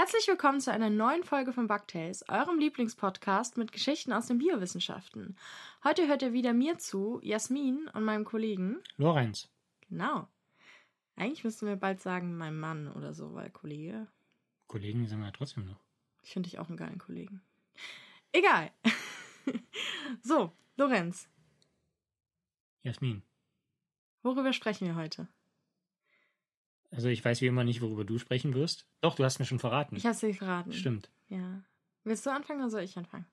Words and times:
Herzlich 0.00 0.28
willkommen 0.28 0.62
zu 0.62 0.72
einer 0.72 0.88
neuen 0.88 1.24
Folge 1.24 1.52
von 1.52 1.66
Bugtails, 1.66 2.26
eurem 2.26 2.58
Lieblingspodcast 2.58 3.58
mit 3.58 3.70
Geschichten 3.70 4.14
aus 4.14 4.28
den 4.28 4.38
Biowissenschaften. 4.38 5.36
Heute 5.84 6.08
hört 6.08 6.22
ihr 6.22 6.32
wieder 6.32 6.54
mir 6.54 6.78
zu, 6.78 7.20
Jasmin 7.22 7.86
und 7.88 8.04
meinem 8.04 8.24
Kollegen 8.24 8.78
Lorenz. 8.96 9.50
Genau. 9.90 10.26
Eigentlich 11.16 11.44
müssten 11.44 11.66
wir 11.66 11.76
bald 11.76 12.00
sagen, 12.00 12.34
mein 12.38 12.58
Mann 12.58 12.90
oder 12.90 13.12
so, 13.12 13.34
weil 13.34 13.50
Kollege. 13.50 14.06
Kollegen 14.68 15.06
sagen 15.06 15.20
wir 15.20 15.34
trotzdem 15.34 15.66
noch. 15.66 15.84
Ich 16.22 16.32
finde 16.32 16.48
dich 16.48 16.58
auch 16.58 16.68
einen 16.68 16.78
geilen 16.78 16.98
Kollegen. 16.98 17.42
Egal. 18.32 18.70
so, 20.22 20.50
Lorenz. 20.78 21.28
Jasmin. 22.84 23.22
Worüber 24.22 24.54
sprechen 24.54 24.86
wir 24.86 24.94
heute? 24.94 25.28
Also 26.90 27.08
ich 27.08 27.24
weiß 27.24 27.40
wie 27.40 27.46
immer 27.46 27.64
nicht, 27.64 27.80
worüber 27.82 28.04
du 28.04 28.18
sprechen 28.18 28.54
wirst. 28.54 28.88
Doch, 29.00 29.14
du 29.14 29.24
hast 29.24 29.38
mir 29.38 29.44
schon 29.44 29.60
verraten. 29.60 29.96
Ich 29.96 30.04
habe 30.04 30.14
es 30.14 30.20
dir 30.20 30.34
verraten. 30.34 30.72
Stimmt. 30.72 31.10
Ja. 31.28 31.62
Willst 32.04 32.26
du 32.26 32.30
anfangen 32.30 32.60
oder 32.60 32.70
soll 32.70 32.82
ich 32.82 32.96
anfangen? 32.96 33.26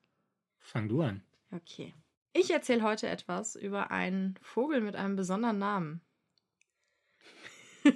Fang 0.60 0.88
du 0.88 1.02
an. 1.02 1.24
Okay. 1.52 1.94
Ich 2.34 2.52
erzähle 2.52 2.84
heute 2.84 3.08
etwas 3.08 3.56
über 3.56 3.90
einen 3.90 4.38
Vogel 4.42 4.82
mit 4.82 4.96
einem 4.96 5.16
besonderen 5.16 5.58
Namen. 5.58 6.02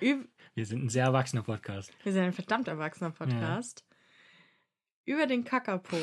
wir 0.00 0.66
sind 0.66 0.84
ein 0.84 0.88
sehr 0.88 1.06
erwachsener 1.06 1.42
Podcast. 1.42 1.92
Wir 2.04 2.12
sind 2.12 2.22
ein 2.22 2.32
verdammt 2.32 2.68
erwachsener 2.68 3.10
Podcast. 3.10 3.84
Ja. 5.06 5.14
Über 5.14 5.26
den 5.26 5.44
Kakapo. 5.44 5.96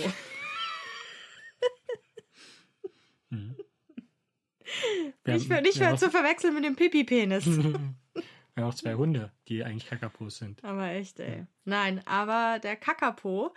Nicht 5.25 5.47
für, 5.47 5.61
nicht 5.61 5.77
für 5.77 5.95
zu 5.95 6.09
verwechseln 6.09 6.53
mit 6.53 6.65
dem 6.65 6.75
Pipi-Penis. 6.75 7.45
Wir 8.53 8.63
haben 8.63 8.69
auch 8.69 8.75
zwei 8.75 8.95
Hunde, 8.95 9.31
die 9.47 9.63
eigentlich 9.63 9.89
Kakapos 9.89 10.37
sind. 10.37 10.63
Aber 10.63 10.87
echt, 10.87 11.19
ey. 11.19 11.39
Ja. 11.39 11.47
Nein, 11.63 12.01
aber 12.05 12.59
der 12.59 12.75
Kakapo 12.75 13.53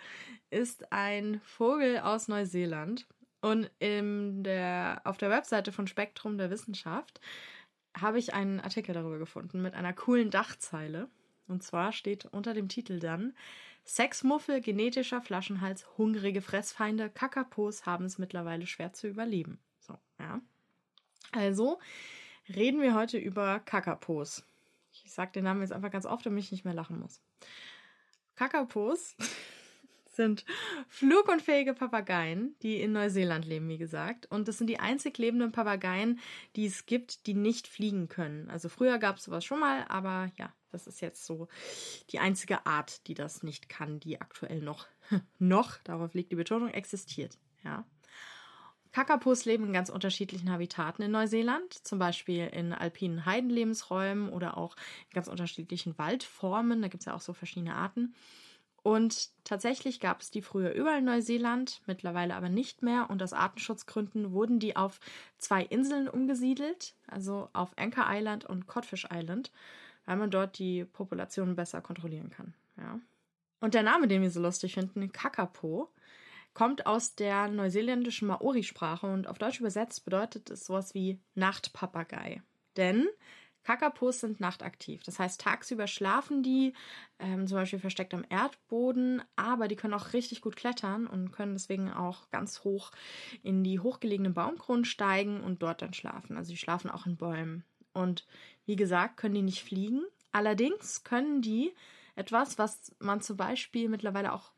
ist 0.50 0.92
ein 0.92 1.40
Vogel 1.44 1.98
aus 1.98 2.28
Neuseeland. 2.28 3.06
Und 3.40 3.70
in 3.78 4.42
der, 4.44 5.02
auf 5.04 5.18
der 5.18 5.30
Webseite 5.30 5.72
von 5.72 5.86
Spektrum 5.86 6.38
der 6.38 6.50
Wissenschaft 6.50 7.20
habe 7.96 8.18
ich 8.18 8.32
einen 8.32 8.60
Artikel 8.60 8.94
darüber 8.94 9.18
gefunden 9.18 9.60
mit 9.60 9.74
einer 9.74 9.92
coolen 9.92 10.30
Dachzeile. 10.30 11.08
Und 11.46 11.62
zwar 11.62 11.92
steht 11.92 12.24
unter 12.26 12.54
dem 12.54 12.68
Titel 12.68 13.00
dann: 13.00 13.34
Sexmuffel, 13.84 14.60
genetischer 14.60 15.20
Flaschenhals, 15.20 15.86
hungrige 15.98 16.40
Fressfeinde, 16.40 17.10
Kakapos 17.10 17.84
haben 17.84 18.06
es 18.06 18.18
mittlerweile 18.18 18.66
schwer 18.66 18.92
zu 18.92 19.08
überleben. 19.08 19.58
So, 19.80 19.98
ja. 20.18 20.40
Also 21.34 21.80
reden 22.54 22.80
wir 22.80 22.94
heute 22.94 23.18
über 23.18 23.58
Kakapos. 23.60 24.44
Ich 24.92 25.12
sage 25.12 25.32
den 25.32 25.44
Namen 25.44 25.62
jetzt 25.62 25.72
einfach 25.72 25.90
ganz 25.90 26.06
oft, 26.06 26.24
damit 26.24 26.44
ich 26.44 26.52
nicht 26.52 26.64
mehr 26.64 26.74
lachen 26.74 27.00
muss. 27.00 27.20
Kakapos 28.36 29.16
sind 30.06 30.44
flugunfähige 30.88 31.74
Papageien, 31.74 32.54
die 32.62 32.80
in 32.80 32.92
Neuseeland 32.92 33.44
leben, 33.44 33.68
wie 33.68 33.78
gesagt. 33.78 34.26
Und 34.26 34.46
das 34.46 34.58
sind 34.58 34.68
die 34.68 34.78
einzig 34.78 35.18
lebenden 35.18 35.50
Papageien, 35.50 36.20
die 36.54 36.66
es 36.66 36.86
gibt, 36.86 37.26
die 37.26 37.34
nicht 37.34 37.66
fliegen 37.66 38.08
können. 38.08 38.48
Also 38.48 38.68
früher 38.68 38.98
gab 38.98 39.16
es 39.16 39.24
sowas 39.24 39.44
schon 39.44 39.58
mal, 39.58 39.84
aber 39.88 40.30
ja, 40.36 40.52
das 40.70 40.86
ist 40.86 41.00
jetzt 41.00 41.26
so 41.26 41.48
die 42.10 42.20
einzige 42.20 42.64
Art, 42.64 43.08
die 43.08 43.14
das 43.14 43.42
nicht 43.42 43.68
kann, 43.68 43.98
die 43.98 44.20
aktuell 44.20 44.60
noch, 44.60 44.86
noch, 45.40 45.78
darauf 45.82 46.14
liegt 46.14 46.30
die 46.30 46.36
Betonung, 46.36 46.68
existiert. 46.68 47.38
Ja. 47.64 47.84
Kakapos 48.94 49.44
leben 49.44 49.64
in 49.66 49.72
ganz 49.72 49.90
unterschiedlichen 49.90 50.52
Habitaten 50.52 51.02
in 51.02 51.10
Neuseeland, 51.10 51.74
zum 51.84 51.98
Beispiel 51.98 52.46
in 52.46 52.72
alpinen 52.72 53.26
Heidenlebensräumen 53.26 54.28
oder 54.28 54.56
auch 54.56 54.76
in 55.08 55.14
ganz 55.14 55.26
unterschiedlichen 55.26 55.98
Waldformen. 55.98 56.80
Da 56.80 56.86
gibt 56.86 57.00
es 57.00 57.06
ja 57.06 57.14
auch 57.14 57.20
so 57.20 57.32
verschiedene 57.32 57.74
Arten. 57.74 58.14
Und 58.84 59.30
tatsächlich 59.42 59.98
gab 59.98 60.20
es 60.20 60.30
die 60.30 60.42
früher 60.42 60.70
überall 60.74 61.00
in 61.00 61.06
Neuseeland, 61.06 61.82
mittlerweile 61.86 62.36
aber 62.36 62.48
nicht 62.48 62.82
mehr. 62.82 63.10
Und 63.10 63.20
aus 63.20 63.32
Artenschutzgründen 63.32 64.30
wurden 64.30 64.60
die 64.60 64.76
auf 64.76 65.00
zwei 65.38 65.64
Inseln 65.64 66.08
umgesiedelt, 66.08 66.94
also 67.08 67.48
auf 67.52 67.76
Anchor 67.76 68.06
Island 68.08 68.44
und 68.44 68.68
Codfish 68.68 69.08
Island, 69.12 69.50
weil 70.04 70.18
man 70.18 70.30
dort 70.30 70.56
die 70.60 70.84
Population 70.84 71.56
besser 71.56 71.80
kontrollieren 71.80 72.30
kann. 72.30 72.54
Ja. 72.76 73.00
Und 73.58 73.74
der 73.74 73.82
Name, 73.82 74.06
den 74.06 74.22
wir 74.22 74.30
so 74.30 74.40
lustig 74.40 74.74
finden, 74.74 75.10
Kakapo, 75.10 75.88
kommt 76.54 76.86
aus 76.86 77.14
der 77.14 77.48
neuseeländischen 77.48 78.28
Maori-Sprache 78.28 79.06
und 79.06 79.26
auf 79.26 79.38
Deutsch 79.38 79.60
übersetzt 79.60 80.04
bedeutet 80.04 80.50
es 80.50 80.64
sowas 80.64 80.94
wie 80.94 81.20
Nachtpapagei. 81.34 82.42
Denn 82.76 83.08
Kakapos 83.64 84.20
sind 84.20 84.40
nachtaktiv. 84.40 85.02
Das 85.04 85.18
heißt, 85.18 85.40
tagsüber 85.40 85.86
schlafen 85.86 86.42
die, 86.42 86.74
ähm, 87.18 87.46
zum 87.46 87.56
Beispiel 87.56 87.78
versteckt 87.78 88.12
am 88.12 88.24
Erdboden, 88.28 89.22
aber 89.36 89.68
die 89.68 89.76
können 89.76 89.94
auch 89.94 90.12
richtig 90.12 90.42
gut 90.42 90.54
klettern 90.54 91.06
und 91.06 91.32
können 91.32 91.54
deswegen 91.54 91.90
auch 91.90 92.30
ganz 92.30 92.62
hoch 92.62 92.92
in 93.42 93.64
die 93.64 93.80
hochgelegenen 93.80 94.34
Baumkronen 94.34 94.84
steigen 94.84 95.40
und 95.40 95.62
dort 95.62 95.80
dann 95.80 95.94
schlafen. 95.94 96.36
Also 96.36 96.50
die 96.50 96.58
schlafen 96.58 96.90
auch 96.90 97.06
in 97.06 97.16
Bäumen. 97.16 97.64
Und 97.94 98.26
wie 98.66 98.76
gesagt, 98.76 99.16
können 99.16 99.34
die 99.34 99.42
nicht 99.42 99.62
fliegen. 99.62 100.02
Allerdings 100.30 101.02
können 101.02 101.40
die 101.40 101.72
etwas, 102.16 102.58
was 102.58 102.94
man 102.98 103.22
zum 103.22 103.38
Beispiel 103.38 103.88
mittlerweile 103.88 104.32
auch 104.34 104.52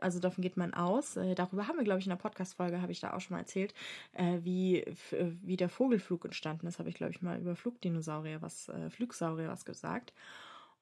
also 0.00 0.20
davon 0.20 0.42
geht 0.42 0.56
man 0.56 0.74
aus. 0.74 1.16
Äh, 1.16 1.34
darüber 1.34 1.66
haben 1.66 1.76
wir, 1.76 1.84
glaube 1.84 2.00
ich, 2.00 2.06
in 2.06 2.10
der 2.10 2.16
Podcast-Folge, 2.16 2.82
habe 2.82 2.92
ich 2.92 3.00
da 3.00 3.14
auch 3.14 3.20
schon 3.20 3.34
mal 3.34 3.40
erzählt, 3.40 3.74
äh, 4.12 4.38
wie, 4.42 4.80
äh, 4.80 5.32
wie 5.42 5.56
der 5.56 5.68
Vogelflug 5.68 6.24
entstanden 6.24 6.66
ist. 6.66 6.78
Habe 6.78 6.88
ich, 6.88 6.94
glaube 6.94 7.12
ich, 7.12 7.22
mal 7.22 7.40
über 7.40 7.56
Flugdinosaurier 7.56 8.42
was, 8.42 8.68
äh, 8.68 8.90
Flugsaurier 8.90 9.48
was 9.48 9.64
gesagt. 9.64 10.12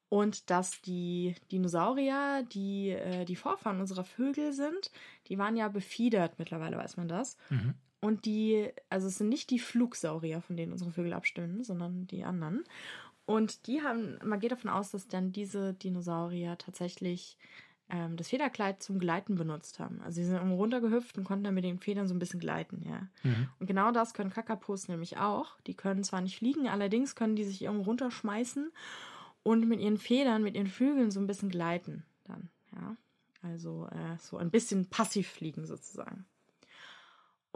Und 0.09 0.51
dass 0.51 0.81
die 0.81 1.35
Dinosaurier, 1.53 2.47
die 2.51 2.91
äh, 2.91 3.25
die 3.25 3.37
Vorfahren 3.37 3.81
unserer 3.81 4.05
Vögel 4.05 4.53
sind, 4.53 4.91
die 5.29 5.39
waren 5.39 5.57
ja 5.57 5.69
befiedert, 5.69 6.39
mittlerweile 6.39 6.79
weiß 6.79 6.97
man 6.97 7.09
das. 7.09 7.37
Mhm. 7.51 7.75
Und 8.01 8.25
die, 8.25 8.71
also 8.89 9.09
es 9.09 9.19
sind 9.19 9.29
nicht 9.29 9.51
die 9.51 9.59
Flugsaurier, 9.59 10.41
von 10.41 10.57
denen 10.57 10.73
unsere 10.73 10.93
Vögel 10.93 11.13
abstimmen, 11.13 11.65
sondern 11.65 12.07
die 12.07 12.25
anderen. 12.25 12.65
Und 13.27 13.67
die 13.67 13.83
haben, 13.83 14.19
man 14.25 14.41
geht 14.41 14.53
davon 14.53 14.71
aus, 14.71 14.93
dass 14.93 15.09
dann 15.09 15.33
diese 15.33 15.75
Dinosaurier 15.75 16.57
tatsächlich 16.57 17.37
ähm, 17.91 18.17
das 18.17 18.29
Federkleid 18.29 18.83
zum 18.83 18.99
Gleiten 18.99 19.37
benutzt 19.37 19.79
haben. 19.79 20.01
Also 20.03 20.17
sie 20.17 20.25
sind 20.25 20.37
irgendwo 20.37 20.57
runtergehüpft 20.57 21.17
und 21.17 21.25
konnten 21.25 21.45
dann 21.45 21.55
mit 21.55 21.65
den 21.65 21.79
Federn 21.79 22.07
so 22.07 22.15
ein 22.15 22.19
bisschen 22.19 22.41
gleiten, 22.41 22.83
ja. 22.87 23.09
Mhm. 23.23 23.49
Und 23.59 23.67
genau 23.67 23.93
das 23.93 24.15
können 24.15 24.31
Kakapos 24.31 24.89
nämlich 24.89 25.17
auch. 25.19 25.59
Die 25.67 25.75
können 25.75 26.05
zwar 26.05 26.21
nicht 26.21 26.37
fliegen, 26.37 26.69
allerdings 26.69 27.15
können 27.15 27.37
die 27.37 27.45
sich 27.45 27.63
irgendwo 27.63 27.85
runterschmeißen 27.85 28.71
und 29.43 29.69
mit 29.69 29.81
ihren 29.81 29.99
Federn, 29.99 30.43
mit 30.43 30.55
ihren 30.55 30.67
Flügeln 30.67 31.11
so 31.11 31.21
ein 31.21 31.27
bisschen 31.27 31.49
gleiten 31.49 32.05
dann, 32.25 32.51
ja. 32.73 32.97
Also 33.43 33.87
äh, 33.87 34.19
so 34.19 34.37
ein 34.37 34.51
bisschen 34.51 34.87
passiv 34.87 35.29
fliegen 35.29 35.65
sozusagen. 35.65 36.27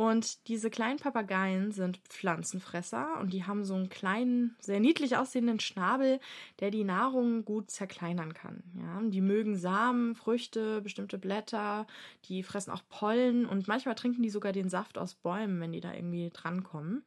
Und 0.02 0.48
diese 0.48 0.68
kleinen 0.68 0.98
Papageien 0.98 1.70
sind 1.70 1.98
Pflanzenfresser 1.98 3.20
und 3.20 3.32
die 3.32 3.44
haben 3.44 3.64
so 3.64 3.76
einen 3.76 3.88
kleinen, 3.88 4.56
sehr 4.58 4.80
niedlich 4.80 5.16
aussehenden 5.16 5.60
Schnabel, 5.60 6.18
der 6.58 6.72
die 6.72 6.82
Nahrung 6.82 7.44
gut 7.44 7.70
zerkleinern 7.70 8.34
kann. 8.34 8.64
Ja, 8.74 9.00
die 9.00 9.20
mögen 9.20 9.54
Samen, 9.54 10.16
Früchte, 10.16 10.80
bestimmte 10.80 11.18
Blätter, 11.18 11.86
die 12.24 12.42
fressen 12.42 12.72
auch 12.72 12.82
Pollen 12.88 13.46
und 13.46 13.68
manchmal 13.68 13.94
trinken 13.94 14.24
die 14.24 14.30
sogar 14.30 14.50
den 14.50 14.68
Saft 14.68 14.98
aus 14.98 15.14
Bäumen, 15.14 15.60
wenn 15.60 15.70
die 15.70 15.80
da 15.80 15.94
irgendwie 15.94 16.30
drankommen. 16.32 17.04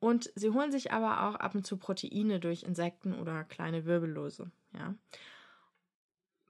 Und 0.00 0.32
sie 0.34 0.50
holen 0.50 0.72
sich 0.72 0.90
aber 0.90 1.28
auch 1.28 1.36
ab 1.36 1.54
und 1.54 1.64
zu 1.64 1.76
Proteine 1.76 2.40
durch 2.40 2.64
Insekten 2.64 3.14
oder 3.14 3.44
kleine 3.44 3.84
Wirbellose. 3.84 4.50
Ja. 4.76 4.96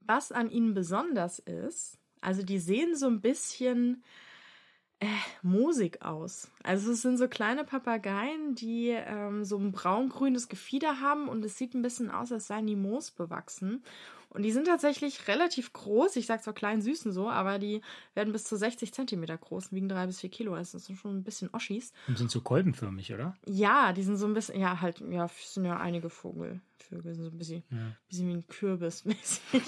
Was 0.00 0.32
an 0.32 0.50
ihnen 0.50 0.72
besonders 0.72 1.38
ist, 1.38 1.98
also 2.22 2.42
die 2.42 2.60
sehen 2.60 2.96
so 2.96 3.08
ein 3.08 3.20
bisschen 3.20 4.02
äh, 5.00 5.06
moosig 5.42 6.02
aus. 6.02 6.50
Also 6.62 6.92
es 6.92 7.02
sind 7.02 7.18
so 7.18 7.28
kleine 7.28 7.64
Papageien, 7.64 8.54
die 8.54 8.88
ähm, 8.88 9.44
so 9.44 9.58
ein 9.58 9.72
braungrünes 9.72 10.48
Gefieder 10.48 11.00
haben 11.00 11.28
und 11.28 11.44
es 11.44 11.58
sieht 11.58 11.74
ein 11.74 11.82
bisschen 11.82 12.10
aus, 12.10 12.32
als 12.32 12.46
seien 12.46 12.66
die 12.66 12.76
Moos 12.76 13.10
bewachsen. 13.10 13.82
Und 14.30 14.42
die 14.42 14.52
sind 14.52 14.66
tatsächlich 14.66 15.28
relativ 15.28 15.72
groß. 15.72 16.16
Ich 16.16 16.26
sag 16.26 16.42
zwar 16.42 16.52
klein 16.52 16.82
süßen 16.82 17.10
so, 17.10 17.30
aber 17.30 17.58
die 17.58 17.80
werden 18.14 18.32
bis 18.32 18.44
zu 18.44 18.56
60 18.56 18.92
Zentimeter 18.92 19.38
groß, 19.38 19.72
wiegen 19.72 19.88
drei 19.88 20.06
bis 20.06 20.20
vier 20.20 20.30
Kilo. 20.30 20.54
Also 20.54 20.76
das 20.76 20.86
sind 20.86 20.96
schon 20.96 21.16
ein 21.16 21.24
bisschen 21.24 21.48
Oschis. 21.52 21.92
Und 22.06 22.18
sind 22.18 22.30
so 22.30 22.40
kolbenförmig, 22.42 23.14
oder? 23.14 23.34
Ja, 23.46 23.92
die 23.94 24.02
sind 24.02 24.16
so 24.16 24.26
ein 24.26 24.34
bisschen, 24.34 24.60
ja, 24.60 24.80
halt, 24.80 25.00
ja, 25.00 25.28
sind 25.28 25.64
ja 25.64 25.78
einige 25.78 26.10
Vogel. 26.10 26.60
Vögel 26.78 27.14
sind 27.14 27.24
so 27.24 27.30
ein 27.30 27.38
bisschen, 27.38 27.62
ja. 27.70 27.96
bisschen 28.08 28.28
wie 28.28 28.34
ein 28.34 28.46
Kürbis 28.46 29.04
mäßig. 29.04 29.62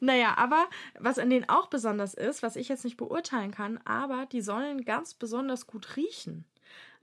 Naja, 0.00 0.34
aber 0.36 0.68
was 0.98 1.18
an 1.18 1.30
denen 1.30 1.48
auch 1.48 1.68
besonders 1.68 2.14
ist, 2.14 2.42
was 2.42 2.56
ich 2.56 2.68
jetzt 2.68 2.84
nicht 2.84 2.96
beurteilen 2.96 3.50
kann, 3.50 3.78
aber 3.84 4.26
die 4.26 4.40
sollen 4.40 4.84
ganz 4.84 5.14
besonders 5.14 5.66
gut 5.66 5.96
riechen. 5.96 6.44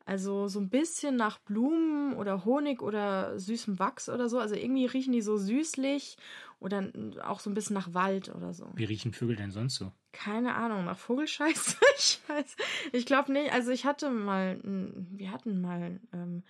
Also 0.06 0.48
so 0.48 0.60
ein 0.60 0.70
bisschen 0.70 1.16
nach 1.16 1.40
Blumen 1.40 2.16
oder 2.16 2.44
Honig 2.44 2.82
oder 2.82 3.38
süßem 3.40 3.80
Wachs 3.80 4.10
oder 4.10 4.30
so. 4.30 4.40
Also 4.40 4.56
irgendwie 4.56 4.86
riechen 4.86 5.14
die 5.14 5.22
so 5.22 5.38
süßlich 5.38 6.18
oder 6.60 6.92
auch 7.24 7.40
so 7.40 7.50
ein 7.50 7.54
bisschen 7.54 7.76
nach 7.76 7.94
Wald 7.94 8.34
oder 8.34 8.54
so. 8.54 8.68
Wie 8.74 8.86
riechen 8.86 9.14
Vögel 9.14 9.36
denn 9.36 9.52
sonst 9.52 9.76
so? 9.76 9.92
Keine 10.12 10.56
Ahnung, 10.56 10.86
nach 10.86 10.98
Vogelscheiße. 10.98 11.78
ich 11.98 12.20
weiß. 12.28 12.56
Ich 12.94 13.06
glaube 13.06 13.32
nicht. 13.32 13.54
Also 13.54 13.72
ich 13.72 13.86
hatte 13.86 14.10
mal, 14.10 14.60
wir 14.64 15.32
hatten 15.32 15.62
mal 15.62 16.00
ähm, 16.14 16.44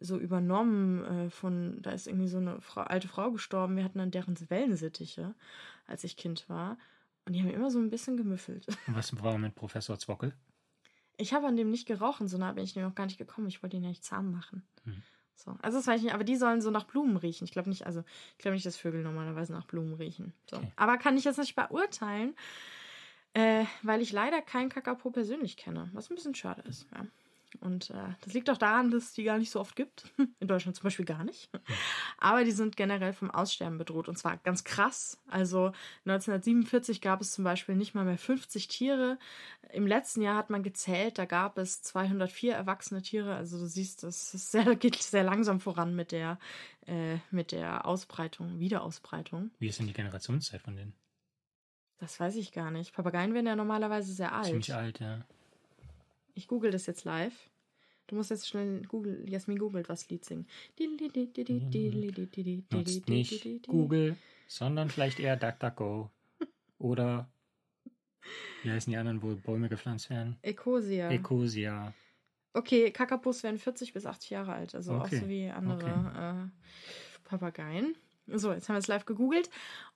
so 0.00 0.18
übernommen 0.18 1.04
äh, 1.04 1.30
von, 1.30 1.80
da 1.82 1.90
ist 1.90 2.06
irgendwie 2.06 2.28
so 2.28 2.38
eine 2.38 2.60
Frau, 2.60 2.82
alte 2.82 3.08
Frau 3.08 3.30
gestorben, 3.30 3.76
wir 3.76 3.84
hatten 3.84 3.98
dann 3.98 4.10
deren 4.10 4.38
Wellensittiche, 4.50 5.34
als 5.86 6.04
ich 6.04 6.16
Kind 6.16 6.48
war. 6.48 6.78
Und 7.24 7.32
die 7.32 7.42
haben 7.42 7.50
immer 7.50 7.70
so 7.70 7.78
ein 7.78 7.90
bisschen 7.90 8.16
gemüffelt. 8.16 8.66
Und 8.86 8.94
was 8.94 9.20
war 9.22 9.36
mit 9.38 9.54
Professor 9.54 9.98
Zwockel? 9.98 10.32
Ich 11.16 11.32
habe 11.32 11.46
an 11.46 11.56
dem 11.56 11.70
nicht 11.70 11.86
gerochen, 11.86 12.28
so 12.28 12.38
nah 12.38 12.52
bin 12.52 12.64
ich 12.64 12.74
dem 12.74 12.82
noch 12.82 12.94
gar 12.94 13.06
nicht 13.06 13.18
gekommen. 13.18 13.48
Ich 13.48 13.62
wollte 13.62 13.76
ihn 13.76 13.82
ja 13.82 13.88
nicht 13.88 14.04
zahm 14.04 14.30
machen. 14.30 14.62
Hm. 14.84 15.02
So. 15.34 15.56
Also 15.62 15.78
das 15.78 15.86
weiß 15.86 15.98
ich 15.98 16.04
nicht, 16.04 16.14
aber 16.14 16.24
die 16.24 16.36
sollen 16.36 16.60
so 16.60 16.70
nach 16.70 16.84
Blumen 16.84 17.16
riechen. 17.16 17.44
Ich 17.44 17.52
glaube 17.52 17.68
nicht, 17.68 17.86
also 17.86 18.02
ich 18.32 18.38
glaube 18.38 18.54
nicht, 18.54 18.66
dass 18.66 18.76
Vögel 18.76 19.02
normalerweise 19.02 19.52
nach 19.52 19.66
Blumen 19.66 19.94
riechen. 19.94 20.32
So. 20.50 20.56
Okay. 20.56 20.72
Aber 20.76 20.96
kann 20.98 21.16
ich 21.16 21.24
jetzt 21.24 21.38
nicht 21.38 21.54
beurteilen, 21.54 22.34
äh, 23.34 23.64
weil 23.82 24.00
ich 24.00 24.12
leider 24.12 24.40
keinen 24.40 24.70
Kakapo 24.70 25.10
persönlich 25.10 25.56
kenne, 25.56 25.90
was 25.92 26.10
ein 26.10 26.14
bisschen 26.14 26.34
schade 26.34 26.62
ist. 26.62 26.86
Ja. 26.94 27.06
Und 27.60 27.90
äh, 27.90 28.14
das 28.22 28.34
liegt 28.34 28.50
auch 28.50 28.56
daran, 28.56 28.90
dass 28.90 29.04
es 29.04 29.12
die 29.14 29.24
gar 29.24 29.38
nicht 29.38 29.50
so 29.50 29.60
oft 29.60 29.76
gibt. 29.76 30.12
In 30.40 30.48
Deutschland 30.48 30.76
zum 30.76 30.84
Beispiel 30.84 31.04
gar 31.04 31.24
nicht. 31.24 31.50
Aber 32.18 32.44
die 32.44 32.50
sind 32.52 32.76
generell 32.76 33.12
vom 33.12 33.30
Aussterben 33.30 33.78
bedroht. 33.78 34.08
Und 34.08 34.16
zwar 34.18 34.36
ganz 34.38 34.64
krass. 34.64 35.18
Also 35.28 35.72
1947 36.04 37.00
gab 37.00 37.20
es 37.20 37.32
zum 37.32 37.44
Beispiel 37.44 37.76
nicht 37.76 37.94
mal 37.94 38.04
mehr 38.04 38.18
50 38.18 38.68
Tiere. 38.68 39.18
Im 39.72 39.86
letzten 39.86 40.22
Jahr 40.22 40.36
hat 40.36 40.50
man 40.50 40.62
gezählt, 40.62 41.18
da 41.18 41.24
gab 41.24 41.58
es 41.58 41.82
204 41.82 42.54
erwachsene 42.54 43.02
Tiere. 43.02 43.34
Also 43.34 43.58
du 43.58 43.66
siehst, 43.66 44.02
das 44.02 44.30
sehr, 44.30 44.64
geht 44.76 44.96
sehr 44.96 45.24
langsam 45.24 45.60
voran 45.60 45.94
mit 45.94 46.12
der, 46.12 46.38
äh, 46.86 47.18
mit 47.30 47.52
der 47.52 47.86
Ausbreitung, 47.86 48.58
Wiederausbreitung. 48.58 49.50
Wie 49.58 49.68
ist 49.68 49.78
denn 49.78 49.86
die 49.86 49.92
Generationszeit 49.92 50.62
von 50.62 50.76
denen? 50.76 50.94
Das 51.98 52.20
weiß 52.20 52.36
ich 52.36 52.52
gar 52.52 52.70
nicht. 52.70 52.92
Papageien 52.92 53.32
werden 53.32 53.46
ja 53.46 53.56
normalerweise 53.56 54.12
sehr 54.12 54.32
alt. 54.32 54.46
Ziemlich 54.46 54.74
alt, 54.74 55.00
ja. 55.00 55.24
Ich 56.36 56.48
google 56.48 56.70
das 56.70 56.86
jetzt 56.86 57.04
live. 57.04 57.50
Du 58.06 58.14
musst 58.14 58.30
jetzt 58.30 58.46
schnell 58.46 58.82
Google, 58.82 59.28
Jasmin 59.28 59.58
googelt, 59.58 59.88
was 59.88 60.08
Lied 60.10 60.24
singen. 60.24 60.46
Nutzt 62.70 63.08
nicht 63.08 63.66
Google, 63.66 64.16
sondern 64.46 64.88
vielleicht 64.90 65.18
eher 65.18 65.36
DuckDuckGo. 65.36 66.10
Oder 66.78 67.28
wie 68.62 68.70
heißen 68.70 68.90
die 68.90 68.96
anderen, 68.96 69.22
wo 69.22 69.34
Bäume 69.34 69.68
gepflanzt 69.68 70.10
werden? 70.10 70.36
Ecosia. 70.42 71.10
Ecosia. 71.10 71.94
okay, 72.52 72.90
Kakapus 72.90 73.42
werden 73.42 73.58
40 73.58 73.92
bis 73.92 74.06
80 74.06 74.30
Jahre 74.30 74.52
alt, 74.52 74.74
also 74.74 74.92
Okay. 74.92 75.16
auch 75.16 75.22
so 75.22 75.28
wie 75.28 75.48
andere 75.48 76.50
äh, 76.52 77.28
Papageien. 77.28 77.96
So, 78.26 78.52
jetzt 78.52 78.68
haben 78.68 78.74
wir 78.76 78.80
es 78.80 78.88
live 78.88 79.06
gegoogelt. 79.06 79.50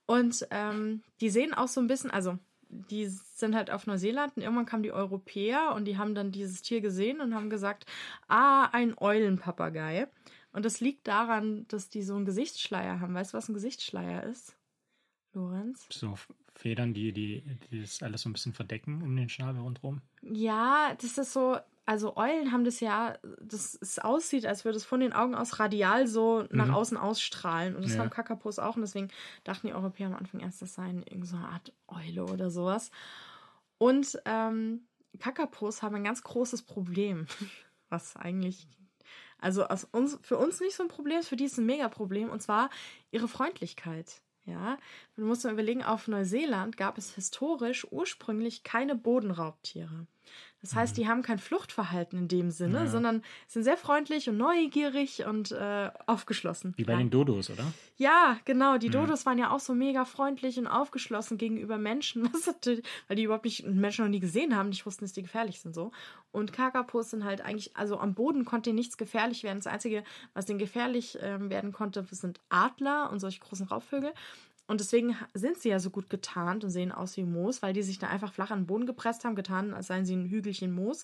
Und 0.05 0.47
ähm, 0.51 1.03
die 1.21 1.29
sehen 1.29 1.53
auch 1.53 1.67
so 1.67 1.79
ein 1.81 1.87
bisschen, 1.87 2.11
also 2.11 2.39
die 2.71 3.05
sind 3.07 3.55
halt 3.55 3.69
auf 3.69 3.85
Neuseeland 3.85 4.35
und 4.37 4.43
irgendwann 4.43 4.65
kamen 4.65 4.83
die 4.83 4.91
Europäer 4.91 5.73
und 5.75 5.85
die 5.85 5.97
haben 5.97 6.15
dann 6.15 6.31
dieses 6.31 6.61
Tier 6.61 6.81
gesehen 6.81 7.21
und 7.21 7.35
haben 7.35 7.49
gesagt, 7.49 7.85
ah, 8.27 8.65
ein 8.71 8.97
Eulenpapagei. 8.97 10.07
Und 10.53 10.65
das 10.65 10.79
liegt 10.79 11.07
daran, 11.07 11.65
dass 11.67 11.89
die 11.89 12.01
so 12.01 12.15
einen 12.15 12.25
Gesichtsschleier 12.25 12.99
haben. 12.99 13.13
Weißt 13.13 13.33
du, 13.33 13.37
was 13.37 13.49
ein 13.49 13.53
Gesichtsschleier 13.53 14.23
ist? 14.23 14.55
Lorenz? 15.33 15.87
So 15.89 16.15
Federn, 16.53 16.93
die, 16.93 17.13
die, 17.13 17.43
die 17.71 17.81
das 17.81 18.03
alles 18.03 18.21
so 18.21 18.29
ein 18.29 18.33
bisschen 18.33 18.53
verdecken 18.53 19.01
um 19.01 19.15
den 19.15 19.29
Schnabel 19.29 19.61
rundherum. 19.61 20.01
Ja, 20.21 20.93
das 20.99 21.17
ist 21.17 21.33
so, 21.33 21.57
also 21.91 22.15
Eulen 22.15 22.53
haben 22.53 22.63
das 22.63 22.79
ja, 22.79 23.17
dass 23.41 23.77
es 23.81 23.99
aussieht, 23.99 24.45
als 24.45 24.63
würde 24.63 24.77
es 24.77 24.85
von 24.85 25.01
den 25.01 25.11
Augen 25.11 25.35
aus 25.35 25.59
radial 25.59 26.07
so 26.07 26.47
nach 26.49 26.69
Mhm. 26.69 26.73
außen 26.73 26.95
ausstrahlen. 26.97 27.75
Und 27.75 27.83
das 27.83 27.95
Ja. 27.95 27.99
haben 27.99 28.09
Kakapos 28.09 28.59
auch. 28.59 28.77
Und 28.77 28.83
deswegen 28.83 29.09
dachten 29.43 29.67
die 29.67 29.73
Europäer 29.73 30.07
am 30.07 30.15
Anfang 30.15 30.39
erst, 30.39 30.61
das 30.61 30.73
sei 30.75 30.87
irgendeine 30.87 31.25
so 31.25 31.35
eine 31.35 31.49
Art 31.49 31.73
Eule 31.89 32.23
oder 32.23 32.49
sowas. 32.49 32.91
Und 33.77 34.21
ähm, 34.23 34.87
Kakapos 35.19 35.81
haben 35.81 35.95
ein 35.95 36.05
ganz 36.05 36.23
großes 36.23 36.61
Problem, 36.61 37.27
was 37.89 38.15
eigentlich, 38.15 38.69
also 39.37 39.65
aus 39.65 39.83
uns, 39.83 40.17
für 40.21 40.37
uns 40.37 40.61
nicht 40.61 40.77
so 40.77 40.83
ein 40.83 40.87
Problem 40.89 41.19
ist, 41.19 41.27
für 41.27 41.35
die 41.35 41.43
ist 41.43 41.57
ein 41.57 41.65
Mega-Problem. 41.65 42.29
Und 42.29 42.41
zwar 42.41 42.69
ihre 43.11 43.27
Freundlichkeit. 43.27 44.21
Ja, 44.45 44.77
du 45.17 45.25
musst 45.25 45.43
mal 45.43 45.51
überlegen, 45.51 45.83
auf 45.83 46.07
Neuseeland 46.07 46.77
gab 46.77 46.97
es 46.97 47.13
historisch 47.15 47.85
ursprünglich 47.91 48.63
keine 48.63 48.95
Bodenraubtiere. 48.95 50.07
Das 50.61 50.75
heißt, 50.75 50.95
die 50.95 51.07
haben 51.07 51.23
kein 51.23 51.39
Fluchtverhalten 51.39 52.19
in 52.19 52.27
dem 52.27 52.51
Sinne, 52.51 52.81
Ja. 52.81 52.87
sondern 52.87 53.23
sind 53.47 53.63
sehr 53.63 53.77
freundlich 53.77 54.29
und 54.29 54.37
neugierig 54.37 55.25
und 55.25 55.51
äh, 55.51 55.89
aufgeschlossen. 56.05 56.73
Wie 56.77 56.83
bei 56.83 56.93
ja. 56.93 56.99
den 56.99 57.09
Dodos, 57.09 57.49
oder? 57.49 57.63
Ja, 57.97 58.37
genau. 58.45 58.77
Die 58.77 58.89
Mhm. 58.89 58.91
Dodos 58.91 59.25
waren 59.25 59.39
ja 59.39 59.49
auch 59.49 59.59
so 59.59 59.73
mega 59.73 60.05
freundlich 60.05 60.59
und 60.59 60.67
aufgeschlossen 60.67 61.39
gegenüber 61.39 61.79
Menschen, 61.79 62.23
was 62.33 62.45
natürlich, 62.45 62.85
weil 63.07 63.15
die 63.15 63.23
überhaupt 63.23 63.45
nicht 63.45 63.65
Menschen 63.65 64.05
noch 64.05 64.09
nie 64.11 64.19
gesehen 64.19 64.55
haben, 64.55 64.69
nicht 64.69 64.85
wussten, 64.85 65.03
dass 65.03 65.13
die 65.13 65.23
gefährlich 65.23 65.59
sind 65.59 65.73
so. 65.73 65.91
Und 66.31 66.53
Kakapos 66.53 67.09
sind 67.09 67.23
halt 67.23 67.41
eigentlich, 67.41 67.75
also 67.75 67.97
am 67.99 68.13
Boden 68.13 68.45
konnte 68.45 68.69
ihnen 68.69 68.77
nichts 68.77 68.97
gefährlich 68.97 69.43
werden. 69.43 69.57
Das 69.57 69.67
Einzige, 69.67 70.03
was 70.35 70.45
denen 70.45 70.59
gefährlich 70.59 71.17
ähm, 71.21 71.49
werden 71.49 71.71
konnte, 71.71 72.05
sind 72.11 72.39
Adler 72.49 73.09
und 73.11 73.19
solche 73.19 73.39
großen 73.39 73.65
Raubvögel. 73.67 74.13
Und 74.67 74.79
deswegen 74.79 75.17
sind 75.33 75.57
sie 75.57 75.69
ja 75.69 75.79
so 75.79 75.89
gut 75.89 76.09
getarnt 76.09 76.63
und 76.63 76.69
sehen 76.69 76.91
aus 76.91 77.17
wie 77.17 77.23
Moos, 77.23 77.61
weil 77.61 77.73
die 77.73 77.83
sich 77.83 77.99
da 77.99 78.07
einfach 78.07 78.33
flach 78.33 78.51
an 78.51 78.61
den 78.61 78.67
Boden 78.67 78.85
gepresst 78.85 79.25
haben, 79.25 79.35
getan, 79.35 79.73
als 79.73 79.87
seien 79.87 80.05
sie 80.05 80.15
ein 80.15 80.29
Hügelchen 80.29 80.71
Moos 80.71 81.03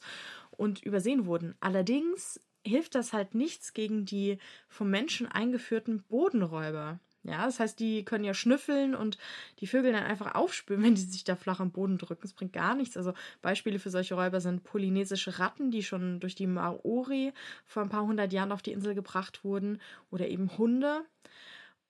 und 0.51 0.83
übersehen 0.83 1.25
wurden. 1.25 1.55
Allerdings 1.59 2.39
hilft 2.65 2.95
das 2.95 3.13
halt 3.13 3.35
nichts 3.35 3.73
gegen 3.73 4.05
die 4.05 4.37
vom 4.67 4.89
Menschen 4.89 5.27
eingeführten 5.27 6.03
Bodenräuber. 6.03 6.99
Ja, 7.23 7.45
das 7.45 7.59
heißt, 7.59 7.77
die 7.79 8.05
können 8.05 8.23
ja 8.23 8.33
schnüffeln 8.33 8.95
und 8.95 9.17
die 9.59 9.67
Vögel 9.67 9.91
dann 9.91 10.03
einfach 10.03 10.33
aufspüren, 10.35 10.81
wenn 10.83 10.95
die 10.95 11.01
sich 11.01 11.23
da 11.25 11.35
flach 11.35 11.59
am 11.59 11.71
Boden 11.71 11.97
drücken. 11.97 12.21
Das 12.21 12.33
bringt 12.33 12.53
gar 12.53 12.73
nichts. 12.75 12.95
Also 12.95 13.13
Beispiele 13.41 13.79
für 13.79 13.89
solche 13.89 14.15
Räuber 14.15 14.39
sind 14.39 14.63
polynesische 14.63 15.39
Ratten, 15.39 15.71
die 15.71 15.83
schon 15.83 16.19
durch 16.21 16.35
die 16.35 16.47
Maori 16.47 17.33
vor 17.65 17.83
ein 17.83 17.89
paar 17.89 18.05
hundert 18.05 18.31
Jahren 18.33 18.51
auf 18.53 18.61
die 18.61 18.71
Insel 18.71 18.95
gebracht 18.95 19.43
wurden, 19.43 19.81
oder 20.09 20.27
eben 20.27 20.57
Hunde. 20.57 21.05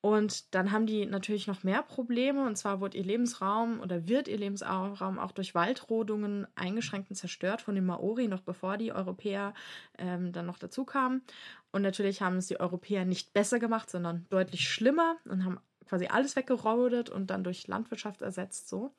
Und 0.02 0.54
dann 0.54 0.72
haben 0.72 0.86
die 0.86 1.06
natürlich 1.06 1.48
noch 1.48 1.64
mehr 1.64 1.82
Probleme. 1.82 2.46
Und 2.46 2.56
zwar 2.56 2.82
wird 2.82 2.94
ihr 2.94 3.04
Lebensraum 3.04 3.80
oder 3.80 4.08
wird 4.08 4.28
ihr 4.28 4.38
Lebensraum 4.38 5.18
auch 5.20 5.32
durch 5.32 5.56
Waldrodungen 5.56 6.48
eingeschränkt 6.56 7.10
und 7.10 7.16
zerstört 7.16 7.62
von 7.62 7.76
den 7.76 7.86
Maori, 7.86 8.28
noch 8.28 8.42
bevor 8.42 8.78
die 8.78 8.94
Europäer 8.94 9.54
ähm, 9.98 10.32
dann 10.32 10.46
noch 10.46 10.60
dazu 10.60 10.86
kamen. 10.86 11.24
Und 11.72 11.82
natürlich 11.82 12.22
haben 12.22 12.38
es 12.38 12.48
die 12.48 12.60
Europäer 12.60 13.06
nicht 13.06 13.34
besser 13.34 13.60
gemacht, 13.60 13.90
sondern 13.90 14.28
deutlich 14.30 14.70
schlimmer 14.70 15.18
und 15.26 15.44
haben 15.44 15.60
quasi 15.88 16.08
alles 16.08 16.36
weggeraudet 16.36 17.10
und 17.10 17.28
dann 17.28 17.44
durch 17.44 17.68
Landwirtschaft 17.68 18.22
ersetzt 18.22 18.70
so. 18.70 18.94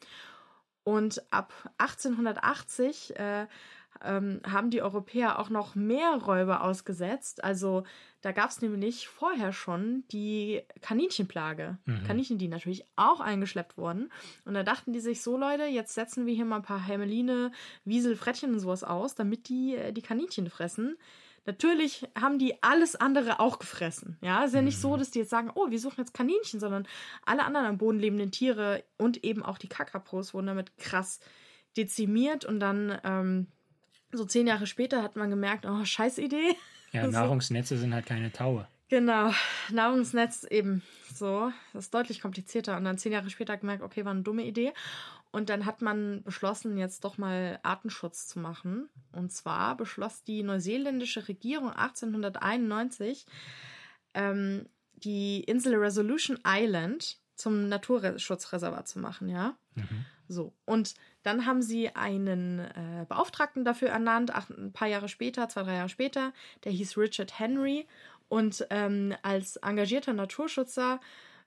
Und 0.85 1.23
ab 1.31 1.52
1880 1.78 3.17
äh, 3.17 3.47
ähm, 4.05 4.40
haben 4.45 4.71
die 4.71 4.83
Europäer 4.83 5.38
auch 5.38 5.50
noch 5.50 5.75
mehr 5.75 6.14
Räuber 6.14 6.62
ausgesetzt. 6.62 7.43
Also 7.45 7.85
da 8.21 8.33
gab 8.33 8.50
es 8.50 8.61
nämlich 8.61 9.09
vorher 9.09 9.52
schon 9.52 10.05
die 10.11 10.62
Kaninchenplage. 10.81 11.78
Mhm. 11.85 12.05
Kaninchen, 12.05 12.38
die 12.38 12.49
natürlich 12.49 12.85
auch 12.97 13.21
eingeschleppt 13.21 13.78
wurden. 13.78 14.11
Und 14.45 14.55
da 14.55 14.62
dachten 14.62 14.93
die 14.93 15.00
sich 15.00 15.23
so, 15.23 15.37
Leute, 15.37 15.64
jetzt 15.64 15.95
setzen 15.95 16.26
wir 16.26 16.35
hier 16.35 16.45
mal 16.45 16.57
ein 16.57 16.62
paar 16.62 16.85
Hermeline, 16.85 17.52
Wiesel, 17.85 18.17
Frettchen 18.17 18.52
und 18.52 18.61
sowas 18.61 18.85
aus, 18.85 19.14
damit 19.14 19.49
die 19.49 19.76
äh, 19.76 19.93
die 19.93 20.02
Kaninchen 20.02 20.50
fressen. 20.50 20.97
Natürlich 21.49 22.07
haben 22.14 22.38
die 22.38 22.62
alles 22.62 22.95
andere 22.95 23.40
auch 23.40 23.59
gefressen. 23.59 24.19
Ja, 24.21 24.45
ist 24.45 24.55
ja 24.55 24.61
nicht 24.61 24.78
so, 24.78 24.99
dass 24.99 25.11
die 25.11 25.21
jetzt 25.21 25.31
sagen, 25.31 25.50
oh, 25.55 25.71
wir 25.71 25.78
suchen 25.78 26.00
jetzt 26.00 26.12
Kaninchen, 26.12 26.61
sondern 26.61 26.87
alle 27.25 27.43
anderen 27.43 27.67
am 27.67 27.78
Boden 27.78 27.99
lebenden 27.99 28.31
Tiere 28.31 28.85
und 28.99 29.25
eben 29.25 29.43
auch 29.43 29.57
die 29.57 29.69
Kakapos 29.69 30.35
wurden 30.35 30.49
damit 30.49 30.76
krass 30.76 31.21
dezimiert 31.78 32.45
und 32.45 32.61
dann 32.61 32.99
ähm, 33.02 33.47
so 34.12 34.25
zehn 34.25 34.47
Jahre 34.47 34.67
später 34.67 35.03
hat 35.03 35.17
man 35.17 35.31
gemerkt, 35.31 35.67
oh, 35.67 35.85
scheiß 35.85 36.19
Idee. 36.19 36.55
Ja, 36.91 37.05
So. 37.05 37.11
Nahrungsnetze 37.11 37.77
sind 37.77 37.93
halt 37.93 38.07
keine 38.07 38.33
Taue. 38.33 38.67
Genau, 38.88 39.31
Nahrungsnetz 39.71 40.45
eben 40.45 40.83
so. 41.15 41.53
Das 41.75 41.85
ist 41.85 41.93
deutlich 41.93 42.23
komplizierter. 42.23 42.79
Und 42.79 42.85
dann 42.85 42.97
zehn 42.97 43.12
Jahre 43.12 43.29
später 43.29 43.59
gemerkt, 43.59 43.83
okay, 43.83 44.07
war 44.07 44.12
eine 44.12 44.23
dumme 44.23 44.45
Idee. 44.45 44.73
Und 45.31 45.50
dann 45.50 45.67
hat 45.67 45.83
man 45.83 46.23
beschlossen, 46.23 46.79
jetzt 46.79 47.05
doch 47.05 47.19
mal 47.19 47.61
Artenschutz 47.62 48.27
zu 48.27 48.38
machen. 48.38 48.88
Und 49.12 49.31
zwar 49.33 49.77
beschloss 49.77 50.23
die 50.23 50.43
neuseeländische 50.43 51.29
Regierung 51.29 51.71
1891, 51.71 53.27
ähm, 54.15 54.67
die 54.95 55.41
Insel 55.41 55.75
Resolution 55.75 56.38
Island 56.47 57.19
zum 57.35 57.69
Naturschutzreservat 57.69 58.88
zu 58.88 58.99
machen, 58.99 59.29
ja. 59.29 59.59
Mhm. 59.75 60.07
So, 60.29 60.55
und 60.65 60.95
dann 61.29 61.45
haben 61.45 61.61
sie 61.61 61.95
einen 61.95 62.61
äh, 62.61 63.05
Beauftragten 63.07 63.63
dafür 63.63 63.91
ernannt, 63.91 64.35
ach, 64.35 64.49
ein 64.49 64.73
paar 64.73 64.89
Jahre 64.89 65.09
später, 65.09 65.47
zwei, 65.51 65.63
drei 65.63 65.75
Jahre 65.75 65.91
später, 65.91 66.33
der 66.65 66.73
hieß 66.73 66.97
Richard 66.97 67.39
Henry. 67.39 67.87
Und 68.31 68.67
ähm, 68.71 69.15
als 69.21 69.57
engagierter 69.57 70.15
Naturschützer 70.15 71.01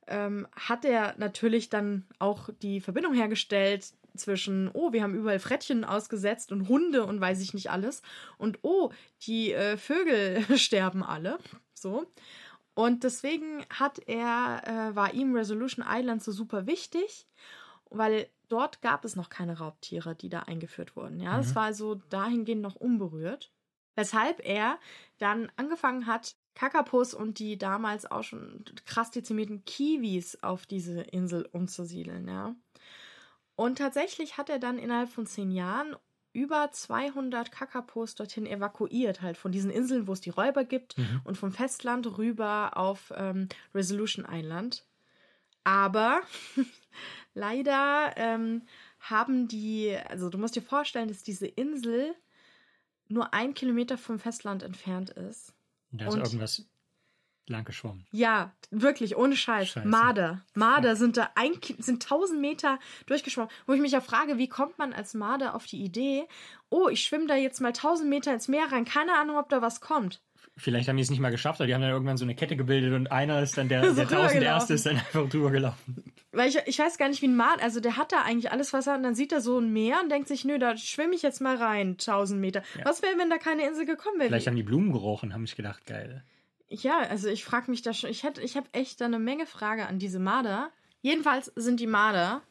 ähm, 0.06 0.48
hat 0.56 0.86
er 0.86 1.16
natürlich 1.18 1.70
dann 1.70 2.06
auch 2.20 2.50
die 2.62 2.80
Verbindung 2.80 3.16
hergestellt 3.16 3.88
zwischen, 4.16 4.70
oh, 4.72 4.94
wir 4.94 5.02
haben 5.02 5.16
überall 5.16 5.40
Frettchen 5.40 5.84
ausgesetzt 5.84 6.52
und 6.52 6.68
Hunde 6.68 7.04
und 7.04 7.20
weiß 7.20 7.42
ich 7.42 7.56
nicht 7.56 7.72
alles. 7.72 8.04
Und 8.38 8.60
oh, 8.62 8.92
die 9.24 9.54
äh, 9.54 9.78
Vögel 9.78 10.46
sterben 10.60 11.02
alle. 11.02 11.40
So. 11.74 12.06
Und 12.76 13.04
deswegen 13.04 13.66
hat 13.72 13.98
er, 14.06 14.62
äh, 14.92 14.96
war 14.96 15.16
ihm 15.16 15.36
Resolution 15.36 15.84
Island 15.88 16.22
so 16.22 16.32
super 16.32 16.68
wichtig, 16.68 17.26
weil 17.90 18.28
dort 18.52 18.82
gab 18.82 19.06
es 19.06 19.16
noch 19.16 19.30
keine 19.30 19.58
Raubtiere, 19.60 20.16
die 20.16 20.30
da 20.30 20.42
eingeführt 20.42 20.96
wurden. 20.96 21.20
Ja, 21.20 21.40
es 21.40 21.52
Mhm. 21.52 21.56
war 21.56 21.64
also 21.64 21.96
dahingehend 21.96 22.62
noch 22.62 22.76
unberührt. 22.76 23.52
Weshalb 23.96 24.46
er 24.46 24.80
dann 25.18 25.52
angefangen 25.58 26.08
hat, 26.08 26.36
Kakapos 26.56 27.14
und 27.14 27.40
die 27.40 27.58
damals 27.58 28.10
auch 28.10 28.24
schon 28.24 28.64
krass 28.86 29.12
dezimierten 29.12 29.64
Kiwis 29.66 30.42
auf 30.44 30.66
diese 30.66 31.02
Insel 31.02 31.48
umzusiedeln, 31.52 32.28
ja. 32.28 32.56
Und 33.56 33.78
tatsächlich 33.78 34.38
hat 34.38 34.50
er 34.50 34.60
dann 34.60 34.78
innerhalb 34.78 35.10
von 35.10 35.26
zehn 35.26 35.52
Jahren 35.52 35.96
über 36.34 36.72
200 36.72 37.52
Kakapos 37.52 38.16
dorthin 38.16 38.46
evakuiert, 38.46 39.22
halt 39.22 39.38
von 39.38 39.52
diesen 39.52 39.70
Inseln, 39.70 40.08
wo 40.08 40.14
es 40.14 40.22
die 40.22 40.30
Räuber 40.30 40.64
gibt 40.64 40.98
mhm. 40.98 41.22
und 41.26 41.38
vom 41.38 41.52
Festland 41.52 42.18
rüber 42.18 42.78
auf 42.78 43.12
ähm, 43.16 43.50
Resolution 43.76 44.26
Island. 44.30 44.86
Aber 45.64 46.22
leider 47.34 48.14
ähm, 48.16 48.64
haben 49.00 49.48
die, 49.48 49.98
also 50.10 50.30
du 50.30 50.38
musst 50.38 50.56
dir 50.56 50.62
vorstellen, 50.62 51.08
dass 51.08 51.24
diese 51.24 51.48
Insel 51.48 52.16
nur 53.08 53.34
ein 53.34 53.54
Kilometer 53.54 53.98
vom 53.98 54.20
Festland 54.20 54.64
entfernt 54.64 55.10
ist. 55.12 55.54
Da 55.92 56.08
ist 56.08 56.14
und 56.14 56.22
irgendwas 56.22 56.66
lang 57.48 57.66
geschwommen. 57.66 58.06
Ja, 58.12 58.54
wirklich, 58.72 59.16
ohne 59.18 59.36
Scheiß. 59.36 59.70
Scheiße. 59.70 59.88
Marder. 59.88 60.42
Marder 60.54 60.96
sind 60.96 61.18
da 61.18 61.30
ein, 61.36 61.52
sind 61.80 62.04
1000 62.04 62.40
Meter 62.40 62.80
durchgeschwommen. 63.06 63.52
Wo 63.68 63.74
ich 63.74 63.82
mich 63.82 63.92
ja 63.92 64.02
frage, 64.02 64.38
wie 64.38 64.48
kommt 64.48 64.78
man 64.80 64.94
als 64.94 65.14
Marder 65.14 65.54
auf 65.56 65.66
die 65.66 65.84
Idee, 65.84 66.28
oh, 66.70 66.88
ich 66.88 67.04
schwimme 67.04 67.28
da 67.28 67.36
jetzt 67.36 67.62
mal 67.62 67.70
1000 67.70 68.10
Meter 68.10 68.34
ins 68.34 68.48
Meer 68.48 68.72
rein. 68.72 68.86
Keine 68.86 69.14
Ahnung, 69.16 69.38
ob 69.38 69.50
da 69.50 69.62
was 69.62 69.82
kommt. 69.82 70.22
Vielleicht 70.58 70.90
haben 70.90 70.98
die 70.98 71.04
es 71.04 71.10
nicht 71.10 71.20
mal 71.20 71.32
geschafft, 71.32 71.60
aber 71.60 71.68
die 71.68 71.74
haben 71.74 71.82
dann 71.82 71.92
irgendwann 71.92 72.18
so 72.18 72.26
eine 72.26 72.36
Kette 72.36 72.56
gebildet 72.56 72.94
und 72.94 73.12
einer 73.12 73.42
ist 73.42 73.58
dann 73.58 73.70
der, 73.70 73.88
so 73.90 73.96
der 73.96 74.08
tausend 74.08 74.44
erste 74.44 74.74
ist 74.74 74.86
dann 74.86 74.98
einfach 74.98 75.28
drüber 75.30 75.52
gelaufen. 75.52 76.11
Weil 76.34 76.48
ich, 76.48 76.58
ich 76.66 76.80
weiß 76.80 76.98
gar 76.98 77.10
nicht, 77.10 77.22
wie 77.22 77.28
ein 77.28 77.36
Marder, 77.36 77.62
also 77.62 77.82
der 77.82 77.98
hat 77.98 78.14
da 78.14 78.22
eigentlich 78.22 78.52
alles 78.52 78.72
Wasser 78.72 78.96
und 78.96 79.04
dann 79.04 79.16
sieht 79.16 79.34
er 79.34 79.42
so 79.42 79.60
ein 79.60 79.74
Meer 79.74 80.00
und 80.02 80.10
denkt 80.10 80.30
sich, 80.30 80.46
nö, 80.46 80.58
da 80.60 80.78
schwimme 80.78 81.14
ich 81.14 81.22
jetzt 81.24 81.42
mal 81.42 81.58
rein, 81.58 81.98
tausend 81.98 82.40
Meter. 82.40 82.64
Ja. 82.78 82.86
Was 82.86 83.02
wäre, 83.02 83.18
wenn 83.18 83.30
da 83.30 83.38
keine 83.38 83.68
Insel 83.68 83.86
gekommen 83.86 84.20
wäre? 84.20 84.30
Vielleicht 84.30 84.48
haben 84.48 84.56
die 84.56 84.64
Blumen 84.64 84.94
gerochen, 84.94 85.34
haben 85.34 85.46
sich 85.46 85.58
gedacht, 85.58 85.86
geil. 85.86 86.24
Ja, 86.70 87.00
also 87.00 87.28
ich 87.28 87.44
frage 87.44 87.70
mich 87.70 87.82
da 87.82 87.94
schon, 87.94 88.10
ich 88.10 88.24
hätte, 88.24 88.42
ich 88.42 88.56
habe 88.56 88.70
echt 88.72 89.02
da 89.02 89.06
eine 89.06 89.20
Menge 89.20 89.46
Frage 89.46 89.88
an 89.88 90.00
diese 90.00 90.20
Marder. 90.20 90.72
Jedenfalls 91.02 91.48
sind 91.56 91.82
die 91.82 91.88
Marder, 91.88 92.42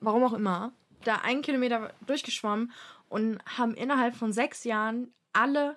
warum 0.00 0.24
auch 0.24 0.32
immer, 0.32 0.72
da 1.04 1.16
einen 1.16 1.42
Kilometer 1.42 1.94
durchgeschwommen 2.06 2.72
und 3.08 3.38
haben 3.44 3.74
innerhalb 3.74 4.16
von 4.16 4.32
sechs 4.32 4.64
Jahren 4.64 5.14
alle, 5.32 5.76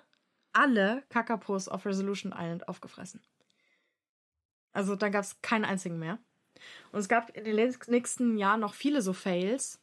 alle 0.52 1.04
Kakapos 1.08 1.68
auf 1.68 1.86
Resolution 1.86 2.34
Island 2.36 2.66
aufgefressen. 2.66 3.22
Also 4.72 4.96
da 4.96 5.08
gab 5.08 5.22
es 5.22 5.40
keinen 5.40 5.64
einzigen 5.64 6.00
mehr. 6.00 6.18
Und 6.92 7.00
es 7.00 7.08
gab 7.08 7.36
in 7.36 7.44
den 7.44 7.56
nächsten 7.88 8.38
Jahren 8.38 8.60
noch 8.60 8.74
viele 8.74 9.02
so 9.02 9.12
Fails. 9.12 9.80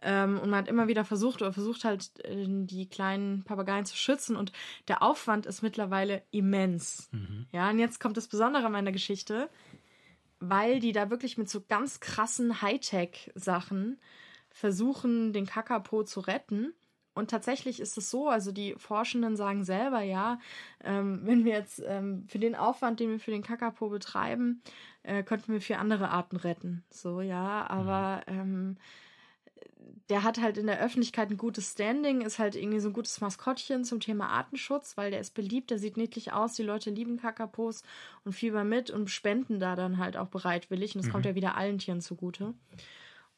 Ähm, 0.00 0.38
und 0.38 0.50
man 0.50 0.60
hat 0.60 0.68
immer 0.68 0.86
wieder 0.86 1.04
versucht 1.04 1.42
oder 1.42 1.52
versucht 1.52 1.84
halt 1.84 2.24
äh, 2.24 2.46
die 2.46 2.88
kleinen 2.88 3.42
Papageien 3.42 3.84
zu 3.84 3.96
schützen 3.96 4.36
und 4.36 4.52
der 4.86 5.02
Aufwand 5.02 5.44
ist 5.46 5.62
mittlerweile 5.62 6.22
immens. 6.30 7.08
Mhm. 7.10 7.46
Ja, 7.50 7.68
und 7.70 7.80
jetzt 7.80 7.98
kommt 7.98 8.16
das 8.16 8.28
Besondere 8.28 8.66
an 8.66 8.72
meiner 8.72 8.92
Geschichte, 8.92 9.50
weil 10.38 10.78
die 10.78 10.92
da 10.92 11.10
wirklich 11.10 11.36
mit 11.36 11.50
so 11.50 11.64
ganz 11.68 11.98
krassen 11.98 12.62
Hightech-Sachen 12.62 13.98
versuchen, 14.50 15.32
den 15.32 15.46
Kakapo 15.46 16.04
zu 16.04 16.20
retten. 16.20 16.74
Und 17.18 17.30
tatsächlich 17.30 17.80
ist 17.80 17.98
es 17.98 18.10
so, 18.10 18.28
also 18.28 18.52
die 18.52 18.74
Forschenden 18.78 19.36
sagen 19.36 19.64
selber, 19.64 20.02
ja, 20.02 20.38
ähm, 20.84 21.20
wenn 21.24 21.44
wir 21.44 21.52
jetzt 21.52 21.82
ähm, 21.84 22.24
für 22.28 22.38
den 22.38 22.54
Aufwand, 22.54 23.00
den 23.00 23.10
wir 23.10 23.18
für 23.18 23.32
den 23.32 23.42
Kakapo 23.42 23.88
betreiben, 23.88 24.62
äh, 25.02 25.24
könnten 25.24 25.52
wir 25.52 25.60
vier 25.60 25.80
andere 25.80 26.10
Arten 26.10 26.36
retten. 26.36 26.84
So, 26.90 27.20
ja, 27.20 27.68
aber 27.68 28.22
mhm. 28.28 28.40
ähm, 28.40 28.76
der 30.08 30.22
hat 30.22 30.40
halt 30.40 30.58
in 30.58 30.66
der 30.66 30.80
Öffentlichkeit 30.80 31.30
ein 31.30 31.36
gutes 31.36 31.72
Standing, 31.72 32.20
ist 32.20 32.38
halt 32.38 32.54
irgendwie 32.54 32.80
so 32.80 32.88
ein 32.88 32.94
gutes 32.94 33.20
Maskottchen 33.20 33.84
zum 33.84 33.98
Thema 33.98 34.28
Artenschutz, 34.28 34.96
weil 34.96 35.10
der 35.10 35.20
ist 35.20 35.34
beliebt, 35.34 35.70
der 35.70 35.78
sieht 35.78 35.96
niedlich 35.96 36.32
aus, 36.32 36.54
die 36.54 36.62
Leute 36.62 36.90
lieben 36.90 37.18
Kakapos 37.18 37.82
und 38.24 38.32
fiebern 38.32 38.68
mit 38.68 38.90
und 38.90 39.10
spenden 39.10 39.58
da 39.58 39.74
dann 39.74 39.98
halt 39.98 40.16
auch 40.16 40.28
bereitwillig 40.28 40.94
und 40.94 41.00
es 41.00 41.08
mhm. 41.08 41.12
kommt 41.12 41.26
ja 41.26 41.34
wieder 41.34 41.56
allen 41.56 41.78
Tieren 41.78 42.00
zugute. 42.00 42.54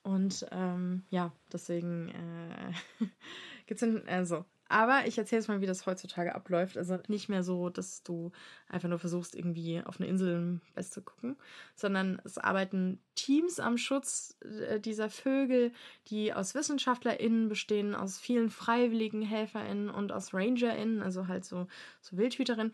Und 0.02 0.46
ähm, 0.50 1.02
ja, 1.10 1.32
deswegen 1.52 2.08
äh, 2.08 3.04
gibt 3.70 3.80
es 3.82 4.06
also 4.08 4.44
aber 4.70 5.04
ich 5.08 5.18
erzähle 5.18 5.40
jetzt 5.40 5.48
mal, 5.48 5.60
wie 5.60 5.66
das 5.66 5.84
heutzutage 5.84 6.32
abläuft. 6.32 6.78
Also 6.78 6.96
nicht 7.08 7.28
mehr 7.28 7.42
so, 7.42 7.70
dass 7.70 8.04
du 8.04 8.30
einfach 8.68 8.88
nur 8.88 9.00
versuchst, 9.00 9.34
irgendwie 9.34 9.82
auf 9.84 9.98
eine 9.98 10.08
Insel 10.08 10.60
best 10.76 10.92
zu 10.92 11.02
gucken, 11.02 11.36
sondern 11.74 12.22
es 12.24 12.38
arbeiten 12.38 13.00
Teams 13.16 13.58
am 13.58 13.76
Schutz 13.76 14.38
äh, 14.42 14.78
dieser 14.78 15.10
Vögel, 15.10 15.72
die 16.06 16.32
aus 16.32 16.54
WissenschaftlerInnen 16.54 17.48
bestehen, 17.48 17.96
aus 17.96 18.20
vielen 18.20 18.48
freiwilligen 18.48 19.22
HelferInnen 19.22 19.90
und 19.90 20.12
aus 20.12 20.32
RangerInnen, 20.32 21.02
also 21.02 21.26
halt 21.26 21.44
so, 21.44 21.66
so 22.00 22.16
WildhüterInnen. 22.16 22.72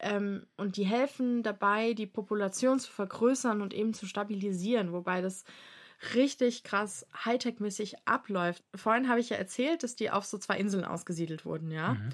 Ähm, 0.00 0.46
und 0.56 0.78
die 0.78 0.86
helfen 0.86 1.42
dabei, 1.42 1.92
die 1.92 2.06
Population 2.06 2.78
zu 2.78 2.90
vergrößern 2.90 3.60
und 3.60 3.74
eben 3.74 3.92
zu 3.92 4.06
stabilisieren, 4.06 4.92
wobei 4.92 5.20
das 5.20 5.44
richtig 6.14 6.64
krass 6.64 7.06
Hightech-mäßig 7.24 7.94
abläuft. 8.04 8.64
Vorhin 8.74 9.08
habe 9.08 9.20
ich 9.20 9.30
ja 9.30 9.36
erzählt, 9.36 9.82
dass 9.82 9.96
die 9.96 10.10
auf 10.10 10.24
so 10.24 10.38
zwei 10.38 10.58
Inseln 10.58 10.84
ausgesiedelt 10.84 11.44
wurden, 11.44 11.70
ja. 11.70 11.94
Mhm. 11.94 12.08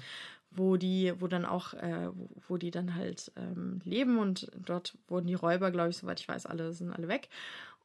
Wo 0.53 0.75
die, 0.75 1.13
wo 1.19 1.27
dann 1.27 1.45
auch, 1.45 1.73
äh, 1.75 2.09
wo 2.47 2.57
die 2.57 2.71
dann 2.71 2.95
halt 2.95 3.31
ähm, 3.37 3.79
leben 3.85 4.17
und 4.17 4.51
dort 4.55 4.97
wurden 5.07 5.27
die 5.27 5.33
Räuber, 5.33 5.71
glaube 5.71 5.89
ich, 5.89 5.97
soweit 5.97 6.19
ich 6.19 6.27
weiß, 6.27 6.45
alle 6.45 6.73
sind 6.73 6.91
alle 6.91 7.07
weg. 7.07 7.29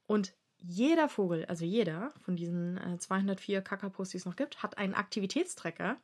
Und 0.07 0.35
jeder 0.59 1.09
Vogel, 1.09 1.45
also 1.47 1.65
jeder 1.65 2.13
von 2.25 2.35
diesen 2.35 2.77
äh, 2.79 2.99
204 2.99 3.63
Kakapos, 3.63 4.11
die 4.11 4.17
es 4.17 4.25
noch 4.25 4.37
gibt, 4.37 4.63
hat 4.63 4.79
einen 4.79 4.95
Aktivitätstrecker. 4.95 5.97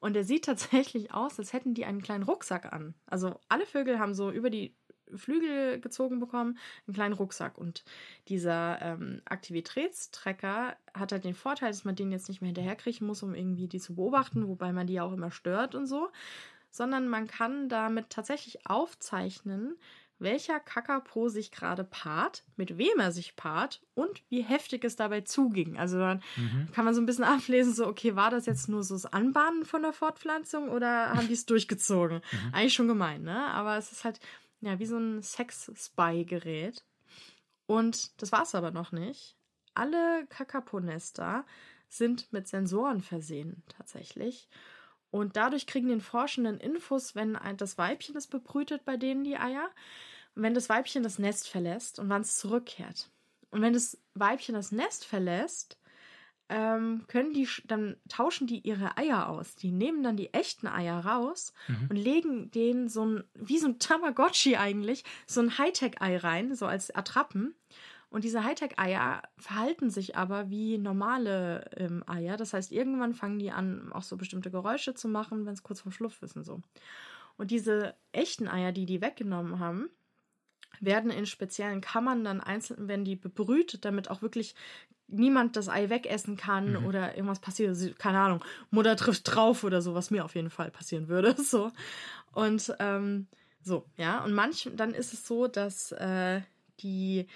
Und 0.00 0.14
der 0.14 0.24
sieht 0.24 0.44
tatsächlich 0.46 1.14
aus, 1.14 1.38
als 1.38 1.52
hätten 1.52 1.74
die 1.74 1.84
einen 1.84 2.02
kleinen 2.02 2.24
Rucksack 2.24 2.72
an. 2.72 2.94
Also 3.06 3.38
alle 3.48 3.66
Vögel 3.66 4.00
haben 4.00 4.14
so 4.14 4.32
über 4.32 4.50
die 4.50 4.74
Flügel 5.16 5.80
gezogen 5.80 6.20
bekommen, 6.20 6.58
einen 6.86 6.94
kleinen 6.94 7.14
Rucksack. 7.14 7.58
Und 7.58 7.84
dieser 8.28 8.80
ähm, 8.82 9.22
Aktivitätstracker 9.24 10.76
hat 10.94 11.12
halt 11.12 11.24
den 11.24 11.34
Vorteil, 11.34 11.70
dass 11.70 11.84
man 11.84 11.96
den 11.96 12.12
jetzt 12.12 12.28
nicht 12.28 12.40
mehr 12.40 12.48
hinterherkriechen 12.48 13.06
muss, 13.06 13.22
um 13.22 13.34
irgendwie 13.34 13.68
die 13.68 13.80
zu 13.80 13.94
beobachten, 13.94 14.48
wobei 14.48 14.72
man 14.72 14.86
die 14.86 15.00
auch 15.00 15.12
immer 15.12 15.30
stört 15.30 15.74
und 15.74 15.86
so, 15.86 16.10
sondern 16.70 17.08
man 17.08 17.26
kann 17.26 17.68
damit 17.68 18.10
tatsächlich 18.10 18.66
aufzeichnen, 18.66 19.76
welcher 20.22 20.60
Kakapo 20.60 21.28
sich 21.28 21.50
gerade 21.50 21.84
paart, 21.84 22.44
mit 22.56 22.78
wem 22.78 22.98
er 22.98 23.12
sich 23.12 23.36
paart 23.36 23.82
und 23.94 24.22
wie 24.28 24.42
heftig 24.42 24.84
es 24.84 24.96
dabei 24.96 25.22
zuging. 25.22 25.76
Also 25.76 25.98
dann 25.98 26.22
mhm. 26.36 26.68
kann 26.72 26.84
man 26.84 26.94
so 26.94 27.00
ein 27.00 27.06
bisschen 27.06 27.24
ablesen, 27.24 27.74
so, 27.74 27.86
okay, 27.86 28.16
war 28.16 28.30
das 28.30 28.46
jetzt 28.46 28.68
nur 28.68 28.82
so 28.82 28.94
das 28.94 29.06
Anbahnen 29.06 29.64
von 29.64 29.82
der 29.82 29.92
Fortpflanzung 29.92 30.70
oder 30.70 31.10
haben 31.10 31.28
die 31.28 31.34
es 31.34 31.46
durchgezogen? 31.46 32.22
Mhm. 32.30 32.54
Eigentlich 32.54 32.74
schon 32.74 32.88
gemein, 32.88 33.22
ne? 33.22 33.46
Aber 33.48 33.76
es 33.76 33.92
ist 33.92 34.04
halt, 34.04 34.20
ja, 34.62 34.78
wie 34.78 34.86
so 34.86 34.96
ein 34.96 35.22
Sex-Spy-Gerät. 35.22 36.84
Und 37.66 38.20
das 38.22 38.32
war 38.32 38.42
es 38.42 38.54
aber 38.54 38.70
noch 38.70 38.92
nicht. 38.92 39.36
Alle 39.74 40.26
Kakaponester 40.28 41.44
sind 41.88 42.32
mit 42.32 42.48
Sensoren 42.48 43.02
versehen, 43.02 43.62
tatsächlich. 43.68 44.48
Und 45.10 45.36
dadurch 45.36 45.66
kriegen 45.66 45.88
den 45.88 46.00
Forschenden 46.00 46.58
Infos, 46.58 47.14
wenn 47.14 47.38
das 47.58 47.76
Weibchen 47.76 48.16
es 48.16 48.26
bebrütet 48.26 48.84
bei 48.86 48.96
denen 48.96 49.24
die 49.24 49.36
Eier, 49.36 49.68
wenn 50.34 50.54
das 50.54 50.70
Weibchen 50.70 51.02
das 51.02 51.18
Nest 51.18 51.48
verlässt 51.48 51.98
und 51.98 52.08
wann 52.08 52.22
es 52.22 52.36
zurückkehrt. 52.36 53.10
Und 53.50 53.60
wenn 53.60 53.74
das 53.74 53.98
Weibchen 54.14 54.54
das 54.54 54.72
Nest 54.72 55.04
verlässt, 55.04 55.78
ähm, 56.52 57.04
können 57.08 57.32
die, 57.32 57.48
dann 57.64 57.96
tauschen 58.10 58.46
die 58.46 58.58
ihre 58.58 58.98
Eier 58.98 59.30
aus. 59.30 59.56
Die 59.56 59.72
nehmen 59.72 60.02
dann 60.02 60.18
die 60.18 60.34
echten 60.34 60.66
Eier 60.66 61.04
raus 61.04 61.54
mhm. 61.66 61.86
und 61.88 61.96
legen 61.96 62.50
denen 62.50 62.90
so 62.90 63.06
ein, 63.06 63.24
wie 63.34 63.56
so 63.56 63.68
ein 63.68 63.78
Tamagotchi 63.78 64.56
eigentlich, 64.56 65.02
so 65.26 65.40
ein 65.40 65.56
Hightech-Ei 65.56 66.18
rein, 66.18 66.54
so 66.54 66.66
als 66.66 66.94
Attrappen. 66.94 67.54
Und 68.10 68.24
diese 68.24 68.44
Hightech-Eier 68.44 69.22
verhalten 69.38 69.88
sich 69.88 70.14
aber 70.14 70.50
wie 70.50 70.76
normale 70.76 71.70
ähm, 71.74 72.04
Eier. 72.06 72.36
Das 72.36 72.52
heißt, 72.52 72.70
irgendwann 72.70 73.14
fangen 73.14 73.38
die 73.38 73.50
an, 73.50 73.90
auch 73.90 74.02
so 74.02 74.18
bestimmte 74.18 74.50
Geräusche 74.50 74.92
zu 74.92 75.08
machen, 75.08 75.46
wenn 75.46 75.54
es 75.54 75.62
kurz 75.62 75.80
vorm 75.80 75.92
Schluff 75.92 76.20
ist 76.20 76.36
und 76.36 76.44
so. 76.44 76.60
Und 77.38 77.50
diese 77.50 77.94
echten 78.12 78.46
Eier, 78.46 78.72
die 78.72 78.84
die 78.84 79.00
weggenommen 79.00 79.58
haben, 79.58 79.88
werden 80.80 81.10
in 81.10 81.24
speziellen 81.24 81.80
Kammern 81.80 82.24
dann 82.24 82.40
einzeln, 82.40 82.88
werden 82.88 83.04
die 83.04 83.16
bebrütet, 83.16 83.86
damit 83.86 84.10
auch 84.10 84.20
wirklich 84.20 84.54
niemand 85.08 85.56
das 85.56 85.68
Ei 85.68 85.90
wegessen 85.90 86.36
kann 86.36 86.80
mhm. 86.80 86.86
oder 86.86 87.14
irgendwas 87.14 87.40
passiert. 87.40 87.98
Keine 87.98 88.18
Ahnung, 88.18 88.44
Mutter 88.70 88.96
trifft 88.96 89.34
drauf 89.34 89.64
oder 89.64 89.82
so, 89.82 89.94
was 89.94 90.10
mir 90.10 90.24
auf 90.24 90.34
jeden 90.34 90.50
Fall 90.50 90.70
passieren 90.70 91.08
würde. 91.08 91.34
So. 91.42 91.70
Und 92.32 92.74
ähm, 92.78 93.26
so, 93.62 93.84
ja. 93.96 94.24
Und 94.24 94.32
manch, 94.32 94.70
dann 94.74 94.94
ist 94.94 95.12
es 95.12 95.26
so, 95.26 95.48
dass 95.48 95.92
äh, 95.92 96.40
die 96.80 97.26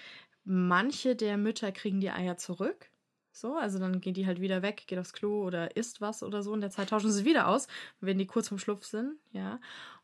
manche 0.43 1.15
der 1.15 1.37
Mütter 1.37 1.71
kriegen 1.71 1.99
die 1.99 2.09
Eier 2.09 2.37
zurück. 2.37 2.89
So, 3.31 3.55
also 3.55 3.77
dann 3.77 4.01
gehen 4.01 4.15
die 4.15 4.25
halt 4.25 4.41
wieder 4.41 4.63
weg, 4.63 4.85
geht 4.87 4.97
aufs 4.97 5.13
Klo 5.13 5.43
oder 5.43 5.75
isst 5.77 6.01
was 6.01 6.23
oder 6.23 6.41
so. 6.41 6.55
In 6.55 6.61
der 6.61 6.71
Zeit 6.71 6.89
tauschen 6.89 7.11
sie 7.11 7.25
wieder 7.25 7.47
aus, 7.47 7.67
wenn 7.99 8.17
die 8.17 8.25
kurz 8.25 8.47
vorm 8.47 8.57
Schlupf 8.57 8.85
sind, 8.85 9.19
ja. 9.31 9.59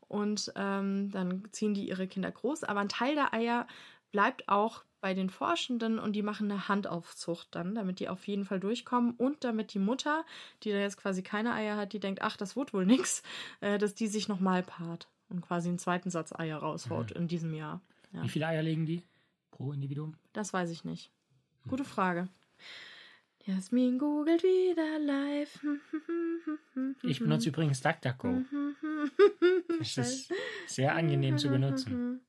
Und 0.08 0.52
ähm, 0.56 1.10
dann 1.10 1.44
ziehen 1.52 1.74
die 1.74 1.88
ihre 1.88 2.08
Kinder 2.08 2.32
groß. 2.32 2.64
Aber 2.66 2.82
ein 2.82 2.90
Teil 2.90 3.16
der 3.16 3.34
Eier 3.34 3.66
bleibt 4.12 4.48
auch 4.48 4.84
bei 5.04 5.14
den 5.14 5.30
Forschenden 5.30 6.00
und 6.00 6.14
die 6.14 6.22
machen 6.22 6.50
eine 6.50 6.70
Handaufzucht 6.70 7.50
dann, 7.52 7.76
damit 7.76 8.00
die 8.00 8.08
auf 8.08 8.26
jeden 8.26 8.46
Fall 8.46 8.62
durchkommen 8.62 9.12
und 9.18 9.44
damit 9.44 9.74
die 9.74 9.80
Mutter, 9.80 10.24
die 10.64 10.72
da 10.72 10.78
jetzt 10.78 10.96
quasi 10.96 11.22
keine 11.22 11.54
Eier 11.54 11.76
hat, 11.76 11.92
die 11.92 12.00
denkt, 12.00 12.22
ach, 12.22 12.38
das 12.38 12.56
wird 12.56 12.74
wohl 12.74 12.86
nix, 12.86 13.22
äh, 13.60 13.78
dass 13.78 13.96
die 13.96 14.08
sich 14.08 14.30
nochmal 14.30 14.64
paart. 14.64 15.10
und 15.28 15.42
quasi 15.42 15.68
einen 15.68 15.78
zweiten 15.78 16.10
Satz 16.10 16.32
Eier 16.32 16.60
raushaut 16.60 17.12
in 17.12 17.28
diesem 17.28 17.54
Jahr. 17.54 17.82
Ja. 18.14 18.24
Wie 18.24 18.30
viele 18.30 18.48
Eier 18.48 18.64
legen 18.64 18.86
die 18.86 19.04
pro 19.52 19.74
Individuum? 19.74 20.16
Das 20.32 20.54
weiß 20.54 20.70
ich 20.70 20.86
nicht. 20.86 21.12
Gute 21.68 21.84
Frage. 21.84 22.30
Jasmin 23.46 24.00
googelt 24.00 24.42
wieder 24.42 25.00
live. 25.00 25.66
Ich 27.04 27.20
benutze 27.20 27.50
übrigens 27.50 27.82
DuckDuckGo. 27.82 28.44
Es 29.82 29.98
ist 29.98 30.34
sehr 30.68 30.96
angenehm 30.96 31.38
zu 31.38 31.50
benutzen. 31.50 32.22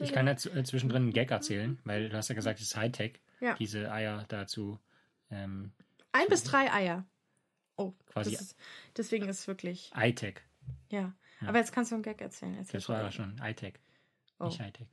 Ich 0.00 0.12
kann 0.12 0.26
jetzt 0.26 0.46
äh, 0.46 0.62
zwischendrin 0.64 1.02
einen 1.02 1.12
Gag 1.12 1.30
erzählen, 1.30 1.78
weil 1.84 2.08
du 2.08 2.16
hast 2.16 2.28
ja 2.28 2.34
gesagt, 2.34 2.58
es 2.60 2.66
ist 2.66 2.76
Hightech, 2.76 3.20
Ja. 3.40 3.54
diese 3.54 3.90
Eier 3.92 4.24
dazu. 4.28 4.78
Ähm, 5.30 5.72
Ein 6.12 6.26
bis 6.28 6.44
drei 6.44 6.72
Eier. 6.72 7.04
Oh, 7.76 7.94
Quasi- 8.06 8.34
ist, 8.34 8.56
deswegen 8.96 9.28
ist 9.28 9.40
es 9.40 9.48
wirklich, 9.48 9.90
iTech. 9.96 10.40
ja. 10.90 11.12
Aber 11.46 11.56
jetzt 11.56 11.72
kannst 11.72 11.90
du 11.90 11.94
einen 11.94 12.02
Gag 12.02 12.20
erzählen. 12.20 12.54
Erzähl 12.56 12.80
Das 12.80 12.88
war 12.90 13.00
ja 13.02 13.10
schon 13.10 13.40
iTech, 13.42 13.74
Oh, 14.38 14.44
nicht 14.46 14.60
Hightech. 14.60 14.88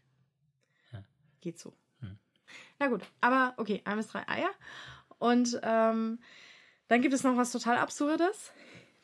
geht 1.41 1.60
so. 1.60 1.74
Hm. 2.00 2.17
Na 2.79 2.88
gut, 2.88 3.01
aber 3.19 3.53
okay, 3.57 3.81
ein 3.84 3.98
bis 3.98 4.07
drei 4.07 4.27
Eier. 4.29 4.50
Und 5.19 5.60
ähm, 5.63 6.19
dann 6.88 7.01
gibt 7.01 7.13
es 7.13 7.24
noch 7.24 7.36
was 7.36 7.51
total 7.51 7.77
Absurdes. 7.77 8.53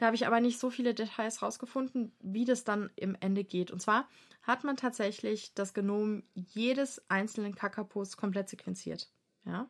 Da 0.04 0.08
habe 0.08 0.18
ich 0.18 0.28
aber 0.28 0.42
nicht 0.42 0.60
so 0.60 0.70
viele 0.70 0.94
Details 0.94 1.42
rausgefunden, 1.42 2.12
wie 2.20 2.44
das 2.44 2.66
dann 2.66 2.90
im 2.98 3.16
Ende 3.22 3.46
geht. 3.46 3.72
Und 3.72 3.82
zwar 3.82 4.10
hat 4.42 4.66
man 4.66 4.76
tatsächlich 4.76 5.54
das 5.54 5.74
Genom 5.74 6.24
jedes 6.34 7.02
einzelnen 7.10 7.56
Kakapos 7.56 8.18
komplett 8.18 8.50
sequenziert. 8.50 9.10
Ja. 9.46 9.70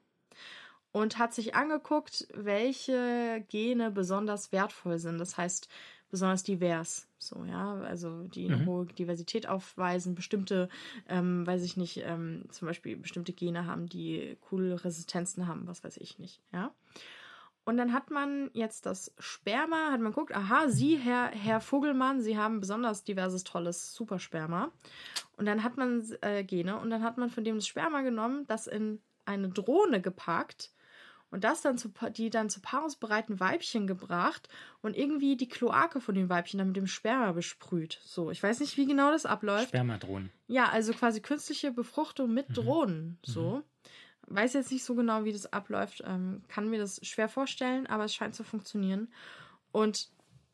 Und 0.92 1.20
hat 1.20 1.36
sich 1.36 1.54
angeguckt, 1.54 2.28
welche 2.34 3.46
Gene 3.48 3.92
besonders 3.92 4.52
wertvoll 4.52 4.98
sind. 4.98 5.20
Das 5.20 5.38
heißt, 5.38 5.70
besonders 6.10 6.42
divers. 6.42 7.08
So, 7.20 7.46
ja, 7.46 7.75
also 7.82 8.24
die 8.24 8.48
eine 8.48 8.58
Mhm. 8.58 8.66
hohe 8.66 8.86
Diversität 8.88 9.48
aufweisen, 9.48 10.16
bestimmte, 10.16 10.68
ähm, 11.08 11.46
weiß 11.46 11.62
ich 11.62 11.78
nicht, 11.78 12.02
ähm, 12.04 12.46
zum 12.50 12.68
Beispiel 12.68 12.98
bestimmte 12.98 13.34
Gene 13.34 13.68
haben, 13.68 13.86
die 13.86 14.36
coole 14.42 14.84
Resistenzen 14.84 15.46
haben, 15.48 15.68
was 15.68 15.84
weiß 15.84 15.98
ich 15.98 16.18
nicht, 16.18 16.42
ja. 16.52 16.74
Und 17.65 17.77
dann 17.77 17.93
hat 17.93 18.12
man 18.12 18.50
jetzt 18.53 18.86
das 18.86 19.13
Sperma, 19.20 19.91
hat 19.91 20.01
man 20.01 20.12
geguckt, 20.12 20.36
aha, 20.36 20.67
Sie, 20.67 20.98
Herr, 20.98 21.29
Herr 21.29 21.62
Vogelmann, 21.62 22.22
Sie 22.22 22.38
haben 22.38 22.60
besonders 22.60 23.03
diverses, 23.05 23.43
tolles 23.46 23.93
Supersperma. 23.93 24.72
Und 25.38 25.46
dann 25.46 25.63
hat 25.63 25.77
man 25.77 26.03
äh, 26.22 26.43
Gene 26.43 26.77
und 26.77 26.89
dann 26.89 27.03
hat 27.03 27.17
man 27.17 27.29
von 27.29 27.43
dem 27.43 27.55
das 27.55 27.67
Sperma 27.67 28.01
genommen, 28.01 28.46
das 28.48 28.67
in 28.67 29.01
eine 29.25 29.48
Drohne 29.48 30.01
gepackt 30.01 30.72
und 31.32 31.46
das 31.46 31.62
dann 31.62 31.77
zu, 31.77 31.91
die 32.12 32.29
dann 32.29 32.50
zu 32.50 32.60
paarungsbereiten 32.62 33.39
Weibchen 33.39 33.88
gebracht 33.88 34.50
und 34.82 34.96
irgendwie 34.96 35.38
die 35.38 35.48
Kloake 35.48 36.01
von 36.01 36.13
den 36.13 36.29
Weibchen 36.29 36.58
dann 36.58 36.67
mit 36.67 36.77
dem 36.77 36.86
Sperma 36.88 37.32
besprüht. 37.32 38.00
So, 38.03 38.29
ich 38.29 38.43
weiß 38.43 38.60
nicht, 38.60 38.75
wie 38.77 38.86
genau 38.86 39.10
das 39.12 39.25
abläuft. 39.25 39.70
Spermadrohnen. 39.70 40.32
Ja, 40.48 40.70
also 40.70 40.91
quasi 40.93 41.22
künstliche 41.22 41.72
Befruchtung 41.72 42.34
mit 42.34 42.50
Mhm. 42.50 42.53
Drohnen. 42.53 43.20
So. 43.25 43.63
Weiß 44.27 44.53
jetzt 44.53 44.72
nicht 44.72 44.84
so 44.84 44.96
genau, 44.96 45.25
wie 45.25 45.34
das 45.34 45.51
abläuft. 45.51 46.03
Ähm, 46.06 46.44
kann 46.48 46.70
mir 46.70 46.80
das 46.80 47.06
schwer 47.06 47.30
vorstellen, 47.30 47.88
aber 47.88 48.06
es 48.06 48.15
scheint 48.15 48.36
zu 48.36 48.44
funktionieren. 48.44 49.10
Und 49.71 50.10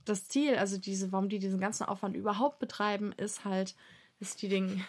das 0.06 0.28
Ziel, 0.28 0.56
also 0.56 0.78
diese, 0.78 1.12
warum 1.12 1.30
die 1.30 1.40
diesen 1.40 1.60
ganzen 1.60 1.84
Aufwand 1.84 2.16
überhaupt 2.16 2.60
betreiben, 2.60 3.14
ist 3.14 3.46
halt, 3.46 3.76
dass 4.20 4.36
die 4.36 4.50
Dinge. 4.50 4.84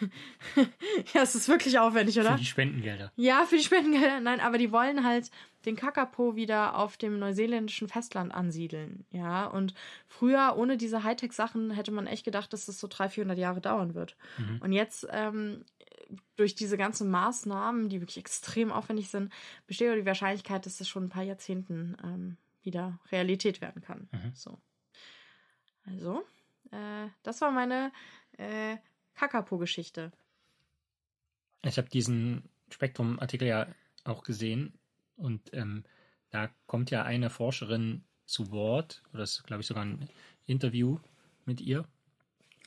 ja, 1.13 1.21
es 1.21 1.35
ist 1.35 1.47
wirklich 1.47 1.79
aufwendig, 1.79 2.19
oder? 2.19 2.33
Für 2.33 2.39
die 2.39 2.45
Spendengelder. 2.45 3.11
Ja, 3.15 3.45
für 3.45 3.57
die 3.57 3.63
Spendengelder. 3.63 4.19
Nein, 4.19 4.41
aber 4.41 4.57
die 4.57 4.71
wollen 4.71 5.05
halt 5.05 5.31
den 5.65 5.75
Kakapo 5.75 6.35
wieder 6.35 6.75
auf 6.75 6.97
dem 6.97 7.19
neuseeländischen 7.19 7.87
Festland 7.87 8.33
ansiedeln. 8.33 9.05
Ja, 9.11 9.45
und 9.45 9.73
früher, 10.07 10.55
ohne 10.57 10.75
diese 10.75 11.03
Hightech-Sachen, 11.03 11.71
hätte 11.71 11.91
man 11.91 12.07
echt 12.07 12.25
gedacht, 12.25 12.51
dass 12.51 12.65
das 12.65 12.79
so 12.79 12.87
300, 12.87 13.13
400 13.13 13.37
Jahre 13.37 13.61
dauern 13.61 13.93
wird. 13.93 14.17
Mhm. 14.37 14.59
Und 14.61 14.73
jetzt, 14.73 15.07
ähm, 15.11 15.63
durch 16.35 16.55
diese 16.55 16.77
ganzen 16.77 17.09
Maßnahmen, 17.09 17.89
die 17.89 18.01
wirklich 18.01 18.17
extrem 18.17 18.71
aufwendig 18.71 19.09
sind, 19.09 19.31
besteht 19.67 19.95
die 19.95 20.05
Wahrscheinlichkeit, 20.05 20.65
dass 20.65 20.77
das 20.77 20.87
schon 20.87 21.05
ein 21.05 21.09
paar 21.09 21.23
Jahrzehnten 21.23 21.97
ähm, 22.03 22.37
wieder 22.63 22.99
Realität 23.11 23.61
werden 23.61 23.81
kann. 23.81 24.09
Mhm. 24.11 24.31
So. 24.33 24.59
Also, 25.85 26.23
äh, 26.71 27.07
das 27.23 27.41
war 27.41 27.51
meine 27.51 27.91
äh, 28.37 28.77
Kakapo-Geschichte. 29.15 30.11
Ich 31.63 31.77
habe 31.77 31.89
diesen 31.89 32.49
Spektrum-Artikel 32.69 33.47
ja 33.47 33.67
auch 34.03 34.23
gesehen 34.23 34.73
und 35.15 35.53
ähm, 35.53 35.83
da 36.31 36.49
kommt 36.65 36.91
ja 36.91 37.03
eine 37.03 37.29
Forscherin 37.29 38.03
zu 38.25 38.51
Wort, 38.51 39.03
oder 39.11 39.19
das 39.19 39.33
ist, 39.33 39.43
glaube 39.43 39.61
ich, 39.61 39.67
sogar 39.67 39.85
ein 39.85 40.09
Interview 40.45 40.97
mit 41.45 41.61
ihr. 41.61 41.85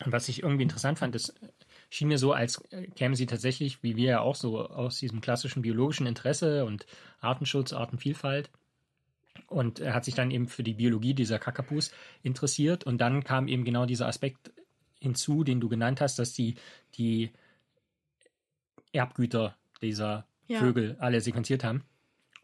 Und 0.05 0.13
was 0.13 0.29
ich 0.29 0.43
irgendwie 0.43 0.65
interessant 0.65 0.99
fand, 0.99 1.15
das 1.15 1.33
schien 1.91 2.09
mir 2.09 2.19
so, 2.19 2.33
als 2.33 2.63
äh, 2.71 2.87
käme 2.89 3.17
sie 3.17 3.27
tatsächlich, 3.27 3.83
wie 3.83 3.97
wir 3.97 4.11
ja 4.11 4.21
auch 4.21 4.35
so, 4.35 4.61
aus 4.61 4.99
diesem 4.99 5.21
klassischen 5.21 5.63
biologischen 5.63 6.07
Interesse 6.07 6.65
und 6.65 6.87
Artenschutz, 7.21 7.73
Artenvielfalt. 7.73 8.51
Und 9.47 9.81
er 9.81 9.95
hat 9.95 10.05
sich 10.05 10.15
dann 10.15 10.31
eben 10.31 10.49
für 10.49 10.63
die 10.63 10.75
Biologie 10.75 11.15
dieser 11.15 11.39
Kakapus 11.39 11.93
interessiert. 12.23 12.85
Und 12.85 12.99
dann 12.99 13.25
kam 13.25 13.49
eben 13.49 13.65
genau 13.65 13.87
dieser 13.87 14.07
Aspekt 14.07 14.53
hinzu, 15.01 15.45
den 15.45 15.61
du 15.61 15.69
genannt 15.69 16.01
hast, 16.01 16.19
dass 16.19 16.33
die, 16.33 16.55
die 16.95 17.31
Erbgüter 18.93 19.57
dieser 19.83 20.27
Ja. 20.47 20.61
Vögel 20.61 20.97
alle 20.99 21.21
sequenziert 21.21 21.65
haben. 21.65 21.85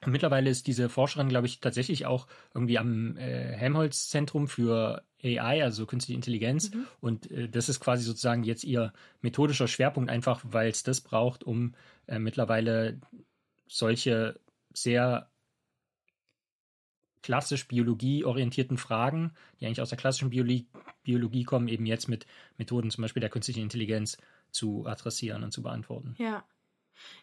Und 0.04 0.12
mittlerweile 0.12 0.48
ist 0.50 0.66
diese 0.66 0.88
Forscherin, 0.88 1.28
glaube 1.28 1.46
ich, 1.46 1.60
tatsächlich 1.60 2.06
auch 2.06 2.26
irgendwie 2.54 2.78
am 2.78 3.16
äh, 3.16 3.52
Helmholtz-Zentrum 3.56 4.48
für 4.48 5.04
AI, 5.22 5.62
also 5.62 5.86
künstliche 5.86 6.16
Intelligenz. 6.16 6.72
Mhm. 6.72 6.86
Und 7.00 7.30
äh, 7.30 7.48
das 7.48 7.68
ist 7.68 7.80
quasi 7.80 8.04
sozusagen 8.04 8.42
jetzt 8.42 8.64
ihr 8.64 8.92
methodischer 9.20 9.68
Schwerpunkt, 9.68 10.10
einfach 10.10 10.40
weil 10.44 10.70
es 10.70 10.82
das 10.82 11.00
braucht, 11.00 11.44
um 11.44 11.74
äh, 12.06 12.18
mittlerweile 12.18 13.00
solche 13.66 14.40
sehr 14.72 15.30
klassisch 17.22 17.68
biologieorientierten 17.68 18.78
Fragen, 18.78 19.34
die 19.58 19.66
eigentlich 19.66 19.80
aus 19.80 19.90
der 19.90 19.98
klassischen 19.98 20.30
Biologie, 20.30 20.66
Biologie 21.02 21.44
kommen, 21.44 21.68
eben 21.68 21.86
jetzt 21.86 22.08
mit 22.08 22.26
Methoden 22.56 22.90
zum 22.90 23.02
Beispiel 23.02 23.20
der 23.20 23.30
künstlichen 23.30 23.62
Intelligenz 23.62 24.16
zu 24.50 24.86
adressieren 24.86 25.44
und 25.44 25.52
zu 25.52 25.62
beantworten. 25.62 26.14
Ja. 26.18 26.44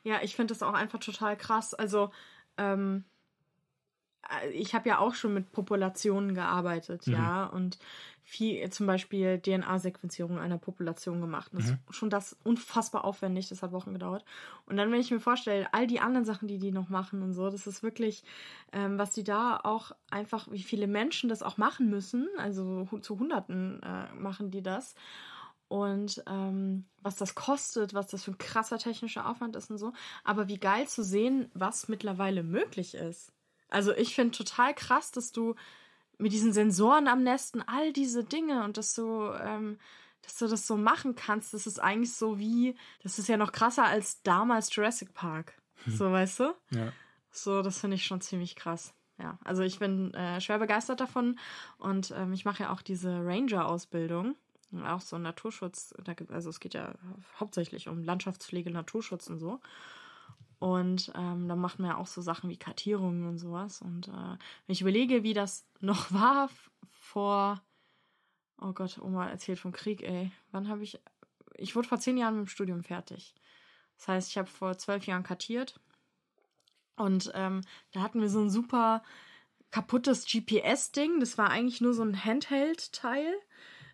Ja, 0.04 0.22
ich 0.24 0.36
finde 0.36 0.54
das 0.54 0.64
auch 0.64 0.74
einfach 0.74 1.00
total 1.00 1.38
krass. 1.38 1.74
Also, 1.74 2.12
ähm, 2.58 3.06
äh, 3.06 3.17
ich 4.54 4.76
habe 4.76 4.90
ja 4.90 5.00
auch 5.00 5.14
schon 5.16 5.34
mit 5.34 5.52
Populationen 5.52 6.34
gearbeitet, 6.36 7.08
Mhm. 7.08 7.14
ja, 7.14 7.46
und 7.46 7.78
viel, 8.24 8.70
zum 8.72 8.88
Beispiel 8.88 9.40
DNA-Sequenzierung 9.40 10.38
einer 10.38 10.58
Population 10.58 11.22
gemacht. 11.22 11.50
Das 11.54 11.72
Mhm. 11.72 11.80
schon 11.90 12.10
das 12.10 12.36
unfassbar 12.44 13.06
aufwendig, 13.06 13.48
das 13.48 13.64
hat 13.64 13.72
Wochen 13.72 13.94
gedauert. 13.94 14.26
Und 14.66 14.76
dann, 14.76 14.92
wenn 14.92 15.00
ich 15.00 15.12
mir 15.12 15.22
vorstelle, 15.22 15.74
all 15.74 15.88
die 15.88 16.02
anderen 16.02 16.26
Sachen, 16.26 16.50
die 16.50 16.58
die 16.60 16.74
noch 16.74 16.90
machen 16.90 17.22
und 17.24 17.32
so, 17.34 17.50
das 17.50 17.68
ist 17.68 17.84
wirklich, 17.84 18.24
ähm, 18.74 18.98
was 19.00 19.12
die 19.12 19.24
da 19.24 19.62
auch 19.64 19.92
einfach, 20.12 20.52
wie 20.52 20.62
viele 20.64 20.88
Menschen 20.88 21.30
das 21.30 21.42
auch 21.42 21.58
machen 21.58 21.90
müssen, 21.90 22.28
also 22.38 22.86
zu 23.02 23.18
Hunderten 23.18 23.82
äh, 23.82 24.14
machen 24.14 24.52
die 24.52 24.62
das. 24.62 24.94
Und 25.70 26.22
ähm, 26.28 26.86
was 27.02 27.16
das 27.18 27.34
kostet, 27.36 27.94
was 27.94 28.08
das 28.08 28.24
für 28.26 28.32
ein 28.32 28.38
krasser 28.38 28.78
technischer 28.78 29.30
Aufwand 29.30 29.56
ist 29.56 29.70
und 29.72 29.78
so. 29.78 29.94
Aber 30.26 30.48
wie 30.50 30.60
geil 30.60 30.88
zu 30.88 31.04
sehen, 31.04 31.50
was 31.54 31.88
mittlerweile 31.88 32.44
möglich 32.44 32.94
ist. 32.96 33.32
Also 33.70 33.94
ich 33.94 34.16
finde 34.16 34.38
total 34.38 34.74
krass, 34.74 35.12
dass 35.12 35.32
du 35.32 35.56
mit 36.18 36.32
diesen 36.32 36.54
Sensoren 36.54 37.08
am 37.08 37.24
Nesten 37.24 37.62
all 37.68 37.94
diese 37.94 38.24
Dinge 38.24 38.64
und 38.64 38.78
dass 38.78 38.94
du, 38.96 39.32
ähm, 39.34 39.78
dass 40.22 40.38
du 40.38 40.48
das 40.48 40.66
so 40.66 40.78
machen 40.78 41.16
kannst, 41.16 41.54
das 41.54 41.68
ist 41.68 41.80
eigentlich 41.80 42.14
so 42.14 42.40
wie, 42.40 42.76
das 43.04 43.20
ist 43.20 43.28
ja 43.28 43.38
noch 43.38 43.52
krasser 43.52 43.86
als 43.86 44.22
damals 44.24 44.74
Jurassic 44.76 45.14
Park. 45.14 45.54
So, 45.86 46.12
weißt 46.12 46.40
du? 46.40 46.56
Ja. 46.72 46.92
So, 47.30 47.62
das 47.62 47.80
finde 47.80 47.96
ich 47.96 48.06
schon 48.06 48.22
ziemlich 48.22 48.56
krass. 48.56 48.94
Ja, 49.20 49.40
also 49.44 49.64
ich 49.64 49.80
bin 49.80 50.14
äh, 50.14 50.42
schwer 50.42 50.60
begeistert 50.60 51.00
davon 51.00 51.40
und 51.78 52.12
ähm, 52.16 52.34
ich 52.34 52.46
mache 52.46 52.64
ja 52.64 52.74
auch 52.74 52.82
diese 52.82 53.10
Ranger-Ausbildung. 53.10 54.36
Und 54.72 54.86
Auch 54.86 55.02
so 55.02 55.18
Naturschutz, 55.18 55.94
also 56.30 56.50
es 56.50 56.60
geht 56.60 56.74
ja 56.74 56.94
hauptsächlich 57.40 57.88
um 57.88 58.04
Landschaftspflege, 58.04 58.70
Naturschutz 58.70 59.28
und 59.28 59.40
so. 59.40 59.62
Und 60.60 61.12
ähm, 61.16 61.48
da 61.48 61.56
macht 61.56 61.80
man 61.80 61.92
ja 61.92 61.98
auch 61.98 62.08
so 62.08 62.22
Sachen 62.22 62.50
wie 62.50 62.58
Kartierungen 62.58 63.28
und 63.28 63.38
sowas. 63.38 63.82
Und 63.82 64.08
äh, 64.08 64.12
wenn 64.12 64.38
ich 64.68 64.82
überlege, 64.82 65.24
wie 65.24 65.34
das 65.34 65.68
noch 65.80 66.12
war 66.12 66.50
vor, 66.90 67.62
oh 68.60 68.74
Gott, 68.74 69.00
Oma 69.00 69.28
erzählt 69.28 69.60
vom 69.60 69.72
Krieg, 69.72 70.02
ey. 70.02 70.32
Wann 70.52 70.68
habe 70.68 70.84
ich, 70.84 71.00
ich 71.56 71.76
wurde 71.76 71.88
vor 71.88 72.00
zehn 72.00 72.18
Jahren 72.18 72.36
mit 72.40 72.48
dem 72.48 72.50
Studium 72.50 72.84
fertig. 72.84 73.36
Das 73.98 74.08
heißt, 74.08 74.30
ich 74.30 74.38
habe 74.38 74.48
vor 74.48 74.78
zwölf 74.78 75.06
Jahren 75.06 75.24
kartiert. 75.24 75.80
Und 76.96 77.32
ähm, 77.36 77.62
da 77.92 78.02
hatten 78.02 78.22
wir 78.22 78.30
so 78.30 78.42
ein 78.42 78.50
super 78.50 79.04
kaputtes 79.70 80.26
GPS-Ding. 80.26 81.20
Das 81.20 81.38
war 81.38 81.52
eigentlich 81.52 81.82
nur 81.82 81.94
so 81.94 82.04
ein 82.04 82.24
Handheld-Teil. 82.24 83.32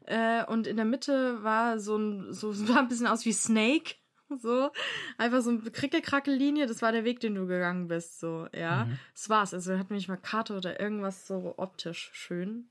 Äh, 0.05 0.45
und 0.45 0.67
in 0.67 0.77
der 0.77 0.85
Mitte 0.85 1.43
war 1.43 1.79
so 1.79 1.97
ein, 1.97 2.33
so 2.33 2.51
sah 2.53 2.79
ein 2.79 2.87
bisschen 2.87 3.07
aus 3.07 3.25
wie 3.25 3.33
Snake. 3.33 3.95
So, 4.41 4.71
einfach 5.17 5.41
so 5.41 5.51
eine 5.51 5.59
Krickelkrackellinie, 5.59 6.65
das 6.65 6.81
war 6.81 6.91
der 6.91 7.03
Weg, 7.03 7.19
den 7.19 7.35
du 7.35 7.45
gegangen 7.45 7.87
bist, 7.87 8.19
so, 8.19 8.47
ja. 8.53 8.85
Mhm. 8.85 8.99
Das 9.13 9.29
war's. 9.29 9.53
Also 9.53 9.77
hat 9.77 9.91
nicht 9.91 10.07
mal 10.07 10.17
Karte 10.17 10.55
oder 10.55 10.79
irgendwas 10.79 11.27
so 11.27 11.53
optisch 11.57 12.09
schön, 12.13 12.69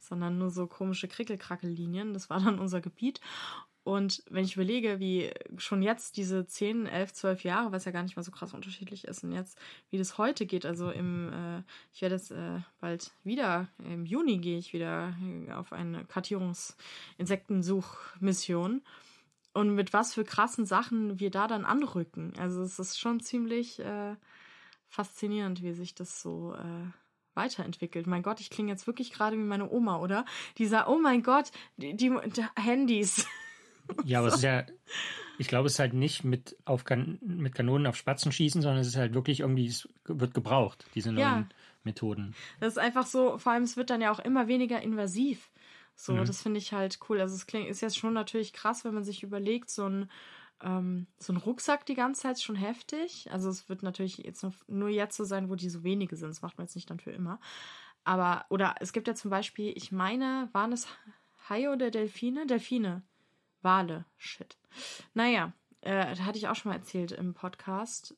sondern 0.00 0.38
nur 0.38 0.50
so 0.50 0.66
komische 0.66 1.08
Krickelkrackellinien. 1.08 2.14
Das 2.14 2.30
war 2.30 2.40
dann 2.40 2.58
unser 2.58 2.80
Gebiet. 2.80 3.20
Und 3.84 4.24
wenn 4.30 4.44
ich 4.46 4.56
überlege, 4.56 4.98
wie 4.98 5.30
schon 5.58 5.82
jetzt 5.82 6.16
diese 6.16 6.46
10, 6.46 6.86
11, 6.86 7.12
12 7.12 7.44
Jahre, 7.44 7.70
was 7.70 7.84
ja 7.84 7.92
gar 7.92 8.02
nicht 8.02 8.16
mal 8.16 8.22
so 8.22 8.30
krass 8.30 8.54
unterschiedlich 8.54 9.04
ist, 9.04 9.24
und 9.24 9.32
jetzt, 9.32 9.58
wie 9.90 9.98
das 9.98 10.16
heute 10.16 10.46
geht, 10.46 10.64
also 10.64 10.90
im, 10.90 11.30
äh, 11.30 11.58
ich 11.92 12.00
werde 12.00 12.14
jetzt 12.14 12.30
äh, 12.30 12.60
bald 12.80 13.12
wieder, 13.24 13.68
im 13.78 14.06
Juni 14.06 14.38
gehe 14.38 14.56
ich 14.56 14.72
wieder 14.72 15.14
auf 15.54 15.74
eine 15.74 16.06
Kartierungsinsektensuchmission. 16.06 18.80
Und 19.54 19.74
mit 19.74 19.92
was 19.92 20.12
für 20.12 20.24
krassen 20.24 20.66
Sachen 20.66 21.18
wir 21.20 21.30
da 21.30 21.46
dann 21.46 21.64
anrücken. 21.64 22.32
Also 22.38 22.62
es 22.62 22.78
ist 22.78 22.98
schon 22.98 23.20
ziemlich 23.20 23.78
äh, 23.78 24.16
faszinierend, 24.88 25.62
wie 25.62 25.72
sich 25.72 25.94
das 25.94 26.20
so 26.20 26.54
äh, 26.54 26.90
weiterentwickelt. 27.34 28.06
Mein 28.06 28.22
Gott, 28.22 28.40
ich 28.40 28.50
klinge 28.50 28.70
jetzt 28.72 28.86
wirklich 28.86 29.12
gerade 29.12 29.36
wie 29.36 29.42
meine 29.42 29.70
Oma, 29.70 29.98
oder? 29.98 30.24
Dieser, 30.58 30.88
oh 30.88 30.98
mein 30.98 31.22
Gott, 31.22 31.50
die, 31.76 31.96
die, 31.96 32.10
die 32.26 32.44
Handys. 32.60 33.26
Ja, 34.06 34.20
aber 34.20 34.28
es 34.28 34.36
ist 34.36 34.42
ja, 34.42 34.64
ich 35.36 35.46
glaube, 35.46 35.66
es 35.66 35.74
ist 35.74 35.78
halt 35.78 35.92
nicht 35.92 36.24
mit, 36.24 36.56
auf 36.64 36.84
kan 36.84 37.18
mit 37.20 37.54
Kanonen 37.54 37.86
auf 37.86 37.96
Spatzen 37.96 38.32
schießen, 38.32 38.62
sondern 38.62 38.80
es 38.80 38.86
ist 38.86 38.96
halt 38.96 39.12
wirklich 39.12 39.40
irgendwie, 39.40 39.66
es 39.66 39.86
wird 40.06 40.32
gebraucht, 40.32 40.86
diese 40.94 41.12
neuen 41.12 41.20
Ja. 41.20 41.46
Methoden. 41.82 42.34
Das 42.60 42.72
ist 42.72 42.78
einfach 42.78 43.04
so, 43.06 43.36
vor 43.36 43.52
allem 43.52 43.64
es 43.64 43.76
wird 43.76 43.90
dann 43.90 44.00
ja 44.00 44.10
auch 44.10 44.20
immer 44.20 44.48
weniger 44.48 44.80
invasiv. 44.80 45.50
So, 45.94 46.12
Mhm. 46.14 46.24
das 46.24 46.42
finde 46.42 46.58
ich 46.58 46.72
halt 46.72 46.98
cool. 47.08 47.20
Also 47.20 47.34
es 47.34 47.46
klingt, 47.46 47.68
ist 47.68 47.80
jetzt 47.80 47.98
schon 47.98 48.12
natürlich 48.14 48.52
krass, 48.52 48.84
wenn 48.84 48.94
man 48.94 49.04
sich 49.04 49.22
überlegt, 49.22 49.70
so 49.70 49.88
ein, 49.88 50.10
ähm, 50.60 51.06
so 51.18 51.32
ein 51.32 51.36
Rucksack 51.36 51.86
die 51.86 51.94
ganze 51.94 52.22
Zeit 52.22 52.32
ist 52.36 52.42
schon 52.42 52.56
heftig. 52.56 53.30
Also 53.30 53.48
es 53.50 53.68
wird 53.68 53.82
natürlich 53.82 54.18
jetzt 54.18 54.44
nur 54.66 54.88
jetzt 54.88 55.16
so 55.16 55.24
sein, 55.24 55.48
wo 55.50 55.54
die 55.54 55.68
so 55.70 55.84
wenige 55.84 56.16
sind. 56.16 56.28
Das 56.30 56.42
macht 56.42 56.58
man 56.58 56.66
jetzt 56.66 56.74
nicht 56.74 56.90
dann 56.90 57.00
für 57.00 57.12
immer. 57.12 57.40
Aber, 58.04 58.44
oder 58.50 58.74
es 58.80 58.92
gibt 58.92 59.08
ja 59.08 59.14
zum 59.14 59.30
Beispiel, 59.30 59.72
ich 59.76 59.92
meine, 59.92 60.48
waren 60.52 60.72
es 60.72 60.86
Haie 61.48 61.70
oder 61.70 61.90
Delfine? 61.90 62.46
Delfine. 62.46 63.02
Wale. 63.62 64.04
Shit. 64.18 64.58
Naja, 65.14 65.52
äh, 65.80 66.14
da 66.14 66.24
hatte 66.24 66.38
ich 66.38 66.48
auch 66.48 66.54
schon 66.56 66.70
mal 66.70 66.76
erzählt 66.76 67.12
im 67.12 67.34
Podcast. 67.34 68.16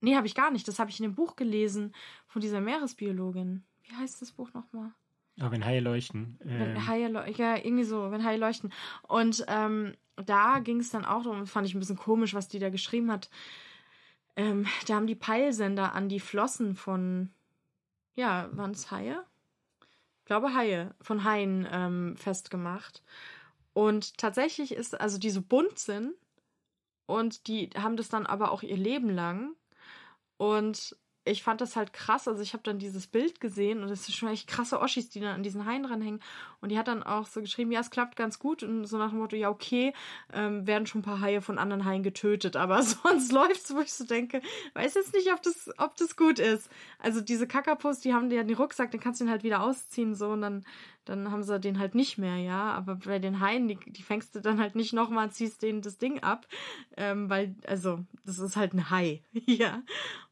Nee, 0.00 0.16
habe 0.16 0.26
ich 0.26 0.34
gar 0.34 0.50
nicht. 0.50 0.68
Das 0.68 0.78
habe 0.78 0.90
ich 0.90 1.00
in 1.00 1.04
dem 1.04 1.14
Buch 1.14 1.34
gelesen 1.34 1.94
von 2.26 2.40
dieser 2.42 2.60
Meeresbiologin. 2.60 3.64
Wie 3.82 3.96
heißt 3.96 4.20
das 4.22 4.32
Buch 4.32 4.52
nochmal? 4.52 4.92
Aber 5.40 5.50
wenn 5.50 5.64
Haie 5.64 5.80
leuchten. 5.80 6.38
Wenn 6.44 6.76
ähm, 6.76 6.86
Haie 6.86 7.08
leu- 7.08 7.30
ja, 7.30 7.56
irgendwie 7.56 7.84
so, 7.84 8.10
wenn 8.10 8.24
Haie 8.24 8.36
leuchten. 8.36 8.72
Und 9.08 9.44
ähm, 9.48 9.94
da 10.16 10.60
ging 10.60 10.80
es 10.80 10.90
dann 10.90 11.04
auch 11.04 11.24
darum, 11.24 11.46
fand 11.46 11.66
ich 11.66 11.74
ein 11.74 11.80
bisschen 11.80 11.96
komisch, 11.96 12.34
was 12.34 12.48
die 12.48 12.60
da 12.60 12.70
geschrieben 12.70 13.10
hat. 13.10 13.30
Ähm, 14.36 14.66
da 14.86 14.94
haben 14.94 15.06
die 15.06 15.14
Peilsender 15.14 15.92
an 15.92 16.08
die 16.08 16.20
Flossen 16.20 16.74
von, 16.74 17.30
ja, 18.14 18.48
waren 18.52 18.72
es 18.72 18.90
Haie? 18.90 19.24
Ich 20.20 20.26
glaube 20.26 20.54
Haie, 20.54 20.94
von 21.00 21.24
Haien 21.24 21.68
ähm, 21.70 22.16
festgemacht. 22.16 23.02
Und 23.72 24.16
tatsächlich 24.18 24.72
ist, 24.72 24.98
also 25.00 25.18
die 25.18 25.30
so 25.30 25.42
bunt 25.42 25.78
sind 25.78 26.14
und 27.06 27.48
die 27.48 27.70
haben 27.76 27.96
das 27.96 28.08
dann 28.08 28.24
aber 28.24 28.52
auch 28.52 28.62
ihr 28.62 28.76
Leben 28.76 29.10
lang. 29.10 29.54
Und 30.36 30.96
ich 31.24 31.42
fand 31.42 31.60
das 31.60 31.76
halt 31.76 31.92
krass. 31.92 32.28
Also 32.28 32.42
ich 32.42 32.52
habe 32.52 32.62
dann 32.62 32.78
dieses 32.78 33.06
Bild 33.06 33.40
gesehen 33.40 33.82
und 33.82 33.88
es 33.88 34.04
sind 34.04 34.14
schon 34.14 34.28
echt 34.28 34.46
krasse 34.46 34.80
Oschis, 34.80 35.08
die 35.08 35.20
dann 35.20 35.36
an 35.36 35.42
diesen 35.42 35.64
Haien 35.64 35.84
dranhängen. 35.84 36.20
Und 36.60 36.70
die 36.70 36.78
hat 36.78 36.88
dann 36.88 37.02
auch 37.02 37.26
so 37.26 37.40
geschrieben, 37.40 37.72
ja, 37.72 37.80
es 37.80 37.90
klappt 37.90 38.16
ganz 38.16 38.38
gut. 38.38 38.62
Und 38.62 38.86
so 38.86 38.98
nach 38.98 39.10
dem 39.10 39.18
Motto, 39.18 39.36
ja, 39.36 39.48
okay, 39.48 39.94
ähm, 40.32 40.66
werden 40.66 40.86
schon 40.86 41.00
ein 41.00 41.04
paar 41.04 41.20
Haie 41.20 41.40
von 41.40 41.58
anderen 41.58 41.84
Haien 41.84 42.02
getötet. 42.02 42.56
Aber 42.56 42.82
sonst 42.82 43.32
läuft's, 43.32 43.74
wo 43.74 43.80
ich 43.80 43.92
so 43.92 44.04
denke, 44.04 44.42
weiß 44.74 44.94
jetzt 44.94 45.14
nicht, 45.14 45.32
ob 45.32 45.42
das, 45.42 45.70
ob 45.78 45.96
das 45.96 46.16
gut 46.16 46.38
ist. 46.38 46.68
Also 46.98 47.20
diese 47.20 47.46
Kakapos, 47.46 48.00
die 48.00 48.12
haben 48.12 48.30
ja 48.30 48.42
den 48.42 48.56
Rucksack, 48.56 48.90
den 48.90 49.00
kannst 49.00 49.20
du 49.20 49.24
den 49.24 49.30
halt 49.30 49.44
wieder 49.44 49.62
ausziehen, 49.62 50.14
so, 50.14 50.28
und 50.30 50.42
dann, 50.42 50.64
dann 51.04 51.30
haben 51.30 51.42
sie 51.42 51.60
den 51.60 51.78
halt 51.78 51.94
nicht 51.94 52.18
mehr, 52.18 52.36
ja. 52.36 52.72
Aber 52.72 52.96
bei 52.96 53.18
den 53.18 53.40
Haien, 53.40 53.68
die, 53.68 53.78
die 53.86 54.02
fängst 54.02 54.34
du 54.34 54.40
dann 54.40 54.58
halt 54.60 54.74
nicht 54.74 54.92
nochmal, 54.92 55.30
ziehst 55.30 55.62
denen 55.62 55.82
das 55.82 55.98
Ding 55.98 56.22
ab. 56.22 56.46
Ähm, 56.96 57.28
weil, 57.30 57.54
also, 57.66 58.04
das 58.24 58.38
ist 58.38 58.56
halt 58.56 58.72
ein 58.74 58.90
Hai, 58.90 59.22
ja. 59.46 59.82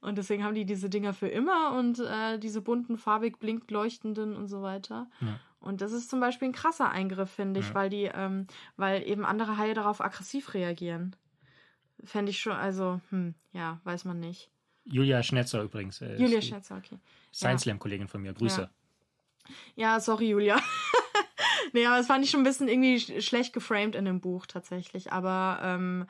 Und 0.00 0.18
deswegen 0.18 0.44
haben 0.44 0.54
die 0.54 0.64
diese 0.64 0.88
Dinger 0.90 1.12
für 1.12 1.28
immer 1.28 1.76
und 1.78 1.98
äh, 2.00 2.38
diese 2.38 2.60
bunten, 2.60 2.96
farbig 2.98 3.38
blink 3.38 3.70
leuchtenden 3.70 4.34
und 4.36 4.48
so 4.48 4.62
weiter. 4.62 5.08
Ja. 5.20 5.38
Und 5.60 5.80
das 5.80 5.92
ist 5.92 6.10
zum 6.10 6.18
Beispiel 6.20 6.48
ein 6.48 6.52
krasser 6.52 6.90
Eingriff, 6.90 7.30
finde 7.30 7.60
ich, 7.60 7.68
Ja. 7.68 7.74
weil 7.74 7.88
die, 7.90 8.10
ähm, 8.12 8.46
weil 8.76 9.06
eben 9.06 9.24
andere 9.24 9.58
Haie 9.58 9.74
darauf 9.74 10.00
aggressiv 10.00 10.54
reagieren. 10.54 11.14
Fände 12.02 12.30
ich 12.30 12.40
schon, 12.40 12.54
also, 12.54 13.00
hm, 13.10 13.34
ja, 13.52 13.80
weiß 13.84 14.04
man 14.04 14.18
nicht. 14.18 14.50
Julia 14.84 15.22
Schnetzer 15.22 15.62
übrigens. 15.62 16.00
Äh, 16.00 16.16
Julia 16.16 16.40
Schnetzer, 16.42 16.76
okay. 16.76 16.98
Science 17.32 17.62
Slam-Kollegin 17.62 18.08
von 18.08 18.20
mir. 18.22 18.32
Grüße. 18.32 18.62
Ja. 18.62 18.70
Ja, 19.74 20.00
sorry, 20.00 20.28
Julia. 20.28 20.60
nee, 21.72 21.86
aber 21.86 21.96
das 21.98 22.06
fand 22.06 22.24
ich 22.24 22.30
schon 22.30 22.40
ein 22.40 22.44
bisschen 22.44 22.68
irgendwie 22.68 22.98
sch 23.00 23.24
schlecht 23.26 23.52
geframed 23.52 23.94
in 23.94 24.04
dem 24.04 24.20
Buch 24.20 24.46
tatsächlich. 24.46 25.12
Aber 25.12 25.60
ähm, 25.62 26.06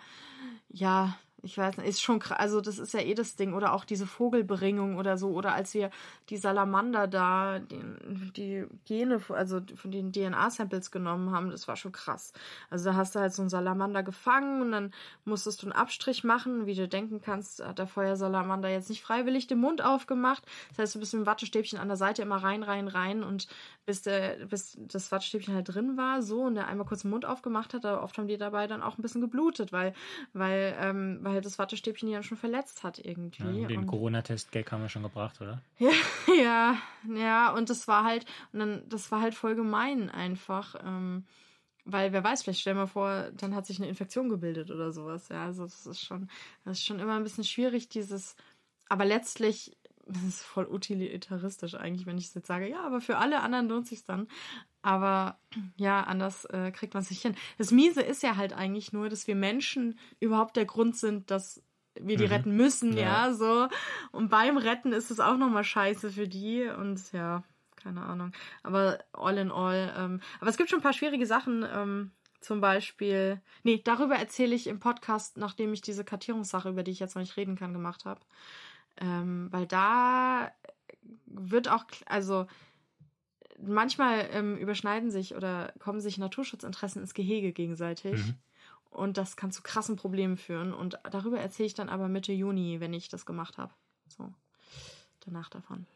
ja, 0.68 1.16
ich 1.42 1.58
weiß 1.58 1.76
nicht, 1.78 1.88
ist 1.88 2.00
schon 2.00 2.20
krass. 2.20 2.38
Also, 2.38 2.60
das 2.60 2.78
ist 2.78 2.94
ja 2.94 3.00
eh 3.00 3.14
das 3.14 3.34
Ding. 3.36 3.52
Oder 3.52 3.72
auch 3.72 3.84
diese 3.84 4.06
Vogelberingung 4.06 4.96
oder 4.96 5.18
so. 5.18 5.30
Oder 5.30 5.54
als 5.54 5.74
wir 5.74 5.90
die 6.28 6.36
Salamander 6.36 7.08
da, 7.08 7.58
den, 7.58 8.32
die 8.36 8.66
Gene, 8.86 9.20
also 9.28 9.60
von 9.74 9.90
den 9.90 10.12
DNA-Samples 10.12 10.90
genommen 10.90 11.32
haben, 11.32 11.50
das 11.50 11.66
war 11.66 11.76
schon 11.76 11.92
krass. 11.92 12.32
Also, 12.70 12.90
da 12.90 12.96
hast 12.96 13.14
du 13.14 13.20
halt 13.20 13.34
so 13.34 13.42
einen 13.42 13.48
Salamander 13.48 14.02
gefangen 14.02 14.62
und 14.62 14.72
dann 14.72 14.92
musstest 15.24 15.62
du 15.62 15.66
einen 15.66 15.72
Abstrich 15.72 16.22
machen. 16.22 16.66
Wie 16.66 16.74
du 16.74 16.86
denken 16.86 17.20
kannst, 17.20 17.64
hat 17.64 17.78
der 17.78 17.88
Feuersalamander 17.88 18.68
jetzt 18.68 18.88
nicht 18.88 19.02
freiwillig 19.02 19.48
den 19.48 19.58
Mund 19.58 19.82
aufgemacht. 19.84 20.44
Das 20.70 20.78
heißt, 20.78 20.94
du 20.94 21.00
bist 21.00 21.12
mit 21.12 21.24
dem 21.24 21.26
Wattestäbchen 21.26 21.78
an 21.78 21.88
der 21.88 21.96
Seite 21.96 22.22
immer 22.22 22.36
rein, 22.36 22.62
rein, 22.62 22.86
rein 22.86 23.24
und 23.24 23.48
bis, 23.84 24.02
der, 24.02 24.46
bis 24.46 24.76
das 24.78 25.10
Wattestäbchen 25.10 25.54
halt 25.54 25.74
drin 25.74 25.96
war, 25.96 26.22
so 26.22 26.42
und 26.42 26.54
der 26.54 26.68
einmal 26.68 26.86
kurz 26.86 27.02
den 27.02 27.10
Mund 27.10 27.24
aufgemacht 27.24 27.74
hat, 27.74 27.84
aber 27.84 28.02
oft 28.02 28.16
haben 28.18 28.28
die 28.28 28.38
dabei 28.38 28.66
dann 28.66 28.82
auch 28.82 28.98
ein 28.98 29.02
bisschen 29.02 29.20
geblutet, 29.20 29.72
weil, 29.72 29.94
weil, 30.32 30.76
ähm, 30.78 31.18
weil 31.22 31.40
das 31.40 31.58
Wattestäbchen 31.58 32.08
die 32.08 32.14
dann 32.14 32.22
schon 32.22 32.38
verletzt 32.38 32.82
hat 32.84 32.98
irgendwie. 32.98 33.62
Ja, 33.62 33.68
den 33.68 33.86
Corona-Test-Gag 33.86 34.70
haben 34.70 34.82
wir 34.82 34.88
schon 34.88 35.02
gebracht, 35.02 35.40
oder? 35.40 35.60
ja, 36.42 36.76
ja, 37.14 37.52
und 37.54 37.70
das 37.70 37.88
war 37.88 38.04
halt, 38.04 38.24
und 38.52 38.60
dann, 38.60 38.88
das 38.88 39.10
war 39.10 39.20
halt 39.20 39.34
voll 39.34 39.54
gemein 39.54 40.10
einfach. 40.10 40.76
Ähm, 40.84 41.24
weil 41.84 42.12
wer 42.12 42.22
weiß, 42.22 42.42
vielleicht 42.42 42.60
stell 42.60 42.74
mal 42.74 42.86
vor, 42.86 43.30
dann 43.32 43.54
hat 43.54 43.66
sich 43.66 43.78
eine 43.78 43.88
Infektion 43.88 44.28
gebildet 44.28 44.70
oder 44.70 44.92
sowas. 44.92 45.28
Ja, 45.28 45.44
also 45.44 45.64
das 45.64 45.86
ist 45.86 46.00
schon, 46.00 46.28
das 46.64 46.78
ist 46.78 46.84
schon 46.84 47.00
immer 47.00 47.16
ein 47.16 47.24
bisschen 47.24 47.44
schwierig, 47.44 47.88
dieses, 47.88 48.36
aber 48.88 49.04
letztlich, 49.04 49.76
das 50.06 50.22
ist 50.24 50.42
voll 50.42 50.66
utilitaristisch 50.66 51.74
eigentlich, 51.74 52.06
wenn 52.06 52.18
ich 52.18 52.26
es 52.26 52.34
jetzt 52.34 52.46
sage, 52.48 52.68
ja, 52.68 52.80
aber 52.84 53.00
für 53.00 53.18
alle 53.18 53.40
anderen 53.40 53.68
lohnt 53.68 53.86
sich 53.86 54.04
dann. 54.04 54.28
Aber 54.82 55.38
ja, 55.76 56.02
anders 56.02 56.44
äh, 56.46 56.72
kriegt 56.72 56.94
man 56.94 57.02
es 57.02 57.10
nicht 57.10 57.22
hin. 57.22 57.36
Das 57.58 57.70
Miese 57.70 58.02
ist 58.02 58.22
ja 58.22 58.36
halt 58.36 58.52
eigentlich 58.52 58.92
nur, 58.92 59.08
dass 59.08 59.26
wir 59.26 59.36
Menschen 59.36 59.98
überhaupt 60.20 60.56
der 60.56 60.64
Grund 60.66 60.96
sind, 60.96 61.30
dass 61.30 61.62
wir 61.94 62.16
die 62.16 62.24
Mhm. 62.26 62.32
retten 62.32 62.56
müssen, 62.56 62.96
Ja. 62.96 63.28
ja, 63.28 63.34
so. 63.34 63.68
Und 64.10 64.28
beim 64.28 64.56
Retten 64.56 64.92
ist 64.92 65.10
es 65.10 65.20
auch 65.20 65.36
nochmal 65.36 65.64
scheiße 65.64 66.10
für 66.10 66.26
die 66.26 66.64
und 66.64 67.12
ja, 67.12 67.44
keine 67.76 68.02
Ahnung. 68.02 68.32
Aber 68.62 68.98
all 69.12 69.38
in 69.38 69.50
all, 69.52 69.94
ähm, 69.96 70.20
aber 70.40 70.50
es 70.50 70.56
gibt 70.56 70.70
schon 70.70 70.80
ein 70.80 70.82
paar 70.82 70.92
schwierige 70.94 71.26
Sachen, 71.26 71.64
ähm, 71.72 72.10
zum 72.40 72.60
Beispiel, 72.60 73.40
nee, 73.62 73.80
darüber 73.84 74.16
erzähle 74.16 74.54
ich 74.56 74.66
im 74.66 74.80
Podcast, 74.80 75.36
nachdem 75.36 75.72
ich 75.72 75.80
diese 75.80 76.04
Kartierungssache, 76.04 76.70
über 76.70 76.82
die 76.82 76.90
ich 76.90 76.98
jetzt 76.98 77.14
noch 77.14 77.22
nicht 77.22 77.36
reden 77.36 77.54
kann, 77.56 77.72
gemacht 77.72 78.04
habe. 78.04 78.20
Ähm, 78.98 79.48
weil 79.50 79.66
da 79.66 80.52
wird 81.26 81.68
auch, 81.68 81.84
also 82.06 82.46
manchmal 83.58 84.28
ähm, 84.32 84.56
überschneiden 84.56 85.10
sich 85.10 85.34
oder 85.34 85.72
kommen 85.78 86.00
sich 86.00 86.18
Naturschutzinteressen 86.18 87.02
ins 87.02 87.14
Gehege 87.14 87.52
gegenseitig. 87.52 88.14
Mhm. 88.14 88.34
Und 88.90 89.16
das 89.16 89.36
kann 89.36 89.52
zu 89.52 89.62
krassen 89.62 89.96
Problemen 89.96 90.36
führen. 90.36 90.74
Und 90.74 90.98
darüber 91.10 91.40
erzähle 91.40 91.66
ich 91.66 91.74
dann 91.74 91.88
aber 91.88 92.08
Mitte 92.08 92.32
Juni, 92.32 92.80
wenn 92.80 92.92
ich 92.92 93.08
das 93.08 93.24
gemacht 93.24 93.56
habe. 93.56 93.72
So, 94.08 94.32
danach 95.20 95.48
davon. 95.48 95.86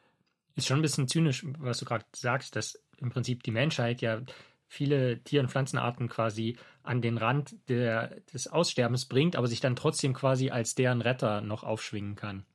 Ist 0.55 0.67
schon 0.67 0.79
ein 0.79 0.83
bisschen 0.83 1.07
zynisch, 1.07 1.45
was 1.59 1.79
du 1.79 1.85
gerade 1.85 2.07
sagst, 2.15 2.57
dass 2.57 2.83
im 2.97 3.11
Prinzip 3.11 3.43
die 3.43 3.51
Menschheit 3.51 4.01
ja 4.01 4.23
viele 4.69 5.23
Tier- 5.23 5.41
und 5.41 5.51
Pflanzenarten 5.51 6.09
quasi 6.09 6.57
an 6.83 7.03
den 7.03 7.19
Rand 7.19 7.57
der, 7.69 8.21
des 8.33 8.49
Aussterbens 8.49 9.07
bringt, 9.07 9.37
aber 9.37 9.47
sich 9.47 9.61
dann 9.61 9.77
trotzdem 9.77 10.15
quasi 10.15 10.51
als 10.51 10.75
deren 10.75 11.03
Retter 11.03 11.43
noch 11.43 11.63
aufschwingen 11.63 12.17
kann. 12.17 12.47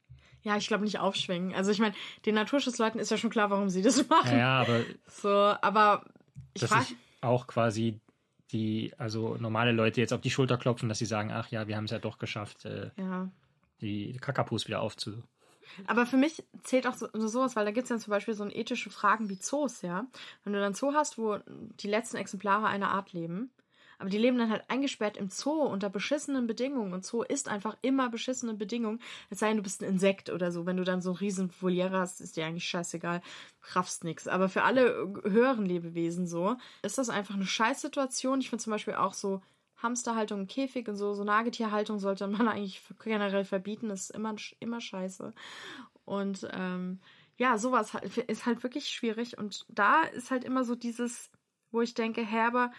Ja, 0.43 0.57
ich 0.57 0.67
glaube 0.67 0.83
nicht 0.83 0.99
aufschwingen. 0.99 1.53
Also 1.53 1.71
ich 1.71 1.79
meine, 1.79 1.93
den 2.25 2.35
Naturschutzleuten 2.35 2.99
ist 2.99 3.11
ja 3.11 3.17
schon 3.17 3.29
klar, 3.29 3.49
warum 3.49 3.69
sie 3.69 3.81
das 3.81 4.07
machen. 4.09 4.37
Ja, 4.37 4.61
aber 4.61 4.81
So, 5.07 5.29
aber 5.29 6.03
ich 6.53 6.61
dass 6.61 6.69
frage. 6.71 6.85
auch 7.21 7.47
quasi 7.47 7.99
die, 8.51 8.91
also 8.97 9.37
normale 9.39 9.71
Leute 9.71 10.01
jetzt 10.01 10.13
auf 10.13 10.21
die 10.21 10.31
Schulter 10.31 10.57
klopfen, 10.57 10.89
dass 10.89 10.97
sie 10.99 11.05
sagen, 11.05 11.31
ach 11.31 11.49
ja, 11.51 11.67
wir 11.67 11.77
haben 11.77 11.85
es 11.85 11.91
ja 11.91 11.99
doch 11.99 12.17
geschafft, 12.17 12.65
äh, 12.65 12.89
Ja. 12.97 13.29
die 13.81 14.17
Kakapus 14.19 14.67
wieder 14.67 14.81
aufzu. 14.81 15.23
Aber 15.87 16.05
für 16.05 16.17
mich 16.17 16.43
zählt 16.63 16.85
auch 16.85 16.95
so, 16.95 17.07
so 17.13 17.27
sowas, 17.29 17.55
weil 17.55 17.63
da 17.63 17.71
gibt 17.71 17.85
es 17.85 17.89
ja 17.91 17.97
zum 17.97 18.11
Beispiel 18.11 18.33
so 18.33 18.45
ethische 18.45 18.89
Fragen 18.89 19.29
wie 19.29 19.39
Zoos, 19.39 19.81
ja. 19.83 20.05
Wenn 20.43 20.51
du 20.53 20.59
dann 20.59 20.73
Zoo 20.73 20.93
hast, 20.93 21.17
wo 21.17 21.37
die 21.47 21.87
letzten 21.87 22.17
Exemplare 22.17 22.65
einer 22.67 22.89
Art 22.91 23.13
leben, 23.13 23.51
Aber 24.01 24.09
die 24.09 24.17
leben 24.17 24.37
dann 24.37 24.49
halt 24.49 24.63
eingesperrt 24.67 25.15
im 25.15 25.29
Zoo 25.29 25.61
unter 25.61 25.89
beschissenen 25.89 26.47
Bedingungen. 26.47 26.91
Und 26.91 27.05
Zoo 27.05 27.21
ist 27.21 27.47
einfach 27.47 27.77
immer 27.81 28.09
beschissene 28.09 28.53
Bedingungen. 28.55 28.99
Es 29.29 29.39
sei 29.39 29.49
denn, 29.49 29.57
du 29.57 29.63
bist 29.63 29.81
ein 29.81 29.89
Insekt 29.89 30.29
oder 30.29 30.51
so. 30.51 30.65
Wenn 30.65 30.77
du 30.77 30.83
dann 30.83 31.01
so 31.01 31.11
ein 31.11 31.17
riesen 31.17 31.51
Voliere 31.61 31.99
hast, 31.99 32.19
ist 32.19 32.35
dir 32.35 32.45
eigentlich 32.45 32.67
scheißegal. 32.67 33.21
Raffst 33.73 34.03
nix. 34.03 34.27
Aber 34.27 34.49
für 34.49 34.63
alle 34.63 35.13
höheren 35.23 35.65
Lebewesen 35.65 36.27
so, 36.27 36.57
ist 36.81 36.97
das 36.97 37.09
einfach 37.09 37.35
eine 37.35 37.45
Scheißsituation. 37.45 38.41
Ich 38.41 38.49
finde 38.49 38.63
zum 38.63 38.71
Beispiel 38.71 38.95
auch 38.95 39.13
so, 39.13 39.41
Hamsterhaltung 39.81 40.41
im 40.41 40.47
Käfig 40.47 40.87
und 40.87 40.95
so, 40.95 41.13
so 41.13 41.23
Nagetierhaltung 41.23 41.99
sollte 41.99 42.27
man 42.27 42.47
eigentlich 42.47 42.81
generell 43.03 43.45
verbieten. 43.45 43.89
Das 43.89 44.01
ist 44.01 44.11
immer, 44.11 44.35
immer 44.59 44.81
scheiße. 44.81 45.33
Und 46.05 46.47
ähm, 46.51 46.99
ja, 47.37 47.57
sowas 47.57 47.93
ist 48.27 48.45
halt 48.45 48.63
wirklich 48.63 48.89
schwierig. 48.89 49.37
Und 49.37 49.65
da 49.69 50.03
ist 50.03 50.31
halt 50.31 50.43
immer 50.43 50.63
so 50.63 50.75
dieses, 50.75 51.31
wo 51.71 51.81
ich 51.81 51.93
denke, 51.93 52.21
Herber, 52.21 52.71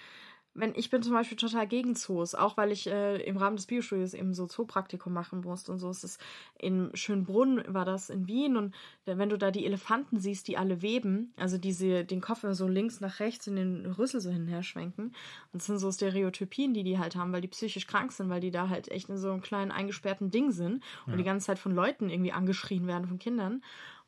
wenn 0.54 0.74
ich 0.74 0.90
bin 0.90 1.02
zum 1.02 1.14
Beispiel 1.14 1.38
total 1.38 1.66
gegen 1.66 1.94
Zoos, 1.94 2.34
auch 2.34 2.56
weil 2.56 2.72
ich 2.72 2.86
äh, 2.86 3.16
im 3.22 3.36
Rahmen 3.36 3.56
des 3.56 3.66
Biostudios 3.66 4.12
eben 4.12 4.34
so 4.34 4.46
Zoopraktikum 4.46 5.12
machen 5.12 5.40
musste 5.40 5.72
und 5.72 5.78
so. 5.78 5.88
Es 5.88 6.04
ist 6.04 6.20
in 6.58 6.90
Schönbrunn 6.94 7.62
war 7.68 7.84
das 7.84 8.10
in 8.10 8.26
Wien 8.26 8.56
und 8.56 8.74
wenn 9.06 9.30
du 9.30 9.38
da 9.38 9.50
die 9.50 9.64
Elefanten 9.64 10.18
siehst, 10.18 10.48
die 10.48 10.58
alle 10.58 10.82
weben, 10.82 11.32
also 11.36 11.56
diese 11.56 12.04
den 12.04 12.20
Kopf 12.20 12.44
so 12.50 12.68
links 12.68 13.00
nach 13.00 13.20
rechts 13.20 13.46
in 13.46 13.56
den 13.56 13.86
Rüssel 13.86 14.20
so 14.20 14.30
hin 14.30 14.42
und 14.42 14.48
her 14.48 14.62
schwenken 14.62 15.04
und 15.04 15.14
das 15.54 15.66
sind 15.66 15.78
so 15.78 15.90
Stereotypien, 15.90 16.74
die 16.74 16.84
die 16.84 16.98
halt 16.98 17.16
haben, 17.16 17.32
weil 17.32 17.40
die 17.40 17.48
psychisch 17.48 17.86
krank 17.86 18.12
sind, 18.12 18.28
weil 18.28 18.40
die 18.40 18.50
da 18.50 18.68
halt 18.68 18.90
echt 18.90 19.08
in 19.08 19.16
so 19.16 19.30
einem 19.30 19.40
kleinen 19.40 19.70
eingesperrten 19.70 20.30
Ding 20.30 20.50
sind 20.50 20.82
und 21.06 21.12
ja. 21.12 21.16
die 21.16 21.24
ganze 21.24 21.46
Zeit 21.46 21.58
von 21.58 21.74
Leuten 21.74 22.10
irgendwie 22.10 22.32
angeschrien 22.32 22.86
werden 22.86 23.08
von 23.08 23.18
Kindern 23.18 23.62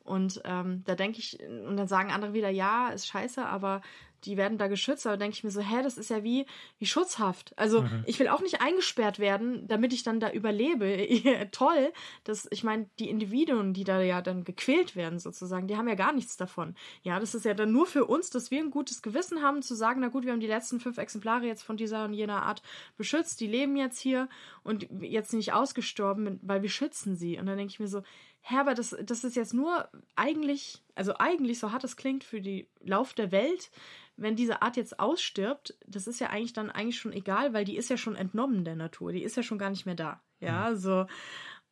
und 0.05 0.39
ähm, 0.45 0.83
da 0.85 0.93
denke 0.93 1.17
ich, 1.17 1.39
und 1.41 1.77
dann 1.77 1.87
sagen 1.87 2.11
andere 2.11 2.33
wieder, 2.33 2.49
ja, 2.49 2.89
ist 2.89 3.07
scheiße, 3.07 3.43
aber 3.43 3.81
die 4.25 4.37
werden 4.37 4.57
da 4.57 4.67
geschützt. 4.67 5.05
Aber 5.07 5.17
denke 5.17 5.35
ich 5.35 5.43
mir 5.43 5.51
so, 5.51 5.61
hä, 5.61 5.81
das 5.83 5.97
ist 5.97 6.09
ja 6.09 6.23
wie, 6.23 6.45
wie 6.79 6.85
schutzhaft. 6.85 7.53
Also 7.57 7.83
mhm. 7.83 8.03
ich 8.05 8.19
will 8.19 8.27
auch 8.27 8.41
nicht 8.41 8.61
eingesperrt 8.61 9.19
werden, 9.19 9.67
damit 9.67 9.93
ich 9.93 10.03
dann 10.03 10.19
da 10.19 10.31
überlebe. 10.31 11.07
Toll. 11.51 11.91
dass 12.23 12.47
ich 12.51 12.63
meine, 12.63 12.89
die 12.99 13.09
Individuen, 13.09 13.73
die 13.73 13.83
da 13.83 14.01
ja 14.01 14.21
dann 14.21 14.43
gequält 14.43 14.95
werden, 14.95 15.19
sozusagen, 15.19 15.67
die 15.67 15.77
haben 15.77 15.87
ja 15.87 15.95
gar 15.95 16.13
nichts 16.13 16.37
davon. 16.37 16.75
Ja, 17.03 17.19
das 17.19 17.35
ist 17.35 17.45
ja 17.45 17.53
dann 17.53 17.71
nur 17.71 17.85
für 17.85 18.05
uns, 18.05 18.29
dass 18.29 18.51
wir 18.51 18.59
ein 18.59 18.71
gutes 18.71 19.01
Gewissen 19.01 19.41
haben, 19.41 19.61
zu 19.61 19.75
sagen, 19.75 20.01
na 20.01 20.07
gut, 20.07 20.25
wir 20.25 20.31
haben 20.31 20.39
die 20.39 20.47
letzten 20.47 20.79
fünf 20.79 20.97
Exemplare 20.97 21.45
jetzt 21.45 21.63
von 21.63 21.77
dieser 21.77 22.05
und 22.05 22.13
jener 22.13 22.43
Art 22.43 22.61
beschützt, 22.97 23.39
die 23.39 23.47
leben 23.47 23.75
jetzt 23.75 23.99
hier 23.99 24.29
und 24.63 24.87
jetzt 25.01 25.33
nicht 25.33 25.53
ausgestorben, 25.53 26.39
weil 26.41 26.61
wir 26.61 26.69
schützen 26.69 27.15
sie. 27.15 27.37
Und 27.37 27.45
dann 27.45 27.57
denke 27.57 27.71
ich 27.71 27.79
mir 27.79 27.87
so, 27.87 28.01
Herbert, 28.47 28.77
das, 28.77 28.95
das 29.03 29.23
ist 29.23 29.35
jetzt 29.35 29.55
nur 29.55 29.89
eigentlich, 30.15 30.83
also 30.93 31.15
eigentlich, 31.17 31.57
so 31.57 31.71
hart 31.71 31.83
es 31.83 31.97
klingt, 31.97 32.23
für 32.23 32.41
die 32.41 32.67
Lauf 32.83 33.15
der 33.15 33.31
Welt, 33.31 33.71
wenn 34.17 34.35
diese 34.35 34.61
Art 34.61 34.77
jetzt 34.77 34.99
ausstirbt, 34.99 35.77
das 35.85 36.07
ist 36.07 36.19
ja 36.19 36.29
eigentlich 36.29 36.53
dann 36.53 36.71
eigentlich 36.71 36.97
schon 36.97 37.13
egal, 37.13 37.53
weil 37.53 37.65
die 37.65 37.77
ist 37.77 37.89
ja 37.89 37.97
schon 37.97 38.15
entnommen 38.15 38.63
der 38.63 38.75
Natur, 38.75 39.11
die 39.11 39.23
ist 39.23 39.37
ja 39.37 39.43
schon 39.43 39.57
gar 39.57 39.69
nicht 39.69 39.85
mehr 39.85 39.95
da. 39.95 40.21
Ja, 40.39 40.71
mhm. 40.71 40.77
so. 40.77 41.07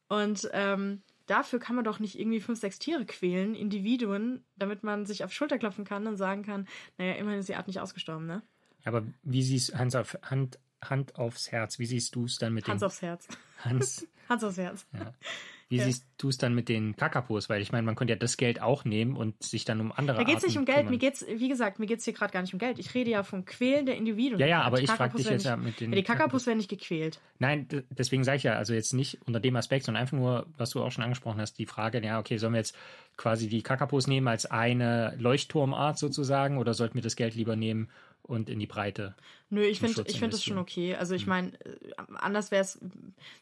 Und 0.09 0.49
ähm, 0.53 1.01
dafür 1.25 1.59
kann 1.59 1.75
man 1.75 1.85
doch 1.85 1.99
nicht 1.99 2.19
irgendwie 2.19 2.41
fünf, 2.41 2.59
sechs 2.59 2.79
Tiere 2.79 3.05
quälen, 3.05 3.55
Individuen, 3.55 4.43
damit 4.55 4.83
man 4.83 5.05
sich 5.05 5.23
auf 5.23 5.31
Schulter 5.31 5.57
klopfen 5.57 5.85
kann 5.85 6.07
und 6.07 6.17
sagen 6.17 6.43
kann, 6.43 6.67
naja, 6.97 7.13
immerhin 7.13 7.39
ist 7.39 7.49
die 7.49 7.55
Art 7.55 7.67
nicht 7.67 7.79
ausgestorben, 7.79 8.25
ne? 8.25 8.41
Aber 8.85 9.03
wie 9.23 9.43
siehst 9.43 9.77
Hans 9.77 9.95
auf 9.95 10.17
Hand, 10.23 10.59
Hand 10.83 11.15
aufs 11.15 11.51
Herz, 11.51 11.79
wie 11.79 11.85
siehst 11.85 12.15
du 12.15 12.25
es 12.25 12.37
dann 12.37 12.53
mit 12.53 12.67
Hans 12.67 12.81
dem 12.81 12.83
Hans 12.83 12.83
aufs 12.83 13.01
Herz. 13.01 13.27
Hans. 13.59 14.07
Hans 14.29 14.43
aufs 14.43 14.57
Herz. 14.57 14.85
Ja. 14.93 15.13
Wie 15.69 15.77
ja. 15.77 15.85
siehst 15.85 16.05
du 16.17 16.29
es 16.29 16.37
dann 16.37 16.53
mit 16.53 16.69
den 16.69 16.95
Kakapos? 16.95 17.49
Weil 17.49 17.61
ich 17.61 17.71
meine, 17.71 17.85
man 17.85 17.95
könnte 17.95 18.13
ja 18.13 18.19
das 18.19 18.37
Geld 18.37 18.61
auch 18.61 18.85
nehmen 18.85 19.15
und 19.15 19.41
sich 19.41 19.65
dann 19.65 19.79
um 19.81 19.91
andere 19.91 20.17
Da 20.17 20.23
geht 20.23 20.37
es 20.37 20.43
nicht 20.43 20.57
um 20.57 20.65
Geld. 20.65 20.77
Kümmern. 20.77 20.91
Mir 20.91 20.97
geht's, 20.99 21.25
wie 21.27 21.49
gesagt, 21.49 21.79
mir 21.79 21.85
geht 21.85 21.99
es 21.99 22.05
hier 22.05 22.13
gerade 22.13 22.31
gar 22.31 22.41
nicht 22.41 22.53
um 22.53 22.59
Geld. 22.59 22.79
Ich 22.79 22.93
rede 22.93 23.09
ja 23.09 23.23
vom 23.23 23.45
Quälen 23.45 23.85
der 23.85 23.95
Individuen. 23.95 24.39
Ja, 24.39 24.47
ja, 24.47 24.61
aber 24.61 24.81
ich 24.81 24.91
frage 24.91 25.17
dich 25.17 25.29
jetzt 25.29 25.45
ja 25.45 25.55
mit 25.55 25.79
den. 25.79 25.91
Ja, 25.91 25.95
die 25.95 26.03
Kakapos 26.03 26.45
werden 26.45 26.57
nicht 26.57 26.69
gequält. 26.69 27.19
Nein, 27.39 27.67
deswegen 27.89 28.23
sage 28.23 28.37
ich 28.37 28.43
ja, 28.43 28.53
also 28.53 28.73
jetzt 28.73 28.93
nicht 28.93 29.19
unter 29.25 29.39
dem 29.39 29.55
Aspekt, 29.55 29.85
sondern 29.85 30.01
einfach 30.01 30.17
nur, 30.17 30.47
was 30.57 30.71
du 30.71 30.83
auch 30.83 30.91
schon 30.91 31.03
angesprochen 31.03 31.39
hast, 31.41 31.57
die 31.57 31.65
Frage, 31.65 32.03
ja, 32.03 32.19
okay, 32.19 32.37
sollen 32.37 32.53
wir 32.53 32.59
jetzt 32.59 32.75
quasi 33.17 33.47
die 33.47 33.61
Kakapos 33.61 34.07
nehmen 34.07 34.27
als 34.27 34.45
eine 34.45 35.15
Leuchtturmart 35.17 35.97
sozusagen 35.97 36.57
oder 36.57 36.73
sollten 36.73 36.95
wir 36.95 37.01
das 37.01 37.15
Geld 37.15 37.35
lieber 37.35 37.55
nehmen, 37.55 37.89
und 38.23 38.49
in 38.49 38.59
die 38.59 38.67
Breite. 38.67 39.15
Nö, 39.49 39.61
ich 39.61 39.79
finde 39.79 40.03
ich 40.07 40.17
find 40.17 40.33
das 40.33 40.43
schon 40.43 40.57
okay. 40.57 40.95
Also 40.95 41.13
ich 41.13 41.23
hm. 41.23 41.29
meine, 41.29 41.65
äh, 41.65 41.93
anders 42.15 42.51
wäre 42.51 42.61
es, 42.61 42.79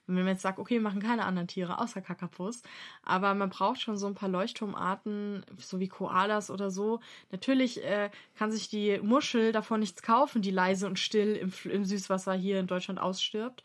wenn 0.07 0.15
man 0.15 0.27
jetzt 0.27 0.41
sagt, 0.41 0.59
okay, 0.59 0.75
wir 0.75 0.81
machen 0.81 1.01
keine 1.01 1.25
anderen 1.25 1.47
Tiere 1.47 1.79
außer 1.79 2.01
Kakapus. 2.01 2.63
Aber 3.03 3.33
man 3.35 3.49
braucht 3.49 3.79
schon 3.79 3.97
so 3.97 4.07
ein 4.07 4.15
paar 4.15 4.29
Leuchtturmarten, 4.29 5.45
so 5.57 5.79
wie 5.79 5.87
Koalas 5.87 6.49
oder 6.49 6.71
so. 6.71 6.99
Natürlich 7.31 7.83
äh, 7.83 8.09
kann 8.35 8.51
sich 8.51 8.69
die 8.69 8.99
Muschel 9.01 9.51
davon 9.51 9.79
nichts 9.79 10.01
kaufen, 10.01 10.41
die 10.41 10.51
leise 10.51 10.87
und 10.87 10.99
still 10.99 11.35
im, 11.35 11.53
im 11.71 11.85
Süßwasser 11.85 12.33
hier 12.33 12.59
in 12.59 12.67
Deutschland 12.67 12.99
ausstirbt. 12.99 13.63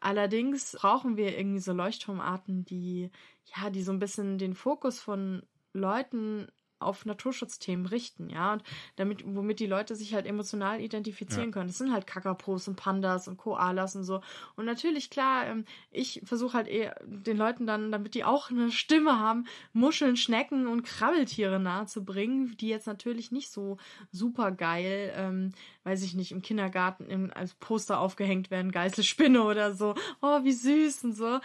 Allerdings 0.00 0.76
brauchen 0.78 1.16
wir 1.16 1.36
irgendwie 1.36 1.60
so 1.60 1.72
Leuchtturmarten, 1.72 2.64
die, 2.64 3.10
ja, 3.56 3.70
die 3.70 3.82
so 3.82 3.90
ein 3.90 3.98
bisschen 3.98 4.38
den 4.38 4.54
Fokus 4.54 5.00
von 5.00 5.42
Leuten 5.72 6.46
auf 6.80 7.04
Naturschutzthemen 7.04 7.86
richten, 7.86 8.30
ja, 8.30 8.52
und 8.52 8.62
damit, 8.96 9.22
womit 9.26 9.60
die 9.60 9.66
Leute 9.66 9.96
sich 9.96 10.14
halt 10.14 10.26
emotional 10.26 10.80
identifizieren 10.80 11.46
ja. 11.46 11.52
können. 11.52 11.68
Das 11.68 11.78
sind 11.78 11.92
halt 11.92 12.06
Kakapos 12.06 12.68
und 12.68 12.76
Pandas 12.76 13.28
und 13.28 13.36
Koalas 13.36 13.96
und 13.96 14.04
so. 14.04 14.20
Und 14.56 14.64
natürlich, 14.64 15.10
klar, 15.10 15.46
ähm, 15.46 15.64
ich 15.90 16.20
versuche 16.24 16.56
halt 16.56 16.68
eher 16.68 17.00
den 17.04 17.36
Leuten 17.36 17.66
dann, 17.66 17.90
damit 17.90 18.14
die 18.14 18.24
auch 18.24 18.50
eine 18.50 18.70
Stimme 18.70 19.18
haben, 19.18 19.46
Muscheln, 19.72 20.16
Schnecken 20.16 20.66
und 20.66 20.82
Krabbeltiere 20.82 21.58
nahezubringen, 21.58 22.56
die 22.56 22.68
jetzt 22.68 22.86
natürlich 22.86 23.32
nicht 23.32 23.50
so 23.50 23.78
super 24.10 24.52
geil, 24.52 25.12
ähm, 25.16 25.52
weiß 25.88 26.02
ich 26.02 26.14
nicht, 26.14 26.32
im 26.32 26.42
Kindergarten 26.42 27.06
im, 27.08 27.32
als 27.34 27.54
Poster 27.54 27.98
aufgehängt 28.00 28.50
werden, 28.50 28.72
Geißelspinne 28.72 29.42
oder 29.42 29.72
so. 29.72 29.94
Oh, 30.20 30.44
wie 30.44 30.52
süß 30.52 31.04
und 31.04 31.12
so 31.14 31.40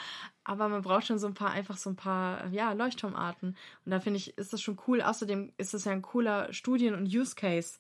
aber 0.46 0.68
man 0.68 0.82
braucht 0.82 1.08
schon 1.08 1.20
so 1.20 1.28
ein 1.28 1.34
paar, 1.34 1.52
einfach 1.52 1.78
so 1.78 1.90
ein 1.90 1.96
paar, 1.96 2.48
ja, 2.50 2.74
Leuchtturmarten. 2.74 3.56
Und 3.86 3.92
da 3.92 4.00
finde 4.00 4.18
ich, 4.18 4.38
ist 4.38 4.52
das 4.52 4.62
schon 4.62 4.78
cool. 4.88 5.02
Außerdem 5.02 5.54
ist 5.58 5.74
das 5.74 5.86
ja 5.86 5.94
ein 5.94 6.02
cooler 6.02 6.52
Studien- 6.52 6.96
und 6.96 7.06
Use 7.06 7.36
Case. 7.36 7.80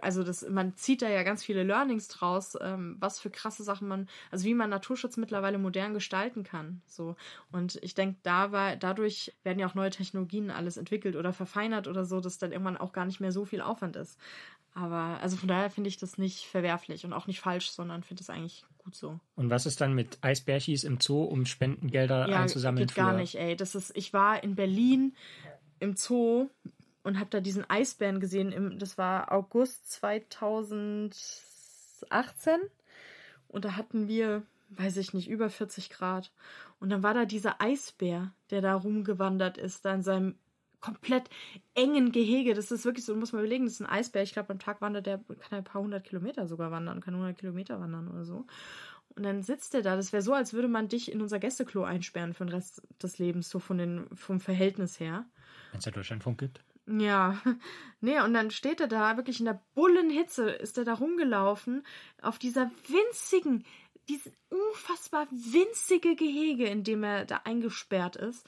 Also 0.00 0.22
das, 0.22 0.48
man 0.48 0.74
zieht 0.76 1.02
da 1.02 1.08
ja 1.08 1.22
ganz 1.22 1.44
viele 1.44 1.64
Learnings 1.64 2.08
draus, 2.08 2.56
ähm, 2.60 2.96
was 2.98 3.20
für 3.20 3.30
krasse 3.30 3.62
Sachen 3.62 3.88
man, 3.88 4.08
also 4.30 4.46
wie 4.46 4.54
man 4.54 4.70
Naturschutz 4.70 5.18
mittlerweile 5.18 5.58
modern 5.58 5.92
gestalten 5.92 6.44
kann. 6.44 6.80
So. 6.86 7.16
Und 7.50 7.78
ich 7.82 7.94
denke, 7.94 8.18
da 8.22 8.76
dadurch 8.76 9.34
werden 9.42 9.58
ja 9.58 9.66
auch 9.66 9.74
neue 9.74 9.90
Technologien 9.90 10.50
alles 10.50 10.78
entwickelt 10.78 11.16
oder 11.16 11.32
verfeinert 11.32 11.88
oder 11.88 12.04
so, 12.04 12.20
dass 12.20 12.38
dann 12.38 12.52
irgendwann 12.52 12.78
auch 12.78 12.92
gar 12.92 13.04
nicht 13.04 13.20
mehr 13.20 13.32
so 13.32 13.44
viel 13.44 13.60
Aufwand 13.60 13.96
ist. 13.96 14.18
Aber 14.74 15.18
also 15.20 15.36
von 15.36 15.48
daher 15.48 15.70
finde 15.70 15.88
ich 15.88 15.98
das 15.98 16.16
nicht 16.16 16.46
verwerflich 16.46 17.04
und 17.04 17.12
auch 17.12 17.26
nicht 17.26 17.40
falsch, 17.40 17.70
sondern 17.70 18.02
finde 18.02 18.22
es 18.22 18.30
eigentlich 18.30 18.64
gut 18.78 18.94
so. 18.94 19.20
Und 19.34 19.50
was 19.50 19.66
ist 19.66 19.82
dann 19.82 19.92
mit 19.94 20.18
Eisbärchis 20.22 20.84
im 20.84 20.98
Zoo, 21.00 21.24
um 21.24 21.44
Spendengelder 21.44 22.26
ja, 22.28 22.40
einzusammeln? 22.40 22.86
Geht 22.86 22.96
gar 22.96 23.12
nicht, 23.12 23.34
ey. 23.34 23.54
Das 23.54 23.74
ist, 23.74 23.94
ich 23.94 24.14
war 24.14 24.42
in 24.42 24.54
Berlin 24.54 25.14
im 25.78 25.94
Zoo 25.96 26.48
und 27.02 27.18
habe 27.18 27.28
da 27.30 27.40
diesen 27.40 27.68
Eisbären 27.68 28.20
gesehen. 28.20 28.50
Im, 28.50 28.78
das 28.78 28.96
war 28.96 29.30
August 29.30 29.92
2018 29.92 32.58
und 33.48 33.66
da 33.66 33.76
hatten 33.76 34.08
wir, 34.08 34.42
weiß 34.70 34.96
ich 34.96 35.12
nicht, 35.12 35.28
über 35.28 35.50
40 35.50 35.90
Grad. 35.90 36.32
Und 36.80 36.88
dann 36.90 37.02
war 37.02 37.12
da 37.14 37.26
dieser 37.26 37.60
Eisbär, 37.60 38.32
der 38.50 38.62
da 38.62 38.74
rumgewandert 38.74 39.58
ist, 39.58 39.84
da 39.84 39.94
in 39.94 40.02
seinem 40.02 40.36
komplett 40.82 41.30
engen 41.74 42.12
Gehege. 42.12 42.52
Das 42.52 42.70
ist 42.70 42.84
wirklich 42.84 43.06
so, 43.06 43.16
muss 43.16 43.32
man 43.32 43.40
überlegen, 43.40 43.64
das 43.64 43.74
ist 43.74 43.80
ein 43.80 43.86
Eisbär. 43.86 44.22
Ich 44.22 44.34
glaube, 44.34 44.50
am 44.50 44.58
Tag 44.58 44.82
wandert 44.82 45.06
der, 45.06 45.18
kann 45.18 45.52
er 45.52 45.58
ein 45.58 45.64
paar 45.64 45.80
hundert 45.80 46.04
Kilometer 46.04 46.46
sogar 46.46 46.70
wandern, 46.70 47.00
kann 47.00 47.14
100 47.14 47.38
Kilometer 47.38 47.80
wandern 47.80 48.08
oder 48.08 48.24
so. 48.24 48.46
Und 49.14 49.24
dann 49.24 49.42
sitzt 49.42 49.74
er 49.74 49.82
da. 49.82 49.96
Das 49.96 50.12
wäre 50.12 50.22
so, 50.22 50.34
als 50.34 50.52
würde 50.52 50.68
man 50.68 50.88
dich 50.88 51.10
in 51.10 51.20
unser 51.22 51.38
Gästeklo 51.38 51.84
einsperren 51.84 52.34
für 52.34 52.44
den 52.44 52.52
Rest 52.52 52.82
des 53.02 53.18
Lebens, 53.18 53.48
so 53.48 53.58
von 53.58 53.78
den, 53.78 54.06
vom 54.14 54.40
Verhältnis 54.40 55.00
her. 55.00 55.26
Wenn 55.70 55.78
es 55.78 55.84
ja 55.84 55.92
Deutschlandfunk 55.92 56.38
gibt. 56.38 56.62
Ja, 56.86 57.40
nee, 58.00 58.20
und 58.20 58.34
dann 58.34 58.50
steht 58.50 58.80
er 58.80 58.88
da, 58.88 59.16
wirklich 59.16 59.38
in 59.38 59.46
der 59.46 59.62
Bullenhitze 59.74 60.50
ist 60.50 60.78
er 60.78 60.84
da 60.84 60.94
rumgelaufen, 60.94 61.84
auf 62.20 62.38
dieser 62.38 62.70
winzigen, 62.88 63.64
dieses 64.08 64.32
unfassbar 64.48 65.28
winzige 65.30 66.16
Gehege, 66.16 66.66
in 66.66 66.82
dem 66.82 67.04
er 67.04 67.24
da 67.24 67.42
eingesperrt 67.44 68.16
ist. 68.16 68.46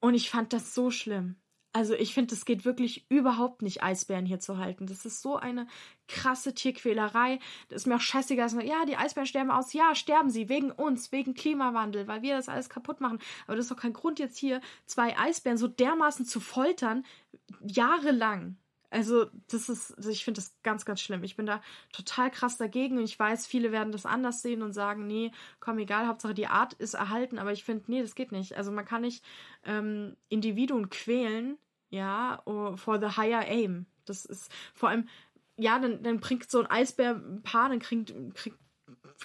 Und 0.00 0.14
ich 0.14 0.30
fand 0.30 0.52
das 0.52 0.74
so 0.74 0.90
schlimm. 0.90 1.36
Also 1.72 1.94
ich 1.94 2.14
finde, 2.14 2.34
es 2.34 2.44
geht 2.44 2.64
wirklich 2.64 3.06
überhaupt 3.10 3.62
nicht, 3.62 3.82
Eisbären 3.82 4.26
hier 4.26 4.40
zu 4.40 4.58
halten. 4.58 4.86
Das 4.86 5.04
ist 5.06 5.22
so 5.22 5.36
eine 5.36 5.68
krasse 6.08 6.52
Tierquälerei. 6.52 7.38
Das 7.68 7.82
ist 7.82 7.86
mir 7.86 7.94
auch 7.94 8.00
scheißegal. 8.00 8.64
Ja, 8.64 8.84
die 8.86 8.96
Eisbären 8.96 9.26
sterben 9.26 9.52
aus. 9.52 9.72
Ja, 9.72 9.94
sterben 9.94 10.30
sie. 10.30 10.48
Wegen 10.48 10.72
uns, 10.72 11.12
wegen 11.12 11.34
Klimawandel, 11.34 12.08
weil 12.08 12.22
wir 12.22 12.36
das 12.36 12.48
alles 12.48 12.68
kaputt 12.68 13.00
machen. 13.00 13.20
Aber 13.46 13.56
das 13.56 13.66
ist 13.66 13.70
doch 13.70 13.76
kein 13.76 13.92
Grund, 13.92 14.18
jetzt 14.18 14.36
hier 14.36 14.60
zwei 14.86 15.16
Eisbären 15.16 15.58
so 15.58 15.68
dermaßen 15.68 16.26
zu 16.26 16.40
foltern, 16.40 17.04
jahrelang. 17.60 18.56
Also, 18.90 19.26
das 19.48 19.68
ist, 19.68 19.96
also 19.96 20.10
ich 20.10 20.24
finde 20.24 20.40
das 20.40 20.56
ganz, 20.62 20.84
ganz 20.84 21.00
schlimm. 21.00 21.22
Ich 21.22 21.36
bin 21.36 21.46
da 21.46 21.62
total 21.92 22.30
krass 22.30 22.56
dagegen 22.56 22.98
und 22.98 23.04
ich 23.04 23.18
weiß, 23.18 23.46
viele 23.46 23.70
werden 23.70 23.92
das 23.92 24.04
anders 24.04 24.42
sehen 24.42 24.62
und 24.62 24.72
sagen, 24.72 25.06
nee, 25.06 25.30
komm, 25.60 25.78
egal, 25.78 26.08
Hauptsache 26.08 26.34
die 26.34 26.48
Art 26.48 26.74
ist 26.74 26.94
erhalten, 26.94 27.38
aber 27.38 27.52
ich 27.52 27.64
finde, 27.64 27.84
nee, 27.86 28.02
das 28.02 28.16
geht 28.16 28.32
nicht. 28.32 28.56
Also 28.56 28.72
man 28.72 28.84
kann 28.84 29.02
nicht 29.02 29.24
ähm, 29.64 30.16
Individuen 30.28 30.90
quälen, 30.90 31.56
ja, 31.90 32.42
for 32.44 33.00
the 33.00 33.16
higher 33.16 33.46
aim. 33.46 33.86
Das 34.06 34.24
ist 34.24 34.50
vor 34.74 34.88
allem, 34.88 35.08
ja, 35.56 35.78
dann, 35.78 36.02
dann 36.02 36.20
bringt 36.20 36.50
so 36.50 36.60
ein 36.60 36.66
Eisbär 36.66 37.14
ein 37.14 37.42
Paar, 37.42 37.68
dann 37.68 37.80
kriegt, 37.80 38.12
kriegt 38.34 38.58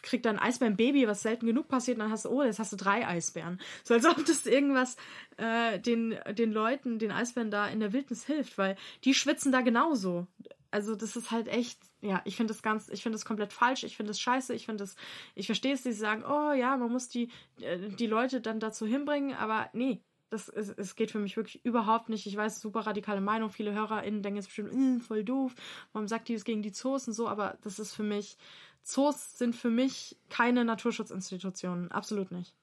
kriegt 0.02 0.26
dann 0.26 0.40
Eisbären-Baby, 0.40 1.08
was 1.08 1.22
selten 1.22 1.46
genug 1.46 1.68
passiert, 1.68 1.98
und 1.98 2.04
dann 2.04 2.12
hast 2.12 2.26
du, 2.26 2.30
oh, 2.30 2.44
jetzt 2.44 2.60
hast 2.60 2.72
du 2.72 2.78
drei 2.78 3.08
Eisbären. 3.08 3.60
So 3.84 3.94
als 3.94 4.06
ob 4.06 4.26
das 4.26 4.46
irgendwas 4.46 4.98
äh, 5.38 5.80
den, 5.80 6.18
den 6.34 6.52
Leuten, 6.52 7.00
den 7.00 7.12
Eisbären 7.12 7.52
da 7.52 7.68
in 7.68 7.80
der 7.80 7.94
Wildnis 7.94 8.26
hilft, 8.26 8.58
weil 8.58 8.76
die 9.04 9.14
schwitzen 9.14 9.52
da 9.52 9.62
genauso. 9.62 10.28
Also 10.72 10.96
das 10.96 11.16
ist 11.16 11.32
halt 11.32 11.48
echt, 11.48 11.80
ja, 12.02 12.22
ich 12.26 12.36
finde 12.36 12.54
das 12.54 12.62
ganz, 12.62 12.90
ich 12.90 13.02
finde 13.02 13.16
das 13.16 13.26
komplett 13.26 13.54
falsch, 13.54 13.84
ich 13.84 13.96
finde 13.96 14.10
das 14.10 14.20
scheiße, 14.20 14.54
ich 14.54 14.66
finde 14.66 14.84
das, 14.84 14.96
ich 15.34 15.46
verstehe 15.46 15.74
es, 15.74 15.84
die 15.84 15.94
sagen, 15.94 16.24
oh 16.26 16.52
ja, 16.52 16.76
man 16.76 16.92
muss 16.92 17.08
die, 17.08 17.30
äh, 17.62 17.78
die 17.78 18.08
Leute 18.08 18.42
dann 18.42 18.60
dazu 18.60 18.86
hinbringen, 18.86 19.36
aber 19.36 19.70
nee, 19.74 20.02
das 20.30 20.50
ist, 20.50 20.78
es 20.78 20.96
geht 20.96 21.12
für 21.12 21.20
mich 21.20 21.38
wirklich 21.38 21.64
überhaupt 21.64 22.10
nicht. 22.10 22.26
Ich 22.26 22.36
weiß, 22.36 22.60
super 22.60 22.82
radikale 22.82 23.22
Meinung. 23.22 23.50
Viele 23.50 23.74
HörerInnen 23.74 24.22
denken 24.22 24.38
jetzt 24.38 24.48
bestimmt, 24.48 24.72
hm, 24.72 25.00
voll 25.02 25.24
doof. 25.24 25.54
Warum 25.94 26.08
sagt 26.08 26.28
die 26.28 26.34
das 26.34 26.44
gegen 26.44 26.62
die 26.62 26.72
Zoos 26.72 27.08
und 27.08 27.14
so? 27.14 27.28
Aber 27.28 27.58
das 27.62 27.80
ist 27.80 27.94
für 27.94 28.04
mich, 28.04 28.38
Zoos 28.86 29.38
sind 29.38 29.56
für 29.56 29.72
mich 29.72 30.16
keine 30.30 30.64
Naturschutzinstitutionen. 30.64 31.92
Absolut 31.92 32.32
nicht. 32.32 32.56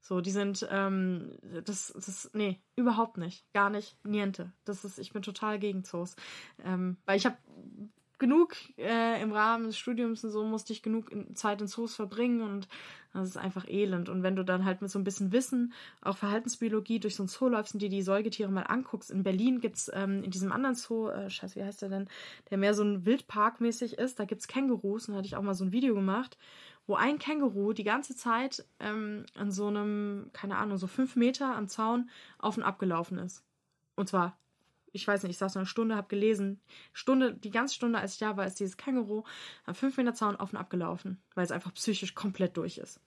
So, 0.00 0.22
die 0.22 0.30
sind, 0.30 0.66
ähm, 0.70 1.36
das, 1.66 1.92
das, 1.94 2.30
nee, 2.32 2.58
überhaupt 2.74 3.18
nicht. 3.18 3.44
Gar 3.52 3.68
nicht. 3.68 3.94
Niente. 4.02 4.52
Das 4.64 4.86
ist, 4.86 4.98
ich 4.98 5.12
bin 5.12 5.20
total 5.20 5.58
gegen 5.58 5.84
Zoos. 5.84 6.16
Ähm, 6.64 6.96
weil 7.04 7.18
ich 7.18 7.26
habe 7.26 7.36
genug 8.20 8.54
äh, 8.78 9.20
im 9.20 9.32
Rahmen 9.32 9.66
des 9.66 9.76
Studiums 9.76 10.22
und 10.22 10.30
so 10.30 10.44
musste 10.44 10.72
ich 10.72 10.82
genug 10.82 11.10
Zeit 11.34 11.60
in 11.60 11.66
Zoos 11.66 11.96
verbringen 11.96 12.42
und 12.42 12.68
das 13.12 13.28
ist 13.28 13.36
einfach 13.36 13.66
elend. 13.68 14.08
Und 14.08 14.22
wenn 14.22 14.36
du 14.36 14.44
dann 14.44 14.64
halt 14.64 14.82
mit 14.82 14.90
so 14.90 14.98
ein 14.98 15.04
bisschen 15.04 15.32
Wissen, 15.32 15.72
auch 16.00 16.16
Verhaltensbiologie, 16.16 17.00
durch 17.00 17.16
so 17.16 17.24
ein 17.24 17.28
Zoo 17.28 17.48
läufst 17.48 17.74
und 17.74 17.82
dir 17.82 17.88
die 17.88 18.02
Säugetiere 18.02 18.52
mal 18.52 18.62
anguckst. 18.62 19.10
In 19.10 19.24
Berlin 19.24 19.60
gibt's 19.60 19.90
ähm, 19.92 20.22
in 20.22 20.30
diesem 20.30 20.52
anderen 20.52 20.76
Zoo, 20.76 21.08
äh, 21.08 21.28
scheiße, 21.28 21.56
wie 21.56 21.64
heißt 21.64 21.82
der 21.82 21.88
denn, 21.88 22.08
der 22.50 22.58
mehr 22.58 22.74
so 22.74 22.84
ein 22.84 23.04
Wildpark-mäßig 23.04 23.94
ist, 23.94 24.20
da 24.20 24.24
gibt's 24.24 24.46
Kängurus 24.46 25.08
und 25.08 25.14
da 25.14 25.18
hatte 25.18 25.26
ich 25.26 25.34
auch 25.34 25.42
mal 25.42 25.54
so 25.54 25.64
ein 25.64 25.72
Video 25.72 25.94
gemacht, 25.94 26.38
wo 26.86 26.94
ein 26.94 27.18
Känguru 27.18 27.72
die 27.72 27.84
ganze 27.84 28.14
Zeit 28.14 28.64
ähm, 28.78 29.24
an 29.36 29.50
so 29.50 29.66
einem, 29.66 30.30
keine 30.32 30.56
Ahnung, 30.56 30.76
so 30.76 30.86
fünf 30.86 31.16
Meter 31.16 31.56
am 31.56 31.68
Zaun 31.68 32.10
auf 32.38 32.56
und 32.56 32.62
ab 32.62 32.78
gelaufen 32.78 33.18
ist. 33.18 33.44
Und 33.96 34.08
zwar 34.08 34.39
ich 34.92 35.06
weiß 35.06 35.22
nicht, 35.22 35.32
ich 35.32 35.38
saß 35.38 35.56
eine 35.56 35.66
Stunde, 35.66 35.96
habe 35.96 36.08
gelesen. 36.08 36.60
Stunde, 36.92 37.34
die 37.34 37.50
ganze 37.50 37.74
Stunde, 37.74 37.98
als 37.98 38.14
ich 38.14 38.18
da 38.18 38.36
war, 38.36 38.46
ist 38.46 38.60
dieses 38.60 38.76
Känguru 38.76 39.24
am 39.64 39.74
5 39.74 39.96
Meter 39.96 40.14
Zaun 40.14 40.36
auf 40.36 40.52
und 40.52 40.58
ab 40.58 40.70
gelaufen, 40.70 41.22
weil 41.34 41.44
es 41.44 41.52
einfach 41.52 41.74
psychisch 41.74 42.14
komplett 42.14 42.56
durch 42.56 42.78
ist. 42.78 43.00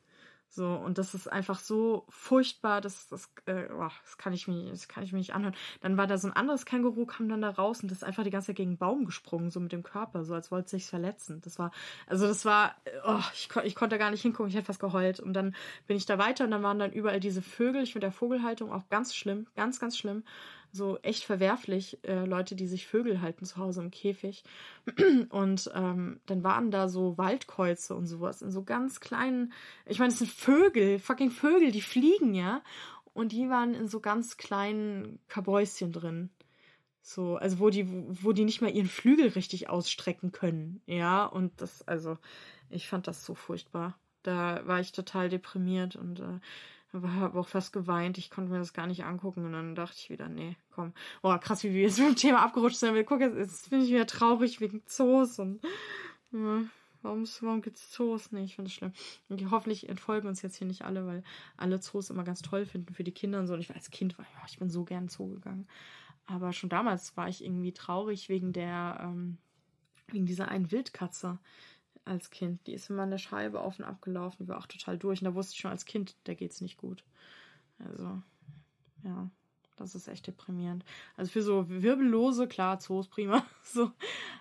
So, 0.56 0.68
und 0.68 1.00
das 1.00 1.16
ist 1.16 1.28
einfach 1.32 1.58
so 1.58 2.06
furchtbar, 2.10 2.80
das, 2.80 3.08
das, 3.08 3.28
äh, 3.48 3.66
oh, 3.74 3.90
das 4.04 4.18
kann 4.20 4.34
ich 4.34 4.48
mir, 4.48 4.70
das 4.70 4.88
kann 4.88 5.04
ich 5.04 5.12
mir 5.12 5.18
nicht 5.18 5.34
anhören. 5.34 5.56
Dann 5.82 5.98
war 5.98 6.06
da 6.06 6.20
so 6.20 6.28
ein 6.28 6.34
anderes 6.34 6.66
Känguru, 6.66 7.08
kam 7.08 7.28
dann 7.28 7.42
da 7.42 7.50
raus 7.50 7.82
und 7.82 7.90
das 7.90 8.00
ist 8.00 8.04
einfach 8.04 8.24
die 8.24 8.30
ganze 8.30 8.48
Zeit 8.48 8.58
gegen 8.58 8.72
einen 8.72 8.78
Baum 8.78 9.06
gesprungen, 9.06 9.50
so 9.50 9.60
mit 9.60 9.72
dem 9.72 9.82
Körper, 9.82 10.24
so 10.24 10.36
als 10.36 10.52
wollte 10.52 10.66
es 10.66 10.72
sich 10.72 10.86
verletzen. 10.86 11.42
Das 11.42 11.58
war, 11.58 11.72
also 12.06 12.28
das 12.28 12.46
war, 12.46 12.76
oh, 13.04 13.20
ich, 13.34 13.50
ich 13.64 13.74
konnte 13.74 13.98
gar 13.98 14.12
nicht 14.12 14.22
hingucken, 14.22 14.50
ich 14.50 14.56
hätte 14.56 14.68
fast 14.68 14.80
geheult. 14.80 15.20
Und 15.20 15.34
dann 15.34 15.56
bin 15.88 15.98
ich 15.98 16.06
da 16.06 16.20
weiter 16.20 16.44
und 16.44 16.52
dann 16.52 16.62
waren 16.62 16.78
dann 16.78 16.92
überall 16.92 17.20
diese 17.20 17.42
Vögel. 17.42 17.82
Ich 17.82 17.94
finde 17.94 18.06
der 18.06 18.12
Vogelhaltung 18.12 18.72
auch 18.72 18.88
ganz 18.90 19.16
schlimm, 19.16 19.48
ganz, 19.56 19.80
ganz 19.80 19.98
schlimm 19.98 20.24
so 20.74 20.98
echt 21.04 21.24
verwerflich, 21.24 22.00
äh, 22.04 22.26
Leute, 22.26 22.56
die 22.56 22.66
sich 22.66 22.88
Vögel 22.88 23.22
halten 23.22 23.46
zu 23.46 23.58
Hause 23.58 23.82
im 23.82 23.92
Käfig. 23.92 24.44
Und 25.30 25.72
ähm, 25.76 26.20
dann 26.26 26.44
waren 26.44 26.72
da 26.72 26.90
so 26.90 27.16
Waldkäuze 27.18 27.96
und 27.96 28.08
sowas 28.08 28.42
in 28.42 28.52
so 28.52 28.64
ganz 28.64 29.00
kleinen, 29.00 29.54
ich 29.86 30.00
meine, 30.00 30.12
es 30.12 30.18
sind 30.18 30.32
Vögel, 30.32 30.98
fucking 30.98 31.30
Vögel, 31.30 31.72
die 31.72 31.82
fliegen, 31.82 32.34
ja. 32.34 32.64
Und 33.14 33.32
die 33.32 33.50
waren 33.50 33.76
in 33.76 33.88
so 33.88 34.00
ganz 34.00 34.38
kleinen 34.38 35.20
Kabäuschen 35.28 35.92
drin. 35.92 36.32
So, 37.04 37.36
also 37.36 37.60
wo 37.60 37.70
die, 37.70 37.88
wo 37.88 38.32
die 38.32 38.46
nicht 38.46 38.62
mal 38.62 38.72
ihren 38.72 38.88
Flügel 38.88 39.28
richtig 39.28 39.70
ausstrecken 39.70 40.32
können, 40.32 40.82
ja. 40.88 41.26
Und 41.26 41.62
das, 41.62 41.88
also, 41.88 42.18
ich 42.72 42.88
fand 42.88 43.08
das 43.08 43.24
so 43.26 43.36
furchtbar. 43.36 44.00
Da 44.24 44.66
war 44.66 44.80
ich 44.80 44.92
total 44.92 45.30
deprimiert 45.30 45.96
und 45.96 46.22
äh, 46.22 46.40
habe 46.94 47.40
auch 47.40 47.48
fast 47.48 47.74
geweint. 47.74 48.18
Ich 48.18 48.30
konnte 48.30 48.52
mir 48.52 48.60
das 48.60 48.74
gar 48.74 48.88
nicht 48.88 49.04
angucken. 49.04 49.46
Und 49.46 49.54
dann 49.54 49.76
dachte 49.76 49.98
ich 49.98 50.10
wieder, 50.10 50.30
nee, 50.30 50.56
komm. 50.72 50.94
Boah, 51.22 51.40
krass, 51.40 51.64
wie 51.64 51.74
wir 51.74 51.82
jetzt 51.82 52.00
mit 52.00 52.08
dem 52.08 52.16
Thema 52.16 52.44
abgerutscht 52.44 52.78
sind. 52.78 52.94
Wir 52.94 53.04
gucken, 53.04 53.38
jetzt, 53.38 53.70
bin 53.70 53.82
ich 53.82 53.90
wieder 53.90 54.08
traurig 54.08 54.62
wegen 54.62 54.84
Zoos 54.86 55.40
und 55.40 55.62
ja, 56.32 56.64
warum, 57.02 57.26
warum 57.42 57.62
gibt's 57.62 57.92
Zoos? 57.92 58.32
Nee, 58.32 58.44
ich 58.44 58.56
finde 58.56 58.70
das 58.70 58.76
schlimm. 58.76 58.94
Und 59.30 59.52
hoffentlich 59.52 59.90
entfolgen 59.90 60.28
uns 60.28 60.42
jetzt 60.42 60.58
hier 60.58 60.68
nicht 60.68 60.84
alle, 60.84 61.06
weil 61.06 61.24
alle 61.58 61.80
Zoos 61.80 62.10
immer 62.10 62.24
ganz 62.24 62.42
toll 62.42 62.66
finden 62.66 62.94
für 62.94 63.04
die 63.04 63.12
Kinder 63.12 63.40
und 63.40 63.48
so. 63.48 63.54
Und 63.54 63.60
ich 63.60 63.70
war 63.70 63.76
als 63.76 63.90
Kind, 63.92 64.18
war, 64.18 64.26
ich 64.48 64.60
bin 64.60 64.70
so 64.70 64.84
gern 64.84 65.10
Zoo 65.10 65.30
gegangen. 65.30 65.68
Aber 66.26 66.54
schon 66.54 66.70
damals 66.70 67.18
war 67.18 67.28
ich 67.28 67.44
irgendwie 67.44 67.74
traurig 67.74 68.30
wegen 68.30 68.54
der, 68.54 69.00
ähm, 69.02 69.38
wegen 70.08 70.26
dieser 70.26 70.48
einen 70.48 70.72
Wildkatze 70.72 71.40
als 72.06 72.30
Kind. 72.30 72.66
Die 72.68 72.74
ist 72.74 72.90
immer 72.90 73.08
der 73.08 73.18
Scheibe 73.18 73.62
auf 73.62 73.80
und 73.80 73.86
ab 73.86 74.02
gelaufen. 74.02 74.44
Die 74.44 74.48
war 74.50 74.58
auch 74.58 74.68
total 74.68 74.98
durch. 74.98 75.22
Und 75.22 75.26
da 75.26 75.36
wusste 75.36 75.54
ich 75.54 75.60
schon 75.60 75.72
als 75.72 75.86
Kind, 75.86 76.16
der 76.28 76.36
geht's 76.36 76.62
nicht 76.62 76.78
gut. 76.78 77.04
Also, 77.80 78.22
ja, 79.04 79.30
das 79.76 79.96
ist 79.96 80.08
echt 80.08 80.28
deprimierend. 80.28 80.86
Also 81.16 81.32
für 81.32 81.42
so 81.42 81.70
Wirbellose, 81.70 82.48
klar, 82.48 82.80
Zoos 82.80 83.08
prima. 83.08 83.46
so. 83.64 83.92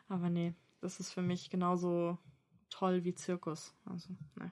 Aber 0.08 0.28
nee, 0.28 0.54
das 0.80 1.00
ist 1.00 1.12
für 1.12 1.22
mich 1.22 1.50
genauso 1.50 2.18
toll 2.70 3.04
wie 3.04 3.14
Zirkus. 3.14 3.74
Also, 3.84 4.10
ne. 4.36 4.50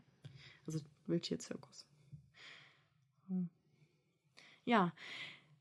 Also 0.67 0.81
Wildtierzirkus. 1.07 1.87
Ja. 4.65 4.93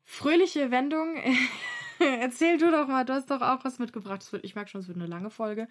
Fröhliche 0.03 0.71
Wendung. 0.71 1.15
Erzähl 1.99 2.57
du 2.57 2.71
doch 2.71 2.87
mal, 2.87 3.05
du 3.05 3.13
hast 3.13 3.29
doch 3.29 3.41
auch 3.41 3.63
was 3.65 3.79
mitgebracht. 3.79 4.25
Ich 4.41 4.55
merke 4.55 4.69
schon, 4.69 4.81
es 4.81 4.87
wird 4.87 4.97
eine 4.97 5.07
lange 5.07 5.29
Folge. 5.29 5.67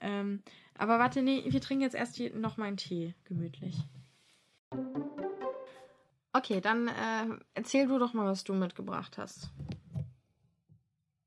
Ähm, 0.00 0.42
aber 0.78 0.98
warte, 0.98 1.22
nee, 1.22 1.44
wir 1.46 1.60
trinken 1.60 1.82
jetzt 1.82 1.94
erst 1.94 2.16
hier 2.16 2.34
noch 2.34 2.56
meinen 2.56 2.76
Tee, 2.76 3.14
gemütlich. 3.24 3.76
Okay, 6.32 6.60
dann 6.60 6.88
äh, 6.88 7.26
erzähl 7.54 7.86
du 7.88 7.98
doch 7.98 8.12
mal, 8.12 8.26
was 8.26 8.44
du 8.44 8.54
mitgebracht 8.54 9.18
hast. 9.18 9.50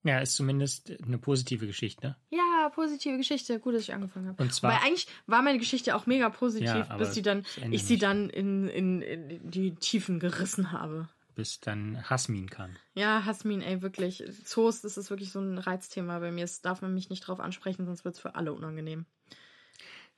Ja, 0.04 0.20
ist 0.20 0.34
zumindest 0.36 0.92
eine 1.06 1.20
positive 1.20 1.68
Geschichte. 1.68 2.16
Ja, 2.32 2.70
positive 2.74 3.18
Geschichte. 3.18 3.60
Gut, 3.60 3.76
dass 3.76 3.84
ich 3.84 3.94
angefangen 3.94 4.30
habe. 4.30 4.42
Und 4.42 4.52
zwar. 4.52 4.72
Weil 4.72 4.80
eigentlich 4.80 5.08
war 5.28 5.44
meine 5.44 5.60
Geschichte 5.60 5.96
auch 5.96 6.08
mega 6.08 6.30
positiv, 6.30 6.68
Ja, 6.68 6.98
bis 6.98 7.14
sie 7.14 7.22
dann, 7.22 7.46
ich 7.70 7.84
sie 7.86 7.94
nicht. 7.94 8.04
dann 8.04 8.30
in, 8.30 8.68
in, 8.68 9.02
in 9.04 9.52
die 9.52 9.76
Tiefen 9.76 10.20
gerissen 10.20 10.72
habe. 10.72 11.08
Bis 11.36 11.60
dann 11.60 12.10
Hasmin 12.10 12.50
kam. 12.50 12.76
Ja, 12.94 13.26
Hasmin, 13.26 13.62
ey, 13.62 13.82
wirklich. 13.82 14.24
Zoos, 14.44 14.82
das 14.82 14.98
ist 14.98 15.10
wirklich 15.10 15.32
so 15.32 15.40
ein 15.40 15.58
Reizthema 15.58 16.20
bei 16.20 16.32
mir. 16.32 16.42
Das 16.42 16.62
darf 16.62 16.82
man 16.82 16.94
mich 16.94 17.10
nicht 17.10 17.28
drauf 17.28 17.40
ansprechen, 17.40 17.86
sonst 17.86 18.06
wird 18.06 18.16
es 18.16 18.22
für 18.22 18.36
alle 18.36 18.54
unangenehm. 18.54 19.06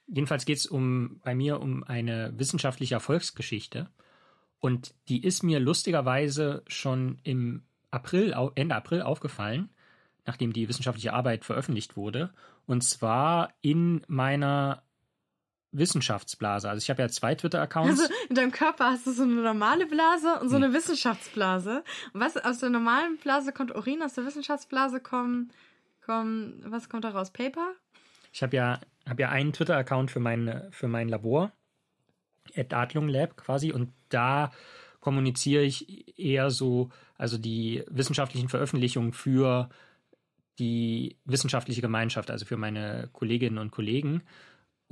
Jedenfalls 0.07 0.45
geht 0.45 0.57
es 0.57 0.65
um, 0.65 1.19
bei 1.23 1.33
mir 1.33 1.59
um 1.61 1.83
eine 1.83 2.33
wissenschaftliche 2.37 2.95
Erfolgsgeschichte. 2.95 3.89
Und 4.59 4.93
die 5.07 5.23
ist 5.23 5.43
mir 5.43 5.59
lustigerweise 5.59 6.63
schon 6.67 7.19
im 7.23 7.63
April, 7.91 8.33
Ende 8.55 8.75
April 8.75 9.01
aufgefallen, 9.01 9.69
nachdem 10.25 10.53
die 10.53 10.67
wissenschaftliche 10.67 11.13
Arbeit 11.13 11.45
veröffentlicht 11.45 11.95
wurde. 11.95 12.33
Und 12.65 12.83
zwar 12.83 13.53
in 13.61 14.01
meiner 14.07 14.83
Wissenschaftsblase. 15.73 16.69
Also 16.69 16.81
ich 16.81 16.89
habe 16.89 17.01
ja 17.01 17.09
zwei 17.09 17.35
Twitter-Accounts. 17.35 17.99
Also 18.01 18.13
in 18.29 18.35
deinem 18.35 18.51
Körper 18.51 18.91
hast 18.91 19.05
du 19.05 19.11
so 19.11 19.23
eine 19.23 19.33
normale 19.33 19.85
Blase 19.85 20.39
und 20.39 20.49
so 20.49 20.55
Hm. 20.55 20.63
eine 20.63 20.73
Wissenschaftsblase. 20.73 21.83
Und 22.13 22.21
was 22.21 22.37
aus 22.37 22.59
der 22.59 22.69
normalen 22.69 23.17
Blase 23.17 23.51
kommt 23.51 23.75
Urin, 23.75 24.01
aus 24.01 24.13
der 24.13 24.25
Wissenschaftsblase 24.25 24.99
kommen, 24.99 25.51
kommen 26.05 26.63
was 26.65 26.89
kommt 26.89 27.03
da 27.03 27.09
raus? 27.09 27.31
Paper? 27.31 27.73
Ich 28.31 28.41
habe 28.43 28.55
ja, 28.55 28.79
hab 29.07 29.19
ja 29.19 29.29
einen 29.29 29.53
Twitter-Account 29.53 30.11
für 30.11 30.19
mein, 30.19 30.67
für 30.71 30.87
mein 30.87 31.09
Labor, 31.09 31.51
at 32.55 32.73
Adlung 32.73 33.07
Lab 33.07 33.37
quasi, 33.37 33.71
und 33.71 33.91
da 34.09 34.51
kommuniziere 34.99 35.63
ich 35.63 36.17
eher 36.17 36.49
so, 36.49 36.89
also 37.17 37.37
die 37.37 37.83
wissenschaftlichen 37.89 38.49
Veröffentlichungen 38.49 39.11
für 39.13 39.69
die 40.59 41.17
wissenschaftliche 41.25 41.81
Gemeinschaft, 41.81 42.31
also 42.31 42.45
für 42.45 42.57
meine 42.57 43.09
Kolleginnen 43.11 43.57
und 43.57 43.71
Kollegen 43.71 44.23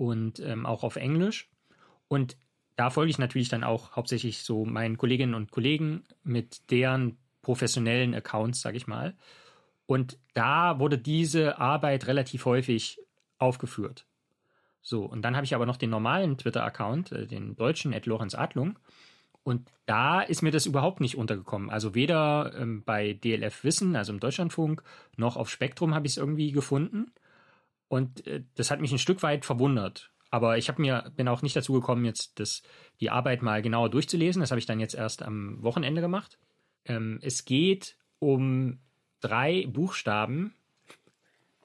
und 0.02 0.40
ähm, 0.40 0.66
auch 0.66 0.84
auf 0.84 0.96
Englisch. 0.96 1.48
Und 2.08 2.36
da 2.76 2.90
folge 2.90 3.12
ich 3.12 3.20
natürlich 3.20 3.50
dann 3.50 3.64
auch 3.64 3.96
hauptsächlich 3.96 4.40
so 4.40 4.66
meinen 4.66 4.98
Kolleginnen 4.98 5.36
und 5.36 5.52
Kollegen 5.52 6.04
mit 6.24 6.72
deren 6.72 7.20
professionellen 7.44 8.16
Accounts, 8.16 8.62
sage 8.62 8.78
ich 8.78 8.88
mal. 8.88 9.14
Und 9.86 10.18
da 10.34 10.80
wurde 10.80 10.98
diese 10.98 11.60
Arbeit 11.60 12.08
relativ 12.08 12.46
häufig 12.46 13.00
aufgeführt. 13.38 14.08
So, 14.82 15.06
und 15.06 15.22
dann 15.22 15.36
habe 15.36 15.46
ich 15.46 15.54
aber 15.54 15.68
noch 15.68 15.78
den 15.78 15.92
normalen 15.92 16.36
Twitter-Account, 16.36 17.12
äh, 17.12 17.28
den 17.28 17.56
deutschen, 17.56 17.94
at 17.94 18.08
Lorenz 18.08 18.34
Adlung. 18.34 18.80
Und 19.44 19.70
da 19.86 20.22
ist 20.22 20.42
mir 20.42 20.52
das 20.52 20.66
überhaupt 20.66 21.00
nicht 21.00 21.16
untergekommen. 21.16 21.70
Also 21.70 21.94
weder 21.94 22.54
ähm, 22.58 22.82
bei 22.84 23.14
DLF 23.14 23.64
Wissen, 23.64 23.96
also 23.96 24.14
im 24.14 24.20
Deutschlandfunk, 24.20 24.82
noch 25.16 25.38
auf 25.38 25.52
Spektrum 25.52 25.94
habe 25.94 26.08
ich 26.08 26.14
es 26.14 26.18
irgendwie 26.18 26.52
gefunden. 26.52 27.12
Und 27.92 28.26
äh, 28.26 28.42
das 28.56 28.72
hat 28.72 28.80
mich 28.80 28.94
ein 28.94 29.00
Stück 29.00 29.22
weit 29.22 29.44
verwundert. 29.44 30.12
Aber 30.30 30.58
ich 30.58 30.70
habe 30.70 30.82
mir 30.82 31.12
bin 31.18 31.28
auch 31.28 31.42
nicht 31.42 31.58
dazu 31.58 31.74
gekommen, 31.74 32.06
jetzt 32.06 32.40
das, 32.40 32.64
die 33.02 33.10
Arbeit 33.10 33.42
mal 33.42 33.62
genauer 33.62 33.90
durchzulesen. 33.90 34.40
Das 34.40 34.50
habe 34.50 34.60
ich 34.60 34.66
dann 34.66 34.80
jetzt 34.80 34.96
erst 34.96 35.22
am 35.22 35.62
Wochenende 35.62 36.00
gemacht. 36.00 36.40
Ähm, 36.86 37.20
es 37.22 37.44
geht 37.44 37.98
um 38.20 38.80
drei 39.20 39.68
Buchstaben, 39.68 40.56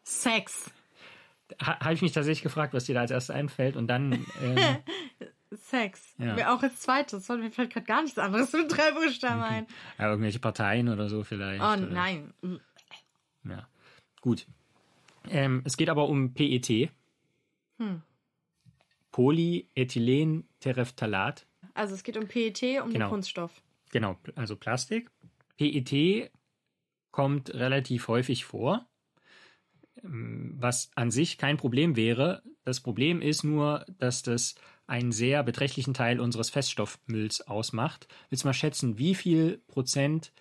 Sex. 0.03 0.72
ha, 1.62 1.79
habe 1.79 1.95
ich 1.95 2.03
mich 2.03 2.11
tatsächlich 2.11 2.43
gefragt, 2.43 2.74
was 2.74 2.87
dir 2.87 2.97
da 2.97 3.03
als 3.03 3.12
erstes 3.12 3.35
einfällt 3.35 3.77
und 3.77 3.87
dann. 3.87 4.27
Ähm, 4.43 4.59
Sex. 5.53 6.16
Ja. 6.18 6.35
Mir 6.35 6.53
auch 6.53 6.61
als 6.61 6.81
zweites. 6.81 7.29
Mir 7.29 7.53
fällt 7.53 7.72
gerade 7.72 7.87
gar 7.87 8.03
nichts 8.03 8.18
anderes 8.18 8.53
mit 8.53 8.77
drei 8.77 8.91
Buchstaben 8.91 9.43
ein. 9.43 9.66
ja, 9.97 10.11
irgendwelche 10.11 10.41
Parteien 10.41 10.89
oder 10.89 11.09
so 11.09 11.22
vielleicht. 11.22 11.62
Oh 11.62 11.66
oder, 11.66 11.87
nein. 11.87 12.35
Ja, 13.45 13.68
gut. 14.20 14.45
Ähm, 15.31 15.62
es 15.64 15.77
geht 15.77 15.89
aber 15.89 16.09
um 16.09 16.35
PET. 16.35 16.91
Hm. 17.79 18.03
Polyethylenterephthalat. 19.12 21.47
Also 21.74 21.95
es 21.95 22.03
geht 22.03 22.16
um 22.16 22.27
PET, 22.27 22.81
um 22.83 22.91
Genau. 22.91 23.07
den 23.07 23.11
Kunststoff. 23.11 23.62
Genau, 23.91 24.16
also 24.35 24.57
Plastik. 24.57 25.11
PET 25.59 26.31
kommt 27.11 27.55
relativ 27.55 28.09
häufig 28.09 28.45
vor, 28.45 28.87
ähm, 30.03 30.55
was 30.59 30.91
an 30.97 31.11
sich 31.11 31.39
kein 31.39 31.57
Problem 31.57 31.97
wäre. 31.97 32.43
Das 32.64 32.81
Problem 32.81 33.22
ist 33.22 33.45
nur, 33.45 33.85
dass 33.99 34.22
das 34.22 34.55
einen 34.87 35.12
sehr 35.12 35.43
beträchtlichen 35.43 35.95
Teil 35.95 36.20
unseres 36.20 36.51
Feststoffmülls 36.51 37.41
ausmacht. 37.41 38.07
Willst 38.29 38.45
du 38.45 38.49
mal 38.49 38.53
schätzen, 38.55 38.99
wie 38.99 39.14
viel 39.14 39.62
Prozent 39.66 40.33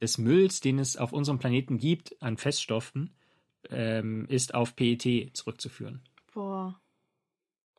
des 0.00 0.18
Mülls, 0.18 0.60
den 0.60 0.78
es 0.78 0.96
auf 0.96 1.12
unserem 1.12 1.38
Planeten 1.38 1.78
gibt, 1.78 2.20
an 2.22 2.36
Feststoffen, 2.36 3.14
ähm, 3.70 4.26
ist 4.28 4.54
auf 4.54 4.74
PET 4.76 5.30
zurückzuführen? 5.36 6.02
Boah. 6.32 6.78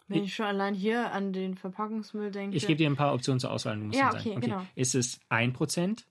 Wenn 0.08 0.24
Ich- 0.26 0.36
schon 0.36 0.46
allein 0.46 0.74
hier 0.76 1.12
an 1.12 1.34
den 1.34 1.56
Verpackungsmüll 1.56 2.32
denke. 2.32 2.56
Ich 2.58 2.68
gebe 2.68 2.78
dir 2.78 2.90
ein 2.90 2.96
paar 2.96 3.14
Optionen 3.14 3.40
zur 3.40 3.52
Auswahl. 3.52 3.78
Du 3.78 3.86
musst 3.86 3.98
Ja, 4.00 4.12
dann 4.12 4.22
sagen. 4.22 4.38
okay, 4.38 4.40
genau. 4.48 4.66
Ist 4.76 4.96
es 4.96 5.20
1%? 5.30 6.06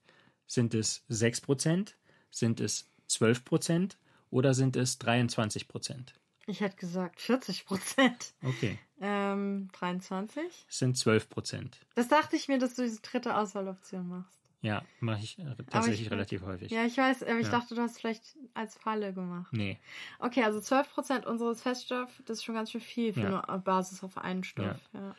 Sind 0.46 0.74
es 0.74 1.04
6%? 1.08 1.94
Sind 2.30 2.60
es 2.60 2.90
12%? 3.08 3.96
Oder 4.30 4.54
sind 4.54 4.76
es 4.76 4.98
23%? 4.98 6.14
ich 6.46 6.60
hätte 6.60 6.76
gesagt 6.76 7.20
40 7.20 7.64
Prozent. 7.66 8.34
Okay, 8.42 8.78
Ähm, 9.00 9.68
23? 9.72 10.42
es 10.68 10.78
sind 10.78 10.96
12%. 10.96 11.74
Das 11.94 12.08
dachte 12.08 12.34
ich 12.36 12.48
mir, 12.48 12.58
dass 12.58 12.74
du 12.74 12.82
diese 12.82 13.00
dritte 13.00 13.36
Auswahloption 13.36 14.08
machst. 14.08 14.40
Ja, 14.62 14.82
mache 15.00 15.20
ich 15.24 15.38
äh, 15.40 15.44
tatsächlich 15.70 16.06
ich- 16.06 16.10
relativ 16.12 16.42
häufig. 16.42 16.70
Ja, 16.70 16.84
ich 16.86 16.96
weiß, 16.96 17.24
aber 17.24 17.38
ich 17.40 17.46
Ja. 17.46 17.52
dachte, 17.52 17.74
du 17.74 17.80
hast 17.82 17.98
vielleicht 17.98 18.36
als 18.54 18.76
Falle 18.76 19.12
gemacht. 19.12 19.52
Nee, 19.52 19.76
Okay, 20.20 20.44
also 20.44 20.60
12% 20.60 21.26
unseres 21.26 21.62
Feststoffs, 21.62 22.14
das 22.26 22.38
ist 22.38 22.44
schon 22.44 22.54
ganz 22.54 22.70
schön 22.70 22.80
viel 22.80 23.12
für 23.12 23.20
Ja. 23.22 23.40
eine 23.40 23.58
Basis 23.58 24.02
auf 24.04 24.16
einen 24.18 24.44
Stoff. 24.44 24.78
Ja. 24.92 25.14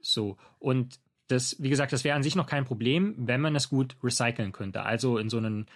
so. 0.00 0.36
Und 0.58 1.00
das, 1.28 1.56
wie 1.60 1.70
gesagt, 1.70 1.92
das 1.92 2.04
wäre 2.04 2.14
an 2.14 2.22
sich 2.22 2.36
noch 2.36 2.46
kein 2.46 2.64
Problem, 2.66 3.14
wenn 3.18 3.40
man 3.40 3.56
es 3.56 3.68
gut 3.68 3.96
recyceln 4.04 4.52
könnte. 4.52 4.82
Also 4.84 5.18
in 5.18 5.28
so 5.30 5.38
einen 5.38 5.66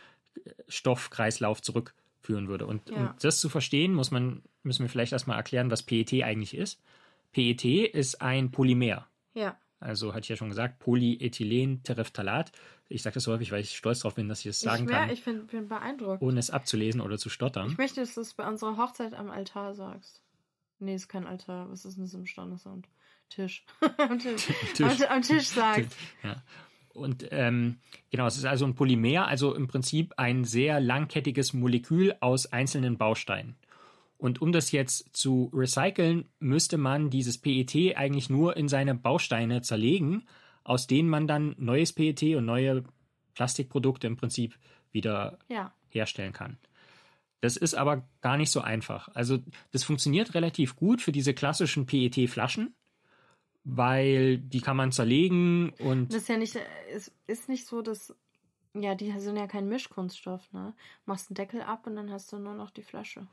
äh, 0.45 0.51
Stoffkreislauf 0.69 1.61
zurückführen 1.63 2.47
würde. 2.49 2.67
Und 2.67 2.89
Ja. 2.91 2.97
um 2.97 3.15
das 3.21 3.41
zu 3.41 3.49
verstehen, 3.49 3.95
muss 3.95 4.11
man, 4.13 4.43
müssen 4.63 4.85
wir 4.85 4.89
vielleicht 4.91 5.13
erstmal 5.13 5.37
erklären, 5.39 5.71
was 5.71 5.83
PET 5.83 6.23
eigentlich 6.23 6.55
ist. 6.57 6.81
PET 7.33 7.65
ist 7.65 8.21
ein 8.23 8.51
Polymer. 8.51 9.07
ja. 9.35 9.57
Also 9.81 10.13
hatte 10.13 10.25
ich 10.25 10.29
ja 10.29 10.37
schon 10.37 10.51
gesagt, 10.51 10.79
Polyethylenterephthalat. 10.79 12.53
Ich 12.89 13.03
sage 13.03 13.15
das 13.15 13.25
so 13.25 13.33
häufig, 13.33 13.51
weil 13.51 13.63
ich 13.63 13.77
stolz 13.77 14.01
darauf 14.01 14.15
bin, 14.15 14.29
dass 14.29 14.41
ich 14.41 14.47
das 14.47 14.61
sagen 14.61 14.85
ich 14.85 14.91
wär, 14.91 14.99
kann, 14.99 15.11
ich 15.11 15.25
bin, 15.25 15.47
bin 15.47 15.69
beeindruckt. 15.69 16.23
ohne 16.23 16.39
es 16.39 16.51
abzulesen 16.51 17.01
oder 17.01 17.17
zu 17.17 17.31
stottern. 17.31 17.71
Ich 17.71 17.79
möchte, 17.79 18.01
dass 18.01 18.15
du 18.15 18.21
es 18.21 18.35
bei 18.35 18.47
unserer 18.47 18.77
Hochzeit 18.77 19.15
am 19.15 19.31
Altar 19.31 19.75
sagst. 19.75 20.23
Nee, 20.79 20.95
ist 20.95 21.09
kein 21.09 21.27
Altar. 21.27 21.71
Was 21.71 21.85
ist 21.85 21.97
denn 21.97 22.05
das 22.05 22.15
im 22.15 22.27
Standesamt? 22.27 22.89
Tisch. 23.31 23.65
am, 23.99 24.19
Tisch. 24.19 24.49
Tisch. 24.75 25.03
Am, 25.03 25.17
am 25.17 25.23
Tisch 25.23 25.49
sagst. 25.49 25.97
Ja. 26.23 26.43
Und 26.93 27.29
ähm, 27.31 27.79
genau, 28.11 28.27
es 28.27 28.37
ist 28.37 28.45
also 28.45 28.67
ein 28.67 28.75
Polymer, 28.75 29.29
also 29.29 29.55
im 29.55 29.69
Prinzip 29.69 30.13
ein 30.17 30.45
sehr 30.45 30.81
langkettiges 30.81 31.53
Molekül 31.53 32.15
aus 32.21 32.47
einzelnen 32.47 32.99
Bausteinen. 32.99 33.57
Und 34.21 34.43
um 34.43 34.53
das 34.53 34.71
jetzt 34.71 35.17
zu 35.17 35.51
recyceln, 35.55 36.29
müsste 36.41 36.77
man 36.77 37.09
dieses 37.09 37.39
PET 37.39 37.97
eigentlich 37.97 38.29
nur 38.29 38.55
in 38.57 38.69
seine 38.69 38.95
Bausteine 38.95 39.63
zerlegen, 39.63 40.27
aus 40.63 40.87
denen 40.87 41.09
man 41.09 41.27
dann 41.27 41.55
neues 41.59 41.95
PET 41.95 42.37
und 42.37 42.45
neue 42.45 42.85
Plastikprodukte 43.35 44.07
im 44.07 44.17
Prinzip 44.17 44.59
wieder 44.93 45.39
Ja. 45.49 45.73
herstellen 45.89 46.35
kann. 46.35 46.59
Das 47.41 47.57
ist 47.57 47.75
aber 47.75 48.07
gar 48.21 48.37
nicht 48.37 48.51
so 48.51 48.61
einfach. 48.61 49.09
Also 49.15 49.39
das 49.71 49.85
funktioniert 49.85 50.35
relativ 50.35 50.77
gut 50.77 51.01
für 51.01 51.13
diese 51.13 51.33
klassischen 51.33 51.87
PET-Flaschen, 51.87 52.75
weil 53.65 54.37
die 54.37 54.61
kann 54.61 54.77
man 54.77 54.93
zerlegen 54.93 55.71
und 55.79 56.13
Das 56.13 56.23
ist 56.23 56.29
ja 56.29 56.37
nicht, 56.37 56.59
es 56.93 57.11
ist 57.27 57.49
nicht 57.49 57.67
so, 57.67 57.81
dass, 57.81 58.15
ja, 58.75 58.95
die 58.95 59.11
sind 59.19 59.37
ja 59.37 59.47
kein 59.47 59.67
Mischkunststoff, 59.69 60.53
ne? 60.53 60.75
Machst 61.07 61.31
einen 61.31 61.37
Deckel 61.37 61.63
ab 61.63 61.87
und 61.87 61.97
dann 61.97 62.11
hast 62.11 62.31
du 62.33 62.39
nur 62.39 62.55
noch 62.55 62.71
die 62.71 62.83
Flasche. 62.83 63.27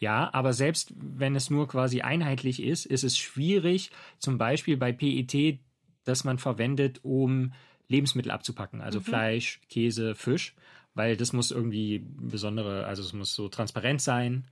Ja, 0.00 0.32
aber 0.32 0.54
selbst 0.54 0.92
wenn 0.96 1.36
es 1.36 1.50
nur 1.50 1.68
quasi 1.68 2.00
einheitlich 2.00 2.62
ist, 2.62 2.86
ist 2.86 3.04
es 3.04 3.16
schwierig, 3.18 3.90
zum 4.18 4.38
Beispiel 4.38 4.76
bei 4.76 4.92
PET, 4.92 5.60
das 6.04 6.24
man 6.24 6.38
verwendet, 6.38 7.00
um 7.02 7.52
Lebensmittel 7.88 8.32
abzupacken, 8.32 8.80
also 8.80 9.00
Fleisch, 9.00 9.60
Käse, 9.68 10.14
Fisch, 10.14 10.54
weil 10.94 11.16
das 11.16 11.32
muss 11.32 11.50
irgendwie 11.50 11.98
besondere, 11.98 12.86
also 12.86 13.02
es 13.02 13.12
muss 13.12 13.34
so 13.34 13.48
transparent 13.48 14.00
sein 14.00 14.46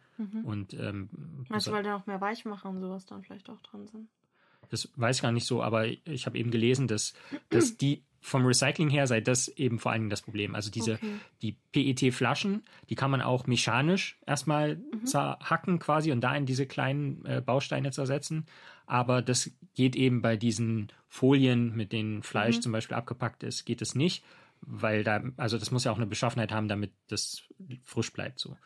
und 0.45 0.75
ähm, 0.75 1.09
du, 1.49 1.73
weil 1.73 1.83
da 1.83 1.93
noch 1.93 2.07
mehr 2.07 2.21
Weichmacher 2.21 2.69
und 2.69 2.81
sowas 2.81 3.07
dann 3.07 3.23
vielleicht 3.23 3.49
auch 3.49 3.63
dran 3.63 3.87
sind? 3.87 4.09
Das 4.71 4.89
weiß 4.97 5.17
ich 5.17 5.23
gar 5.23 5.33
nicht 5.33 5.47
so, 5.47 5.63
aber 5.63 5.87
ich 5.87 6.27
habe 6.27 6.39
eben 6.39 6.51
gelesen, 6.51 6.89
dass, 6.89 7.15
dass 7.51 7.77
die 7.79 8.03
vom 8.21 8.45
Recycling 8.45 8.91
her 8.91 9.07
sei 9.07 9.21
das 9.21 9.47
eben 9.49 9.79
vor 9.79 9.93
allen 9.93 10.03
Dingen 10.03 10.11
das 10.11 10.23
Problem. 10.23 10.55
Also 10.55 10.71
diese 10.71 10.95
Okay. 10.95 11.07
die 11.41 11.57
PET-Flaschen, 11.73 12.65
die 12.91 12.95
kann 12.97 13.11
man 13.13 13.23
auch 13.23 13.47
mechanisch 13.47 14.19
erstmal 14.27 14.77
Mhm. 14.77 15.07
zerhacken 15.07 15.79
quasi 15.79 16.11
und 16.13 16.21
da 16.21 16.35
in 16.35 16.45
diese 16.45 16.67
kleinen 16.67 17.25
äh, 17.25 17.41
Bausteine 17.45 17.91
zersetzen. 17.93 18.47
Aber 18.87 19.23
das 19.23 19.51
geht 19.75 19.95
eben 19.97 20.21
bei 20.21 20.37
diesen 20.37 20.89
Folien, 21.09 21.77
mit 21.77 21.93
denen 21.93 22.23
Fleisch 22.23 22.57
Mhm. 22.57 22.63
zum 22.63 22.73
Beispiel 22.73 22.97
abgepackt 22.97 23.43
ist, 23.45 23.65
geht 23.65 23.83
es 23.83 23.95
nicht, 23.95 24.25
weil 24.61 25.05
da, 25.05 25.23
also 25.37 25.57
das 25.57 25.71
muss 25.71 25.85
ja 25.85 25.93
auch 25.93 25.97
eine 25.97 26.07
Beschaffenheit 26.07 26.51
haben, 26.53 26.69
damit 26.69 26.91
das 27.09 27.43
frisch 27.85 28.13
bleibt 28.13 28.41
so. 28.41 28.57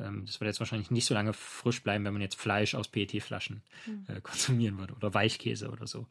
Ähm, 0.00 0.24
Das 0.26 0.40
wird 0.40 0.46
jetzt 0.48 0.60
wahrscheinlich 0.60 0.90
nicht 0.90 1.06
so 1.06 1.14
lange 1.14 1.32
frisch 1.32 1.82
bleiben, 1.82 2.04
wenn 2.04 2.12
man 2.12 2.22
jetzt 2.22 2.36
Fleisch 2.36 2.74
aus 2.74 2.88
PET-Flaschen 2.88 3.62
äh, 4.08 4.20
konsumieren 4.20 4.78
würde 4.78 4.94
oder 4.94 5.14
Weichkäse 5.14 5.70
oder 5.70 5.86
so. 5.86 6.06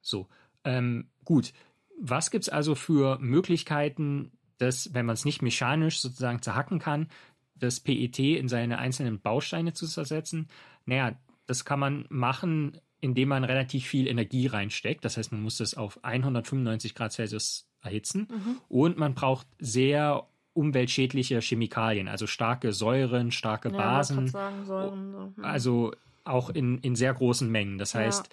So, 0.00 0.28
ähm, 0.64 1.08
gut. 1.24 1.52
Was 2.00 2.30
gibt 2.30 2.44
es 2.44 2.48
also 2.48 2.74
für 2.74 3.18
Möglichkeiten, 3.20 4.32
dass, 4.58 4.92
wenn 4.94 5.06
man 5.06 5.14
es 5.14 5.24
nicht 5.24 5.42
mechanisch 5.42 6.00
sozusagen 6.00 6.42
zerhacken 6.42 6.78
kann, 6.80 7.08
das 7.54 7.78
PET 7.80 8.18
in 8.18 8.48
seine 8.48 8.78
einzelnen 8.78 9.20
Bausteine 9.20 9.74
zu 9.74 9.86
zersetzen? 9.86 10.48
Naja, 10.86 11.16
das 11.46 11.64
kann 11.64 11.78
man 11.78 12.06
machen, 12.08 12.80
indem 13.00 13.28
man 13.28 13.44
relativ 13.44 13.86
viel 13.86 14.08
Energie 14.08 14.46
reinsteckt. 14.46 15.04
Das 15.04 15.16
heißt, 15.16 15.30
man 15.30 15.42
muss 15.42 15.58
das 15.58 15.74
auf 15.74 16.02
195 16.02 16.94
Grad 16.94 17.12
Celsius 17.12 17.68
erhitzen 17.80 18.28
und 18.68 18.96
man 18.96 19.14
braucht 19.14 19.46
sehr 19.58 20.26
umweltschädliche 20.54 21.40
Chemikalien, 21.40 22.08
also 22.08 22.26
starke 22.26 22.72
Säuren, 22.72 23.30
starke 23.32 23.70
Ja, 23.70 23.76
Basen. 23.76 24.28
sagen, 24.28 24.64
Säuren, 24.64 25.12
so. 25.12 25.32
Hm. 25.36 25.44
Also 25.44 25.92
auch 26.24 26.48
in, 26.50 26.78
in 26.78 26.96
sehr 26.96 27.12
großen 27.12 27.50
Mengen. 27.50 27.76
Das 27.76 27.92
Ja. 27.92 28.00
heißt, 28.00 28.30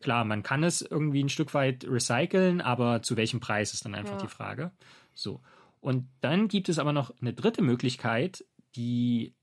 klar, 0.00 0.24
man 0.24 0.42
kann 0.42 0.64
es 0.64 0.82
irgendwie 0.82 1.22
ein 1.22 1.28
Stück 1.28 1.54
weit 1.54 1.84
recyceln, 1.86 2.60
aber 2.60 3.02
zu 3.02 3.16
welchem 3.16 3.38
Preis 3.40 3.72
ist 3.74 3.84
dann 3.84 3.94
einfach 3.94 4.16
Ja. 4.16 4.22
die 4.22 4.28
Frage. 4.28 4.72
So. 5.14 5.40
Und 5.80 6.08
dann 6.20 6.48
gibt 6.48 6.68
es 6.68 6.78
aber 6.78 6.92
noch 6.92 7.14
eine 7.20 7.32
dritte 7.32 7.62
Möglichkeit, 7.62 8.44
die 8.74 9.34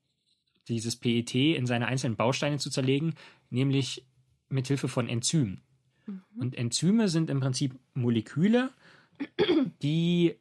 dieses 0.68 0.96
PET 0.98 1.34
in 1.36 1.66
seine 1.66 1.88
einzelnen 1.88 2.16
Bausteine 2.18 2.58
zu 2.58 2.70
zerlegen, 2.70 3.14
nämlich 3.50 4.06
mit 4.50 4.68
Hilfe 4.68 4.88
von 4.88 5.08
Enzymen. 5.08 5.62
Mhm. 6.06 6.22
Und 6.38 6.56
Enzyme 6.56 7.08
sind 7.10 7.30
im 7.30 7.40
Prinzip 7.40 7.76
Moleküle, 7.94 8.70
die 9.82 10.36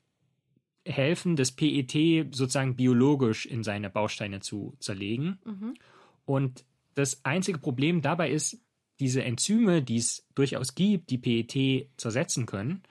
helfen, 0.86 1.36
das 1.36 1.52
PET 1.52 2.34
sozusagen 2.34 2.76
biologisch 2.76 3.46
in 3.46 3.62
seine 3.64 3.90
Bausteine 3.90 4.40
zu 4.40 4.76
zerlegen. 4.80 5.38
Mhm. 5.44 5.74
Und 6.24 6.64
das 6.94 7.24
einzige 7.24 7.58
Problem 7.58 8.02
dabei 8.02 8.30
ist, 8.30 8.58
diese 9.00 9.22
Enzyme, 9.22 9.82
die 9.82 9.98
es 9.98 10.26
durchaus 10.34 10.74
gibt, 10.74 11.10
die 11.10 11.18
PET 11.18 11.90
zersetzen 11.96 12.46
können 12.46 12.82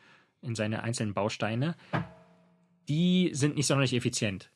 in 0.41 0.55
seine 0.55 0.83
einzelnen 0.83 1.13
Bausteine, 1.13 1.75
die 2.87 3.31
sind 3.33 3.55
nicht 3.55 3.65
sonderlich 3.65 3.93
effizient. 3.93 4.51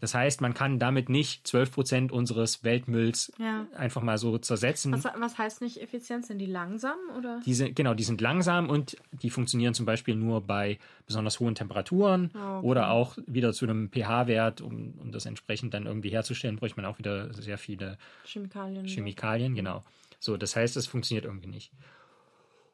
Das 0.00 0.12
heißt, 0.14 0.40
man 0.40 0.52
kann 0.54 0.78
damit 0.78 1.08
nicht 1.08 1.46
12% 1.46 2.10
unseres 2.10 2.62
Weltmülls 2.64 3.32
Ja. 3.38 3.66
einfach 3.74 4.02
mal 4.02 4.18
so 4.18 4.36
zersetzen. 4.38 4.92
Was, 4.92 5.04
was 5.18 5.38
heißt 5.38 5.62
nicht 5.62 5.80
effizient? 5.80 6.26
Sind 6.26 6.38
die 6.38 6.46
langsam 6.46 6.96
oder? 7.16 7.40
Die 7.46 7.54
sind, 7.54 7.74
genau, 7.76 7.94
die 7.94 8.02
sind 8.02 8.20
langsam 8.20 8.68
und 8.68 8.96
die 9.12 9.30
funktionieren 9.30 9.72
zum 9.72 9.86
Beispiel 9.86 10.14
nur 10.16 10.40
bei 10.42 10.78
besonders 11.06 11.40
hohen 11.40 11.54
Temperaturen 11.54 12.30
Ah, 12.34 12.58
okay. 12.58 12.66
oder 12.66 12.90
auch 12.90 13.16
wieder 13.26 13.52
zu 13.52 13.64
einem 13.64 13.88
pH-Wert, 13.90 14.60
um, 14.60 14.94
um 14.98 15.12
das 15.12 15.26
entsprechend 15.26 15.72
dann 15.74 15.86
irgendwie 15.86 16.10
herzustellen, 16.10 16.56
bräuchte 16.56 16.80
man 16.80 16.90
auch 16.90 16.98
wieder 16.98 17.32
sehr 17.32 17.56
viele 17.56 17.96
Chemikalien. 18.26 18.86
Chemikalien, 18.86 19.54
genau. 19.54 19.82
So, 20.18 20.36
das 20.36 20.56
heißt, 20.56 20.76
es 20.76 20.86
funktioniert 20.86 21.24
irgendwie 21.24 21.48
nicht. 21.48 21.70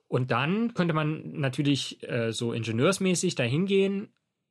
Und 0.09 0.33
dann 0.33 0.75
könnte 0.75 0.95
man 0.95 1.39
natürlich 1.39 2.03
äh, 2.09 2.33
so 2.33 2.53
ingenieursmäßig 2.53 3.37
dahin 3.37 3.67
gehen 3.67 4.09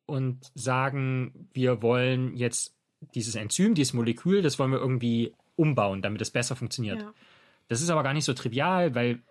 und 0.09 0.51
sagen, 0.55 1.49
wir 1.53 1.81
wollen 1.81 2.35
jetzt 2.35 2.75
dieses 3.15 3.35
Enzym, 3.35 3.75
dieses 3.75 3.93
Molekül, 3.93 4.41
das 4.41 4.59
wollen 4.59 4.71
wir 4.71 4.79
irgendwie 4.79 5.33
umbauen, 5.55 6.01
damit 6.01 6.21
es 6.21 6.31
besser 6.31 6.55
funktioniert. 6.55 7.01
Ja. 7.01 7.13
Das 7.67 7.81
ist 7.81 7.89
aber 7.89 8.03
gar 8.03 8.13
nicht 8.13 8.25
so 8.25 8.33
trivial, 8.33 8.95
weil 8.95 9.21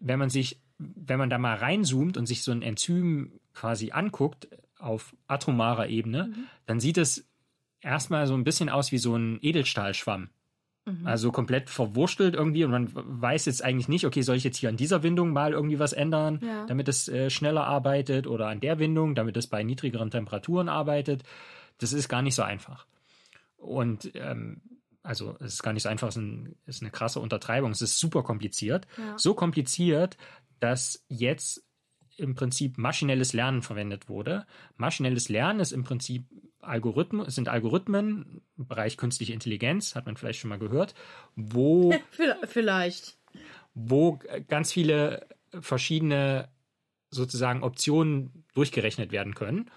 wenn 0.00 0.18
man 0.18 0.30
sich, 0.30 0.60
wenn 0.78 1.18
man 1.18 1.30
da 1.30 1.38
mal 1.38 1.56
reinzoomt 1.56 2.16
und 2.16 2.26
sich 2.26 2.42
so 2.42 2.52
ein 2.52 2.62
Enzym 2.62 3.32
quasi 3.54 3.90
anguckt 3.90 4.48
auf 4.78 5.16
atomarer 5.26 5.88
Ebene, 5.88 6.32
dann 6.66 6.78
sieht 6.78 6.98
es 6.98 7.26
erstmal 7.80 8.26
so 8.26 8.34
ein 8.34 8.44
bisschen 8.44 8.68
aus 8.68 8.92
wie 8.92 8.98
so 8.98 9.16
ein 9.16 9.38
Edelstahlschwamm. 9.42 10.30
Also 11.04 11.30
komplett 11.32 11.70
verwurstelt 11.70 12.34
irgendwie 12.34 12.64
und 12.64 12.70
man 12.70 12.90
weiß 12.94 13.46
jetzt 13.46 13.62
eigentlich 13.64 13.88
nicht, 13.88 14.04
okay, 14.06 14.22
soll 14.22 14.36
ich 14.36 14.44
jetzt 14.44 14.56
hier 14.56 14.68
an 14.68 14.76
dieser 14.76 15.02
Windung 15.02 15.32
mal 15.32 15.52
irgendwie 15.52 15.78
was 15.78 15.92
ändern, 15.92 16.40
Ja. 16.42 16.66
damit 16.66 16.88
es 16.88 17.08
äh, 17.08 17.30
schneller 17.30 17.64
arbeitet 17.64 18.26
oder 18.26 18.48
an 18.48 18.60
der 18.60 18.78
Windung, 18.78 19.14
damit 19.14 19.36
es 19.36 19.46
bei 19.46 19.62
niedrigeren 19.62 20.10
Temperaturen 20.10 20.68
arbeitet. 20.68 21.22
Das 21.78 21.92
ist 21.92 22.08
gar 22.08 22.22
nicht 22.22 22.34
so 22.34 22.42
einfach. 22.42 22.86
Und 23.56 24.10
ähm, 24.14 24.60
also 25.02 25.36
es 25.40 25.54
ist 25.54 25.62
gar 25.62 25.72
nicht 25.72 25.82
so 25.82 25.88
einfach, 25.88 26.08
es 26.08 26.16
ist, 26.16 26.22
ein, 26.22 26.54
ist 26.66 26.82
eine 26.82 26.90
krasse 26.90 27.20
Untertreibung. 27.20 27.70
Es 27.70 27.82
ist 27.82 27.98
super 27.98 28.22
kompliziert. 28.22 28.86
Ja. 28.98 29.16
So 29.18 29.34
kompliziert, 29.34 30.16
dass 30.60 31.04
jetzt 31.08 31.64
im 32.18 32.34
Prinzip 32.34 32.78
maschinelles 32.78 33.32
Lernen 33.32 33.62
verwendet 33.62 34.08
wurde. 34.08 34.46
Maschinelles 34.76 35.28
Lernen 35.28 35.60
ist 35.60 35.72
im 35.72 35.84
Prinzip 35.84 36.24
Algorithmen, 36.60 37.30
sind 37.30 37.48
Algorithmen 37.48 38.42
im 38.58 38.66
Bereich 38.66 38.96
künstliche 38.96 39.32
Intelligenz, 39.32 39.94
hat 39.94 40.06
man 40.06 40.16
vielleicht 40.16 40.40
schon 40.40 40.50
mal 40.50 40.58
gehört, 40.58 40.94
wo 41.36 41.94
Vielleicht. 42.46 43.16
wo 43.74 44.18
ganz 44.48 44.72
viele 44.72 45.26
verschiedene 45.60 46.48
sozusagen 47.10 47.62
Optionen 47.62 48.44
durchgerechnet 48.54 49.12
werden 49.12 49.34
können. 49.34 49.70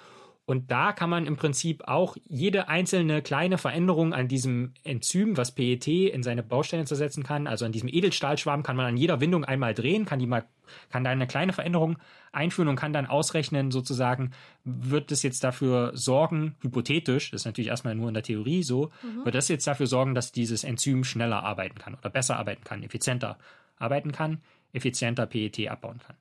Und 0.46 0.72
da 0.72 0.92
kann 0.92 1.10
man 1.10 1.28
im 1.28 1.38
Prinzip 1.38 1.88
auch 1.88 2.18
jede 2.28 2.68
einzelne 2.68 3.22
kleine 3.22 3.58
Veränderung 3.58 4.14
an 4.14 4.28
diesem 4.28 4.74
Enzym, 4.84 5.38
was 5.38 5.54
PET 5.54 5.88
in 5.88 6.24
seine 6.24 6.44
Bausteine 6.44 6.86
zersetzen 6.86 7.24
kann, 7.24 7.48
also 7.48 7.64
an 7.64 7.72
diesem 7.72 7.88
Edelstahlschwamm, 7.88 8.64
kann 8.64 8.76
man 8.76 8.88
an 8.88 8.98
jeder 8.98 9.22
Windung 9.22 9.46
einmal 9.46 9.74
drehen, 9.74 10.06
kann 10.06 10.20
die 10.20 10.26
mal, 10.26 10.44
kann 10.90 11.04
da 11.04 11.12
eine 11.12 11.28
kleine 11.28 11.54
Veränderung 11.54 11.98
einführen 12.32 12.70
und 12.70 12.76
kann 12.76 12.92
dann 12.92 13.06
ausrechnen, 13.06 13.72
sozusagen, 13.72 14.32
wird 14.64 15.12
es 15.12 15.22
jetzt 15.22 15.44
dafür 15.44 15.92
sorgen, 15.94 16.56
hypothetisch, 16.62 17.32
das 17.32 17.42
ist 17.42 17.46
natürlich 17.46 17.70
erstmal 17.70 17.96
nur 17.96 18.08
in 18.08 18.16
der 18.16 18.24
Theorie 18.24 18.64
so, 18.64 18.92
wird 19.24 19.36
das 19.36 19.48
jetzt 19.48 19.68
dafür 19.68 19.88
sorgen, 19.88 20.16
dass 20.16 20.32
dieses 20.32 20.64
Enzym 20.64 21.04
schneller 21.04 21.44
arbeiten 21.44 21.78
kann 21.78 21.94
oder 21.94 22.10
besser 22.10 22.38
arbeiten 22.38 22.64
kann, 22.64 22.84
effizienter 22.84 23.38
arbeiten 23.78 24.12
kann, 24.12 24.42
effizienter 24.74 25.28
PET 25.28 25.70
abbauen 25.70 26.00
kann. 26.00 26.16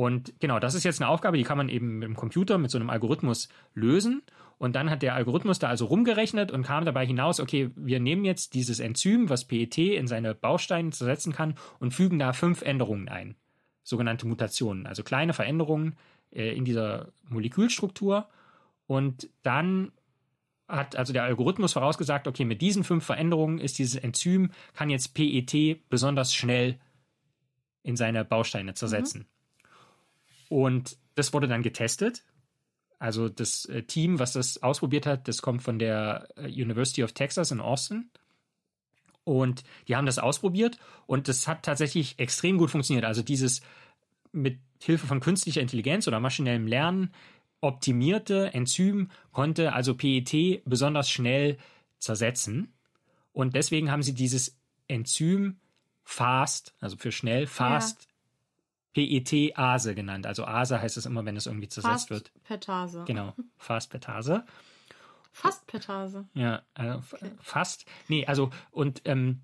Und 0.00 0.32
genau, 0.40 0.58
das 0.58 0.74
ist 0.74 0.84
jetzt 0.84 1.02
eine 1.02 1.10
Aufgabe, 1.10 1.36
die 1.36 1.42
kann 1.42 1.58
man 1.58 1.68
eben 1.68 1.98
mit 1.98 2.08
dem 2.08 2.16
Computer, 2.16 2.56
mit 2.56 2.70
so 2.70 2.78
einem 2.78 2.88
Algorithmus 2.88 3.50
lösen. 3.74 4.22
Und 4.56 4.74
dann 4.74 4.88
hat 4.88 5.02
der 5.02 5.14
Algorithmus 5.14 5.58
da 5.58 5.68
also 5.68 5.84
rumgerechnet 5.84 6.50
und 6.50 6.62
kam 6.62 6.86
dabei 6.86 7.04
hinaus, 7.04 7.38
okay, 7.38 7.70
wir 7.76 8.00
nehmen 8.00 8.24
jetzt 8.24 8.54
dieses 8.54 8.80
Enzym, 8.80 9.28
was 9.28 9.44
PET 9.44 9.76
in 9.76 10.06
seine 10.06 10.34
Bausteine 10.34 10.88
zersetzen 10.88 11.34
kann, 11.34 11.54
und 11.80 11.92
fügen 11.92 12.18
da 12.18 12.32
fünf 12.32 12.62
Änderungen 12.62 13.10
ein. 13.10 13.36
Sogenannte 13.82 14.26
Mutationen, 14.26 14.86
also 14.86 15.02
kleine 15.02 15.34
Veränderungen 15.34 15.96
äh, 16.30 16.56
in 16.56 16.64
dieser 16.64 17.12
Molekülstruktur. 17.28 18.26
Und 18.86 19.28
dann 19.42 19.92
hat 20.66 20.96
also 20.96 21.12
der 21.12 21.24
Algorithmus 21.24 21.74
vorausgesagt, 21.74 22.26
okay, 22.26 22.46
mit 22.46 22.62
diesen 22.62 22.84
fünf 22.84 23.04
Veränderungen 23.04 23.58
ist 23.58 23.78
dieses 23.78 23.96
Enzym, 23.96 24.50
kann 24.72 24.88
jetzt 24.88 25.12
PET 25.12 25.90
besonders 25.90 26.34
schnell 26.34 26.80
in 27.82 27.96
seine 27.96 28.24
Bausteine 28.24 28.72
zersetzen. 28.72 29.26
Und 30.50 30.98
das 31.14 31.32
wurde 31.32 31.46
dann 31.46 31.62
getestet. 31.62 32.24
Also 32.98 33.28
das 33.28 33.64
äh, 33.66 33.84
Team, 33.84 34.18
was 34.18 34.32
das 34.34 34.62
ausprobiert 34.62 35.06
hat, 35.06 35.28
das 35.28 35.40
kommt 35.40 35.62
von 35.62 35.78
der 35.78 36.28
äh, 36.36 36.46
University 36.46 37.04
of 37.04 37.12
Texas 37.12 37.52
in 37.52 37.60
Austin. 37.60 38.10
Und 39.24 39.62
die 39.86 39.94
haben 39.94 40.06
das 40.06 40.18
ausprobiert 40.18 40.78
und 41.06 41.28
das 41.28 41.46
hat 41.46 41.62
tatsächlich 41.62 42.18
extrem 42.18 42.58
gut 42.58 42.70
funktioniert. 42.70 43.04
Also 43.04 43.22
dieses 43.22 43.60
mit 44.32 44.58
Hilfe 44.82 45.06
von 45.06 45.20
künstlicher 45.20 45.60
Intelligenz 45.60 46.08
oder 46.08 46.20
maschinellem 46.20 46.66
Lernen 46.66 47.12
optimierte 47.60 48.52
Enzym 48.52 49.10
konnte 49.30 49.72
also 49.72 49.94
PET 49.94 50.62
besonders 50.64 51.08
schnell 51.08 51.58
zersetzen. 51.98 52.74
Und 53.32 53.54
deswegen 53.54 53.90
haben 53.90 54.02
sie 54.02 54.14
dieses 54.14 54.58
Enzym 54.88 55.60
FAST, 56.02 56.74
also 56.80 56.96
für 56.96 57.12
schnell, 57.12 57.46
FAST 57.46 58.09
PET-Ase 58.94 59.94
genannt. 59.94 60.26
Also 60.26 60.44
Ase 60.44 60.80
heißt 60.80 60.96
es 60.96 61.06
immer, 61.06 61.24
wenn 61.24 61.36
es 61.36 61.46
irgendwie 61.46 61.68
zersetzt 61.68 62.08
Fast 62.08 62.10
wird. 62.10 62.32
Petase. 62.44 63.04
Genau, 63.06 63.34
Fast-Petase. 63.56 64.44
Fast 65.32 65.66
Petase. 65.68 66.28
Ja, 66.34 66.62
also 66.74 66.98
f- 66.98 67.14
fast. 67.40 67.84
Nee, 68.08 68.26
also 68.26 68.50
und 68.72 69.02
ähm, 69.04 69.42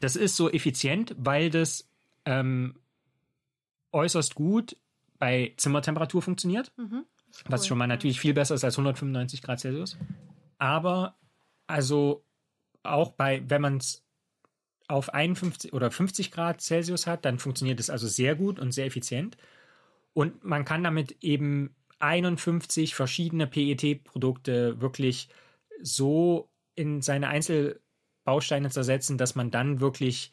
das 0.00 0.16
ist 0.16 0.36
so 0.36 0.50
effizient, 0.50 1.14
weil 1.18 1.50
das 1.50 1.88
ähm, 2.24 2.80
äußerst 3.92 4.34
gut 4.34 4.76
bei 5.18 5.54
Zimmertemperatur 5.56 6.22
funktioniert, 6.22 6.72
Ist 7.30 7.44
was 7.50 7.60
cool. 7.62 7.66
schon 7.68 7.78
mal 7.78 7.86
natürlich 7.86 8.18
viel 8.20 8.34
besser 8.34 8.54
ist 8.54 8.64
als 8.64 8.74
195 8.78 9.42
Grad 9.42 9.60
Celsius. 9.60 9.96
Aber 10.58 11.16
also 11.66 12.24
auch 12.82 13.10
bei, 13.12 13.42
wenn 13.48 13.60
man 13.62 13.76
es 13.76 14.02
auf 14.90 15.14
51 15.14 15.72
oder 15.72 15.90
50 15.90 16.30
Grad 16.30 16.60
Celsius 16.60 17.06
hat, 17.06 17.24
dann 17.24 17.38
funktioniert 17.38 17.80
es 17.80 17.90
also 17.90 18.08
sehr 18.08 18.34
gut 18.34 18.58
und 18.58 18.72
sehr 18.72 18.86
effizient. 18.86 19.36
Und 20.12 20.44
man 20.44 20.64
kann 20.64 20.82
damit 20.82 21.16
eben 21.20 21.74
51 22.00 22.94
verschiedene 22.94 23.46
PET-Produkte 23.46 24.80
wirklich 24.80 25.28
so 25.82 26.48
in 26.74 27.02
seine 27.02 27.28
Einzelbausteine 27.28 28.70
zersetzen, 28.70 29.18
dass 29.18 29.34
man 29.34 29.50
dann 29.50 29.80
wirklich 29.80 30.32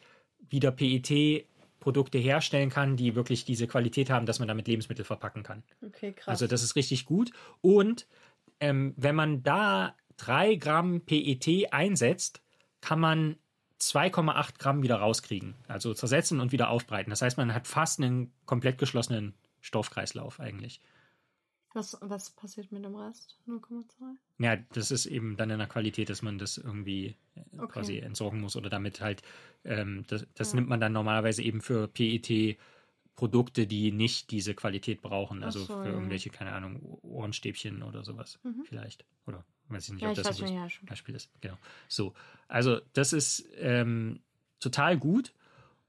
wieder 0.49 0.71
PET-Produkte 0.71 2.17
herstellen 2.17 2.69
kann, 2.69 2.97
die 2.97 3.15
wirklich 3.15 3.45
diese 3.45 3.67
Qualität 3.67 4.09
haben, 4.09 4.25
dass 4.25 4.39
man 4.39 4.47
damit 4.47 4.67
Lebensmittel 4.67 5.05
verpacken 5.05 5.43
kann. 5.43 5.63
Okay, 5.85 6.13
krass. 6.13 6.27
Also 6.27 6.47
das 6.47 6.63
ist 6.63 6.75
richtig 6.75 7.05
gut. 7.05 7.31
Und 7.61 8.07
ähm, 8.59 8.93
wenn 8.97 9.15
man 9.15 9.43
da 9.43 9.95
3 10.17 10.55
Gramm 10.55 11.01
PET 11.01 11.71
einsetzt, 11.71 12.41
kann 12.81 12.99
man 12.99 13.37
2,8 13.79 14.57
Gramm 14.59 14.81
wieder 14.83 14.97
rauskriegen. 14.97 15.55
Also 15.67 15.93
zersetzen 15.93 16.39
und 16.39 16.51
wieder 16.51 16.69
aufbreiten. 16.69 17.09
Das 17.11 17.21
heißt, 17.21 17.37
man 17.37 17.53
hat 17.53 17.67
fast 17.67 17.99
einen 18.01 18.31
komplett 18.45 18.77
geschlossenen 18.77 19.33
Stoffkreislauf 19.61 20.39
eigentlich. 20.39 20.81
was, 21.73 21.97
was 22.01 22.31
passiert 22.31 22.71
mit 22.71 22.83
dem 22.83 22.95
Rest? 22.95 23.39
0,2? 23.47 24.17
Ja, 24.39 24.55
das 24.73 24.89
ist 24.91 25.05
eben 25.05 25.35
dann 25.37 25.49
in 25.51 25.59
der 25.59 25.67
Qualität, 25.67 26.09
dass 26.09 26.21
man 26.23 26.37
das 26.39 26.57
irgendwie 26.57 27.15
äh, 27.35 27.41
Okay. 27.59 27.67
quasi 27.67 27.97
entsorgen 27.99 28.39
muss 28.41 28.55
oder 28.55 28.69
damit 28.69 28.99
halt, 29.01 29.21
ähm, 29.63 30.03
das, 30.07 30.25
das 30.33 30.53
Ja. 30.53 30.55
nimmt 30.57 30.69
man 30.69 30.79
dann 30.79 30.93
normalerweise 30.93 31.43
eben 31.43 31.61
für 31.61 31.87
PET-Produkte, 31.87 33.67
die 33.67 33.91
nicht 33.91 34.31
diese 34.31 34.53
Qualität 34.55 35.01
brauchen. 35.01 35.43
Also 35.43 35.59
so, 35.65 35.81
für 35.81 35.89
ja. 35.89 35.93
irgendwelche, 35.95 36.29
keine 36.29 36.53
Ahnung, 36.53 36.81
Ohrenstäbchen 37.01 37.83
oder 37.83 38.03
sowas 38.03 38.39
Mhm. 38.43 38.63
vielleicht. 38.63 39.05
Oder 39.25 39.43
weiß 39.69 39.85
ich 39.85 39.93
nicht, 39.93 40.01
Ja, 40.01 40.09
ob 40.09 40.17
ich 40.17 40.23
das 40.23 40.41
weiß 40.41 40.49
ein 40.49 40.57
gutes 40.57 40.75
ja. 40.75 40.87
Beispiel 40.87 41.15
ist. 41.15 41.29
Genau. 41.41 41.57
So. 41.87 42.13
Also, 42.47 42.79
das 42.93 43.13
ist 43.13 43.45
ähm, 43.57 44.19
total 44.59 44.97
gut. 44.97 45.33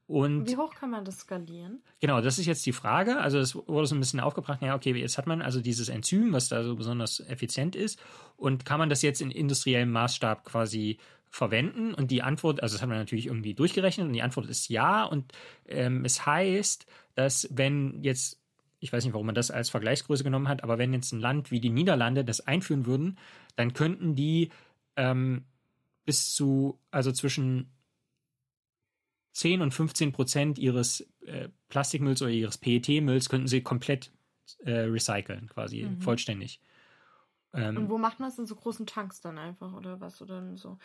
Und 0.08 0.48
Wie 0.48 0.56
hoch 0.56 0.74
kann 0.74 0.90
man 0.90 1.04
das 1.04 1.18
skalieren? 1.18 1.82
Genau, 2.00 2.22
das 2.22 2.38
ist 2.38 2.46
jetzt 2.46 2.64
die 2.64 2.72
Frage. 2.72 3.18
Also 3.18 3.38
es 3.38 3.54
wurde 3.54 3.86
so 3.86 3.94
ein 3.94 4.00
bisschen 4.00 4.20
aufgebracht, 4.20 4.62
ja, 4.62 4.74
okay, 4.74 4.94
jetzt 4.94 5.18
hat 5.18 5.26
man 5.26 5.42
also 5.42 5.60
dieses 5.60 5.90
Enzym, 5.90 6.32
was 6.32 6.48
da 6.48 6.64
so 6.64 6.76
besonders 6.76 7.20
effizient 7.20 7.76
ist, 7.76 8.00
und 8.38 8.64
kann 8.64 8.78
man 8.78 8.88
das 8.88 9.02
jetzt 9.02 9.20
in 9.20 9.30
industriellem 9.30 9.92
Maßstab 9.92 10.44
quasi 10.44 10.96
verwenden? 11.28 11.92
Und 11.92 12.10
die 12.10 12.22
Antwort, 12.22 12.62
also 12.62 12.74
das 12.74 12.80
hat 12.80 12.88
man 12.88 12.96
natürlich 12.96 13.26
irgendwie 13.26 13.52
durchgerechnet, 13.52 14.06
und 14.06 14.14
die 14.14 14.22
Antwort 14.22 14.46
ist 14.46 14.70
ja. 14.70 15.04
Und 15.04 15.30
ähm, 15.66 16.06
es 16.06 16.24
heißt, 16.24 16.86
dass 17.14 17.46
wenn 17.50 18.02
jetzt, 18.02 18.40
ich 18.80 18.92
weiß 18.92 19.04
nicht, 19.04 19.12
warum 19.14 19.26
man 19.26 19.34
das 19.34 19.50
als 19.50 19.70
Vergleichsgröße 19.70 20.24
genommen 20.24 20.48
hat, 20.48 20.62
aber 20.62 20.78
wenn 20.78 20.92
jetzt 20.92 21.12
ein 21.12 21.20
Land 21.20 21.50
wie 21.50 21.60
die 21.60 21.70
Niederlande 21.70 22.24
das 22.24 22.40
einführen 22.40 22.86
würden, 22.86 23.18
dann 23.56 23.72
könnten 23.72 24.14
die 24.14 24.50
ähm, 24.96 25.44
bis 26.04 26.34
zu, 26.34 26.78
also 26.90 27.12
zwischen 27.12 27.70
10 29.32 29.60
und 29.62 29.72
15 29.72 30.12
Prozent 30.12 30.58
ihres 30.58 31.06
äh, 31.24 31.48
Plastikmülls 31.68 32.22
oder 32.22 32.30
ihres 32.30 32.58
PET-Mülls 32.58 33.28
könnten 33.28 33.46
sie 33.46 33.62
komplett 33.62 34.10
äh, 34.64 34.72
recyceln, 34.72 35.48
quasi 35.48 35.84
Mhm. 35.84 36.00
vollständig. 36.00 36.60
Ähm, 37.54 37.76
Und 37.76 37.88
wo 37.90 37.98
macht 37.98 38.20
man 38.20 38.30
das 38.30 38.38
in 38.38 38.46
so 38.46 38.56
großen 38.56 38.86
Tanks 38.86 39.20
dann 39.20 39.38
einfach 39.38 39.72
oder 39.74 40.00
was? 40.00 40.20
Oder 40.22 40.56
so. 40.56 40.78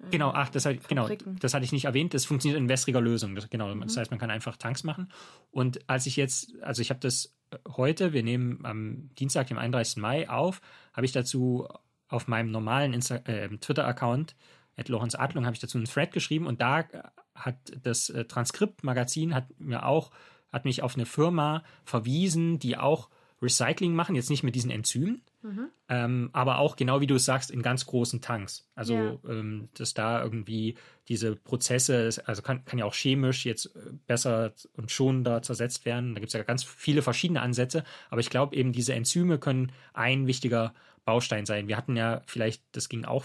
äh, 0.00 0.10
Genau, 0.10 0.30
ach, 0.30 0.48
das, 0.48 0.64
hat, 0.64 0.88
genau, 0.88 1.08
das 1.40 1.54
hatte 1.54 1.64
ich 1.64 1.72
nicht 1.72 1.84
erwähnt. 1.84 2.14
Das 2.14 2.24
funktioniert 2.24 2.58
in 2.60 2.68
wässriger 2.68 3.00
Lösung. 3.00 3.34
Das, 3.34 3.50
genau, 3.50 3.74
das 3.74 3.94
Mhm. 3.94 4.00
heißt, 4.00 4.10
man 4.10 4.20
kann 4.20 4.30
einfach 4.30 4.56
Tanks 4.56 4.84
machen. 4.84 5.12
Und 5.50 5.88
als 5.88 6.06
ich 6.06 6.16
jetzt, 6.16 6.54
also 6.62 6.80
ich 6.82 6.90
habe 6.90 7.00
das 7.00 7.34
heute, 7.76 8.12
wir 8.12 8.22
nehmen 8.22 8.64
am 8.64 9.10
Dienstag, 9.18 9.48
dem 9.48 9.58
31. 9.58 9.96
Mai 9.96 10.28
auf, 10.28 10.60
habe 10.92 11.06
ich 11.06 11.12
dazu 11.12 11.68
auf 12.08 12.26
meinem 12.26 12.50
normalen 12.50 12.94
äh, 12.94 13.48
Twitter-Account, 13.58 14.34
at 14.76 14.88
Lorenz 14.88 15.14
Adlung, 15.14 15.44
habe 15.44 15.54
ich 15.54 15.60
dazu 15.60 15.78
einen 15.78 15.86
Thread 15.86 16.12
geschrieben 16.12 16.46
und 16.46 16.60
da 16.60 16.80
äh, 16.80 17.02
hat 17.34 17.56
das 17.82 18.10
äh, 18.10 18.24
Transkript-Magazin 18.24 19.34
hat 19.34 19.46
mir 19.58 19.86
auch, 19.86 20.10
hat 20.52 20.64
mich 20.64 20.82
auf 20.82 20.94
eine 20.94 21.06
Firma 21.06 21.62
verwiesen, 21.84 22.58
die 22.58 22.76
auch 22.76 23.08
Recycling 23.40 23.94
machen, 23.94 24.16
jetzt 24.16 24.30
nicht 24.30 24.42
mit 24.42 24.54
diesen 24.54 24.70
Enzymen, 24.70 25.22
Mhm. 25.48 25.68
Ähm, 25.88 26.30
aber 26.32 26.58
auch, 26.58 26.76
genau 26.76 27.00
wie 27.00 27.06
du 27.06 27.14
es 27.14 27.24
sagst, 27.24 27.50
in 27.50 27.62
ganz 27.62 27.86
großen 27.86 28.20
Tanks. 28.20 28.68
Also, 28.74 28.94
Ja. 28.94 29.30
ähm, 29.30 29.68
dass 29.74 29.94
da 29.94 30.22
irgendwie 30.22 30.76
diese 31.08 31.36
Prozesse, 31.36 32.10
also 32.26 32.42
kann, 32.42 32.64
kann 32.64 32.78
ja 32.78 32.84
auch 32.84 32.94
chemisch 32.94 33.46
jetzt 33.46 33.74
äh, 33.74 33.92
besser 34.06 34.52
und 34.74 34.90
schonender 34.90 35.42
zersetzt 35.42 35.84
werden. 35.86 36.14
Da 36.14 36.20
gibt 36.20 36.28
es 36.28 36.34
ja 36.34 36.42
ganz 36.42 36.64
viele 36.64 37.02
verschiedene 37.02 37.40
Ansätze. 37.40 37.84
Aber 38.10 38.20
ich 38.20 38.30
glaube 38.30 38.54
eben, 38.56 38.72
diese 38.72 38.92
Enzyme 38.94 39.38
können 39.38 39.72
ein 39.94 40.26
wichtiger 40.26 40.74
Baustein 41.04 41.46
sein. 41.46 41.68
Wir 41.68 41.76
hatten 41.78 41.96
ja 41.96 42.20
vielleicht, 42.26 42.62
das 42.72 42.88
ging 42.90 43.04
auch 43.06 43.24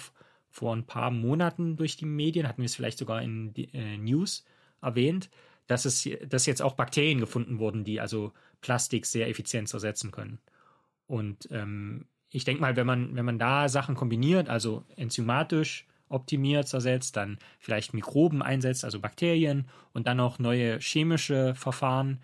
vor 0.49 0.73
ein 0.75 0.85
paar 0.85 1.11
Monaten 1.11 1.75
durch 1.75 1.97
die 1.97 2.05
Medien, 2.05 2.47
hatten 2.47 2.61
wir 2.61 2.67
es 2.67 2.75
vielleicht 2.75 2.99
sogar 2.99 3.21
in 3.21 3.53
die, 3.53 3.73
äh, 3.73 3.97
News 3.97 4.45
erwähnt, 4.81 5.29
dass 5.67 5.85
es 5.85 6.07
dass 6.27 6.45
jetzt 6.45 6.61
auch 6.61 6.75
Bakterien 6.75 7.19
gefunden 7.19 7.59
wurden, 7.59 7.83
die 7.83 7.99
also 7.99 8.33
Plastik 8.61 9.05
sehr 9.05 9.27
effizient 9.29 9.67
zersetzen 9.67 10.11
können. 10.11 10.39
Und 11.07 11.47
ähm, 11.51 12.05
ich 12.33 12.43
denke 12.45 12.61
mal, 12.61 12.75
wenn 12.75 12.87
man, 12.87 13.15
wenn 13.15 13.25
man 13.25 13.39
da 13.39 13.69
Sachen 13.69 13.95
kombiniert, 13.95 14.49
also 14.49 14.83
enzymatisch 14.95 15.85
optimiert 16.09 16.67
zersetzt, 16.67 17.15
dann 17.15 17.37
vielleicht 17.59 17.93
Mikroben 17.93 18.41
einsetzt, 18.41 18.83
also 18.83 18.99
Bakterien 18.99 19.67
und 19.93 20.07
dann 20.07 20.19
auch 20.19 20.39
neue 20.39 20.79
chemische 20.79 21.55
Verfahren, 21.55 22.19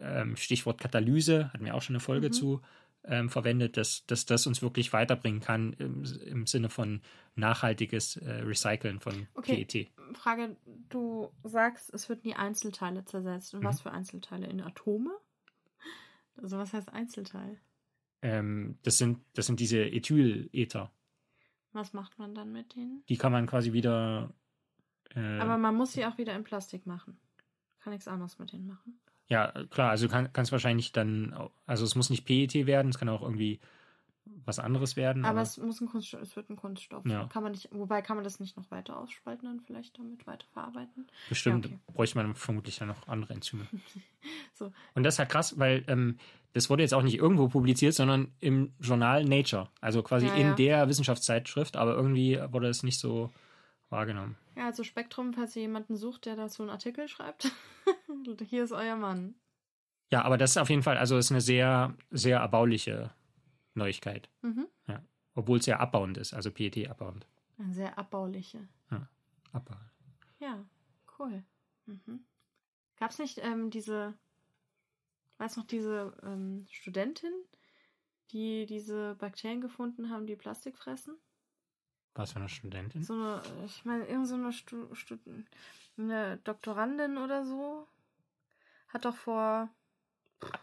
ähm, 0.00 0.36
Stichwort 0.36 0.80
Katalyse, 0.80 1.52
hatten 1.52 1.64
wir 1.64 1.74
auch 1.74 1.82
schon 1.82 1.94
eine 1.96 2.00
Folge 2.00 2.28
Mhm. 2.28 2.32
zu, 2.32 2.60
ähm, 3.04 3.30
verwendet, 3.30 3.76
dass, 3.76 4.04
dass 4.06 4.26
das 4.26 4.46
uns 4.46 4.62
wirklich 4.62 4.92
weiterbringen 4.92 5.40
kann 5.40 5.74
im, 5.74 6.04
im 6.26 6.46
Sinne 6.46 6.68
von 6.68 7.00
nachhaltiges 7.36 8.16
äh, 8.16 8.30
Recyceln 8.42 9.00
von 9.00 9.26
Okay. 9.34 9.64
PET. 9.64 9.88
Frage, 10.14 10.56
du 10.88 11.30
sagst, 11.44 11.92
es 11.94 12.08
wird 12.08 12.24
nie 12.24 12.34
Einzelteile 12.34 13.04
zersetzt. 13.04 13.54
Und 13.54 13.60
Mhm. 13.60 13.66
was 13.66 13.80
für 13.80 13.90
Einzelteile? 13.90 14.46
In 14.46 14.60
Atome? 14.60 15.12
Also 16.36 16.58
was 16.58 16.72
heißt 16.72 16.92
Einzelteil? 16.92 17.58
Ähm, 18.22 18.78
das, 18.82 18.98
sind, 18.98 19.18
das 19.34 19.46
sind 19.46 19.60
diese 19.60 19.82
Ethylether. 19.82 20.90
Was 21.72 21.92
macht 21.92 22.18
man 22.18 22.34
dann 22.34 22.52
mit 22.52 22.74
denen? 22.74 23.04
Die 23.08 23.16
kann 23.16 23.32
man 23.32 23.46
quasi 23.46 23.72
wieder 23.72 24.34
äh, 25.14 25.38
Aber 25.38 25.58
man 25.58 25.74
muss 25.74 25.92
sie 25.92 26.04
auch 26.06 26.18
wieder 26.18 26.34
in 26.34 26.44
Plastik 26.44 26.86
machen. 26.86 27.18
Kann 27.80 27.92
nichts 27.92 28.08
anderes 28.08 28.38
mit 28.38 28.52
denen 28.52 28.66
machen. 28.66 29.00
Ja, 29.28 29.52
klar, 29.70 29.90
also 29.90 30.06
du 30.06 30.12
kann, 30.12 30.32
kannst 30.32 30.50
wahrscheinlich 30.50 30.92
dann, 30.92 31.50
also 31.64 31.84
es 31.84 31.94
muss 31.94 32.10
nicht 32.10 32.26
PET 32.26 32.66
werden, 32.66 32.88
es 32.88 32.98
kann 32.98 33.08
auch 33.08 33.22
irgendwie 33.22 33.60
was 34.44 34.58
anderes 34.58 34.96
werden. 34.96 35.24
Aber 35.24 35.40
es 35.40 35.56
muss 35.56 35.80
ein 35.80 35.88
Kunststoff, 35.88 36.20
es 36.20 36.36
wird 36.36 36.50
ein 36.50 36.56
Kunststoff. 36.56 37.04
Ja. 37.06 37.26
Kann 37.26 37.42
man 37.42 37.52
nicht, 37.52 37.68
wobei 37.72 38.02
kann 38.02 38.16
man 38.16 38.24
das 38.24 38.40
nicht 38.40 38.56
noch 38.56 38.70
weiter 38.70 38.98
ausspalten 38.98 39.48
und 39.48 39.62
vielleicht 39.62 39.98
damit 39.98 40.26
weiterverarbeiten? 40.26 41.06
bestimmt 41.28 41.66
ja, 41.66 41.72
okay. 41.72 41.80
bräuchte 41.94 42.18
man 42.18 42.34
vermutlich 42.34 42.78
dann 42.78 42.88
noch 42.88 43.08
andere 43.08 43.34
Enzyme. 43.34 43.66
So. 44.52 44.70
Und 44.94 45.04
das 45.04 45.14
ist 45.14 45.18
halt 45.18 45.30
krass, 45.30 45.58
weil 45.58 45.82
ähm, 45.88 46.18
das 46.52 46.68
wurde 46.70 46.82
jetzt 46.82 46.94
auch 46.94 47.02
nicht 47.02 47.16
irgendwo 47.16 47.48
publiziert, 47.48 47.94
sondern 47.94 48.32
im 48.40 48.72
Journal 48.80 49.24
Nature, 49.24 49.68
also 49.80 50.02
quasi 50.02 50.26
Ja, 50.26 50.34
in 50.34 50.46
ja. 50.48 50.54
der 50.54 50.88
Wissenschaftszeitschrift, 50.88 51.76
aber 51.76 51.94
irgendwie 51.94 52.38
wurde 52.50 52.68
es 52.68 52.82
nicht 52.82 52.98
so 52.98 53.30
wahrgenommen. 53.88 54.36
Ja, 54.56 54.66
also 54.66 54.82
Spektrum, 54.84 55.32
falls 55.32 55.54
ihr 55.56 55.62
jemanden 55.62 55.96
sucht, 55.96 56.26
der 56.26 56.36
dazu 56.36 56.62
einen 56.62 56.70
Artikel 56.70 57.08
schreibt. 57.08 57.50
Hier 58.48 58.64
ist 58.64 58.72
euer 58.72 58.96
Mann. 58.96 59.34
Ja, 60.12 60.22
aber 60.22 60.36
das 60.38 60.50
ist 60.50 60.56
auf 60.58 60.70
jeden 60.70 60.82
Fall, 60.82 60.96
also 60.98 61.16
ist 61.18 61.30
eine 61.30 61.40
sehr, 61.40 61.94
sehr 62.10 62.38
erbauliche 62.40 63.10
Neuigkeit, 63.74 64.28
Mhm. 64.42 64.66
obwohl 65.34 65.58
es 65.58 65.66
ja 65.66 65.78
abbauend 65.78 66.18
ist, 66.18 66.34
also 66.34 66.50
PET 66.50 66.88
abbauend. 66.90 67.26
Eine 67.58 67.72
sehr 67.72 67.96
abbauliche. 67.98 68.66
Abbau. 69.52 69.74
Ja, 70.38 70.64
cool. 71.18 71.42
Mhm. 71.86 72.24
Gab 72.98 73.10
es 73.10 73.18
nicht 73.18 73.38
ähm, 73.42 73.70
diese, 73.70 74.14
weiß 75.40 75.56
noch, 75.56 75.66
diese 75.66 76.12
ähm, 76.22 76.66
Studentin, 76.70 77.32
die 78.30 78.66
diese 78.66 79.16
Bakterien 79.16 79.60
gefunden 79.60 80.10
haben, 80.10 80.26
die 80.26 80.36
Plastik 80.36 80.76
fressen? 80.76 81.16
Was 82.14 82.32
für 82.32 82.40
eine 82.40 82.48
Studentin? 82.48 83.02
So 83.02 83.14
eine, 83.14 83.42
ich 83.64 83.84
meine, 83.84 84.06
irgend 84.06 84.28
so 84.28 84.34
eine, 84.34 84.52
Stu 84.52 84.94
Stu 84.94 85.16
eine 85.96 86.36
Doktorandin 86.38 87.18
oder 87.18 87.44
so 87.44 87.86
hat 88.88 89.04
doch 89.04 89.16
vor, 89.16 89.68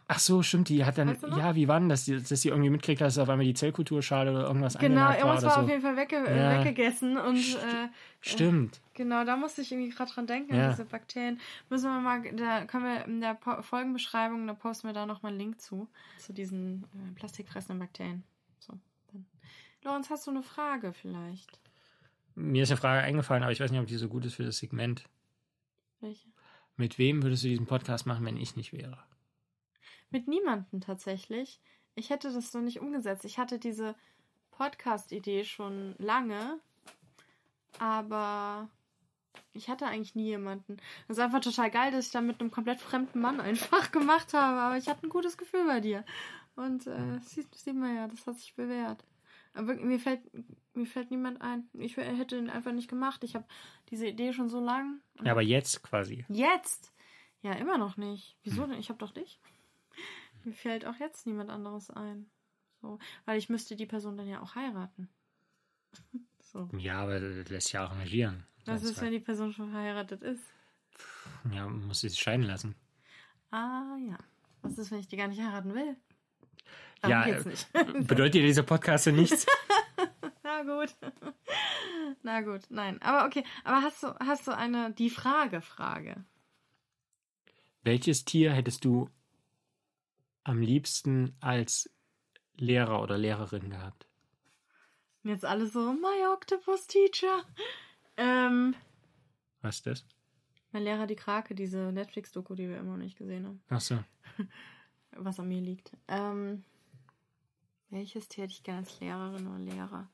Ach 0.08 0.18
so, 0.18 0.42
stimmt, 0.42 0.70
die 0.70 0.84
hat 0.86 0.98
dann, 0.98 1.10
Weißt 1.10 1.22
du 1.24 1.28
ja, 1.38 1.54
wie 1.54 1.68
war 1.68 1.80
denn 1.80 1.88
das, 1.90 2.06
Die- 2.06 2.20
dass 2.22 2.42
sie 2.42 2.50
irgendwie 2.50 2.72
mitkriegt, 2.72 3.00
dass 3.00 3.18
auf 3.20 3.30
einmal 3.30 3.46
die 3.46 3.54
Zellkulturschale 3.54 4.32
oder 4.32 4.48
irgendwas 4.48 4.76
genau, 4.78 5.02
war 5.02 5.18
irgendwas 5.18 5.44
oder 5.44 5.48
war 5.48 5.56
so. 5.56 5.62
auf 5.62 5.70
jeden 5.70 5.82
Fall 5.84 5.96
wegge 5.98 6.16
Ja. 6.16 6.60
weggegessen 6.60 7.18
und 7.18 7.38
St- 7.38 7.58
äh, 7.58 7.90
Stimmt. 8.22 8.82
Genau, 8.96 9.24
da 9.24 9.38
musste 9.38 9.62
ich 9.62 9.72
irgendwie 9.72 9.90
gerade 9.92 10.12
dran 10.12 10.26
denken, 10.26 10.56
Ja. 10.56 10.66
an 10.66 10.70
diese 10.72 10.86
Bakterien. 10.86 11.40
Müssen 11.70 11.92
wir 11.92 12.00
mal, 12.00 12.24
da 12.36 12.66
können 12.66 12.86
wir 12.86 13.06
in 13.06 13.22
der 13.22 13.36
po 13.36 13.62
Folgenbeschreibung, 13.62 14.48
da 14.48 14.56
posten 14.56 14.88
wir 14.88 14.94
da 14.94 15.06
nochmal 15.06 15.32
einen 15.34 15.40
Link 15.40 15.62
zu, 15.62 15.88
zu 16.18 16.34
diesen 16.34 16.84
äh, 16.96 17.14
plastikfressenden 17.16 17.78
Bakterien. 17.80 18.24
So, 18.58 18.74
dann. 19.12 19.28
Lorenz, 19.84 20.10
hast 20.10 20.26
du 20.26 20.32
eine 20.32 20.42
Frage 20.42 20.92
vielleicht? 20.94 21.60
Mir 22.34 22.64
ist 22.64 22.72
eine 22.72 22.78
Frage 22.78 23.02
eingefallen, 23.04 23.44
aber 23.44 23.52
ich 23.52 23.60
weiß 23.60 23.70
nicht, 23.70 23.80
ob 23.80 23.86
die 23.88 23.98
so 23.98 24.08
gut 24.10 24.26
ist 24.26 24.34
für 24.36 24.44
das 24.44 24.58
Segment. 24.58 25.04
Welche? 26.02 26.28
Mit 26.78 26.98
wem 26.98 27.22
würdest 27.22 27.44
du 27.44 27.48
diesen 27.50 27.68
Podcast 27.68 28.08
machen, 28.08 28.26
wenn 28.26 28.38
ich 28.38 28.56
nicht 28.56 28.74
wäre? 28.74 28.98
Mit 30.10 30.28
niemandem 30.28 30.82
tatsächlich. 30.82 31.60
Ich 31.96 32.10
hätte 32.10 32.32
das 32.32 32.54
noch 32.54 32.62
nicht 32.62 32.80
umgesetzt. 32.80 33.26
Ich 33.26 33.38
hatte 33.38 33.60
diese 33.60 33.96
Podcast-Idee 34.52 35.44
schon 35.46 35.96
lange, 35.98 36.60
aber 37.80 38.70
ich 39.54 39.70
hatte 39.70 39.86
eigentlich 39.86 40.16
nie 40.16 40.26
jemanden. 40.26 40.78
Das 41.08 41.18
ist 41.18 41.24
einfach 41.24 41.42
total 41.42 41.72
geil, 41.72 41.92
dass 41.92 42.08
ich 42.08 42.12
dann 42.12 42.28
mit 42.28 42.40
einem 42.40 42.52
komplett 42.52 42.80
fremden 42.80 43.20
Mann 43.20 43.40
einfach 43.40 43.92
gemacht 43.92 44.34
habe, 44.34 44.60
aber 44.60 44.78
ich 44.78 44.88
hatte 44.88 45.06
ein 45.06 45.10
gutes 45.10 45.38
Gefühl 45.38 45.66
bei 45.66 45.80
dir. 45.80 46.06
Und 46.56 46.88
äh, 46.88 47.20
sieht, 47.22 47.54
sieht 47.54 47.76
man 47.76 47.96
ja, 47.96 48.08
das 48.08 48.26
hat 48.26 48.38
sich 48.38 48.56
bewährt. 48.56 49.04
Aber 49.54 49.76
mir 49.76 50.00
fällt, 50.00 50.22
mir 50.76 50.86
fällt 50.86 51.12
niemand 51.12 51.42
ein. 51.42 51.68
Ich 51.74 51.98
hätte 51.98 52.38
ihn 52.38 52.50
einfach 52.50 52.72
nicht 52.72 52.90
gemacht. 52.90 53.24
Ich 53.24 53.36
habe 53.36 53.46
diese 53.90 54.08
Idee 54.08 54.34
schon 54.34 54.50
so 54.50 54.60
lang. 54.60 55.02
Ja, 55.24 55.32
aber 55.32 55.42
jetzt 55.42 55.84
quasi. 55.84 56.26
Jetzt? 56.30 56.94
Ja, 57.42 57.54
immer 57.54 57.78
noch 57.78 57.98
nicht. 57.98 58.38
Wieso 58.44 58.66
denn? 58.66 58.80
Ich 58.80 58.90
habe 58.90 59.00
doch 59.00 59.12
dich. 59.12 59.40
Mir 60.48 60.54
fällt 60.54 60.86
auch 60.86 60.96
jetzt 60.96 61.28
niemand 61.28 61.50
anderes 61.50 61.90
ein. 61.90 62.32
So, 62.82 63.00
weil 63.26 63.38
ich 63.38 63.50
müsste 63.50 63.76
die 63.76 63.86
Person 63.86 64.16
dann 64.16 64.30
ja 64.30 64.42
auch 64.42 64.56
heiraten. 64.56 65.10
so. 66.40 66.70
Ja, 66.78 67.00
aber 67.02 67.20
das 67.20 67.50
lässt 67.50 67.68
sich 67.68 67.74
ja 67.74 67.84
arrangieren. 67.84 68.48
Was 68.66 68.84
ist, 68.84 69.02
wenn 69.02 69.12
die 69.12 69.20
Person 69.20 69.52
schon 69.52 69.72
verheiratet 69.72 70.24
ist? 70.24 70.44
Ja, 71.52 71.68
muss 71.68 72.00
sie 72.00 72.08
sich 72.08 72.20
scheiden 72.20 72.46
lassen. 72.46 72.76
Ah 73.52 73.98
ja. 74.08 74.18
Was 74.62 74.78
ist, 74.78 74.90
wenn 74.90 75.00
ich 75.00 75.10
die 75.10 75.18
gar 75.18 75.28
nicht 75.28 75.42
heiraten 75.42 75.74
will? 75.74 75.98
Ja, 77.06 77.26
geht's 77.26 77.46
nicht. 77.46 77.74
Bedeutet 78.08 78.36
dir 78.36 78.44
dieser 78.44 78.64
Podcast 78.64 79.06
denn 79.06 79.18
nichts? 79.18 79.46
Na 80.44 80.64
gut. 80.64 80.96
Na 82.24 82.40
gut, 82.40 82.62
nein. 82.70 83.02
Aber 83.02 83.26
okay, 83.26 83.44
aber 83.66 83.82
hast 83.82 84.02
du, 84.02 84.16
hast 84.22 84.48
du 84.48 84.56
eine, 84.56 84.94
die 84.94 85.10
Frage, 85.10 85.60
Frage? 85.60 86.24
Welches 87.84 88.24
Tier 88.24 88.54
hättest 88.54 88.86
du 88.86 89.10
am 90.48 90.62
liebsten 90.62 91.36
als 91.42 91.90
Lehrer 92.56 93.02
oder 93.04 93.18
Lehrerin 93.18 93.70
gehabt? 93.70 94.08
Jetzt 95.24 95.44
alle 95.46 95.68
so, 95.68 95.94
my 95.94 96.26
Octopus 96.34 96.88
Teacher. 96.88 97.44
Ähm, 98.16 98.76
Was 99.62 99.76
ist 99.78 99.86
das? 99.88 100.06
mein 100.72 100.84
Lehrer 100.84 101.08
die 101.08 101.16
Krake, 101.16 101.56
diese 101.56 101.92
Netflix-Doku, 101.92 102.56
die 102.56 102.70
wir 102.70 102.78
immer 102.78 102.92
noch 102.92 103.04
nicht 103.04 103.18
gesehen 103.18 103.46
haben. 103.46 103.62
Ach 103.70 103.82
so. 103.82 104.04
was 105.12 105.40
an 105.40 105.48
mir 105.48 105.62
liegt. 105.62 105.92
Ähm, 106.08 106.64
welches 107.90 108.28
Tier 108.28 108.44
hätte 108.44 108.54
ich 108.54 108.64
gerne 108.64 108.80
als 108.80 109.00
Lehrerin 109.00 109.48
oder 109.48 109.60
Lehrer? 109.60 110.10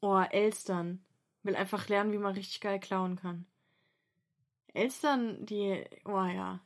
Oh, 0.00 0.18
Elstern. 0.18 1.04
Will 1.44 1.56
einfach 1.56 1.88
lernen, 1.88 2.12
wie 2.12 2.18
man 2.18 2.34
richtig 2.34 2.60
geil 2.60 2.80
klauen 2.80 3.16
kann. 3.16 3.46
Elstern, 4.74 5.44
die, 5.46 5.84
oh 6.04 6.24
ja. 6.24 6.60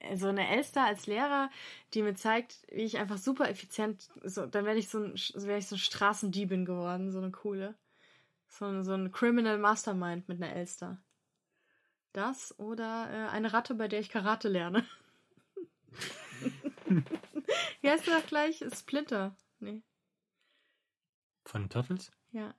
Also 0.00 0.28
eine 0.28 0.48
Elster 0.48 0.84
als 0.84 1.06
Lehrer, 1.06 1.50
die 1.92 2.02
mir 2.02 2.14
zeigt, 2.14 2.64
wie 2.70 2.82
ich 2.82 2.98
einfach 2.98 3.18
super 3.18 3.48
effizient, 3.48 4.08
so, 4.22 4.46
dann 4.46 4.64
werde 4.64 4.78
ich 4.78 4.88
so 4.88 4.98
ein, 5.00 5.14
wäre 5.34 5.58
ich 5.58 5.66
so 5.66 5.74
eine 5.74 5.80
Straßendiebin 5.80 6.64
geworden, 6.64 7.10
so 7.10 7.18
eine 7.18 7.30
coole. 7.32 7.74
So, 8.48 8.66
ein- 8.66 8.84
so 8.84 8.92
ein 8.94 9.10
Criminal 9.12 9.58
Mastermind 9.58 10.28
mit 10.28 10.42
einer 10.42 10.54
Elster. 10.54 10.98
Das 12.12 12.58
oder 12.58 13.08
äh, 13.10 13.28
eine 13.30 13.52
Ratte, 13.52 13.74
bei 13.74 13.88
der 13.88 14.00
ich 14.00 14.08
Karate 14.08 14.48
lerne. 14.48 14.86
Wie 17.80 17.90
heißt 17.90 18.06
der 18.06 18.20
gleich? 18.22 18.64
Splinter. 18.74 19.36
Nee. 19.60 19.82
Von 21.44 21.68
Turtles? 21.68 22.10
Ja. 22.32 22.54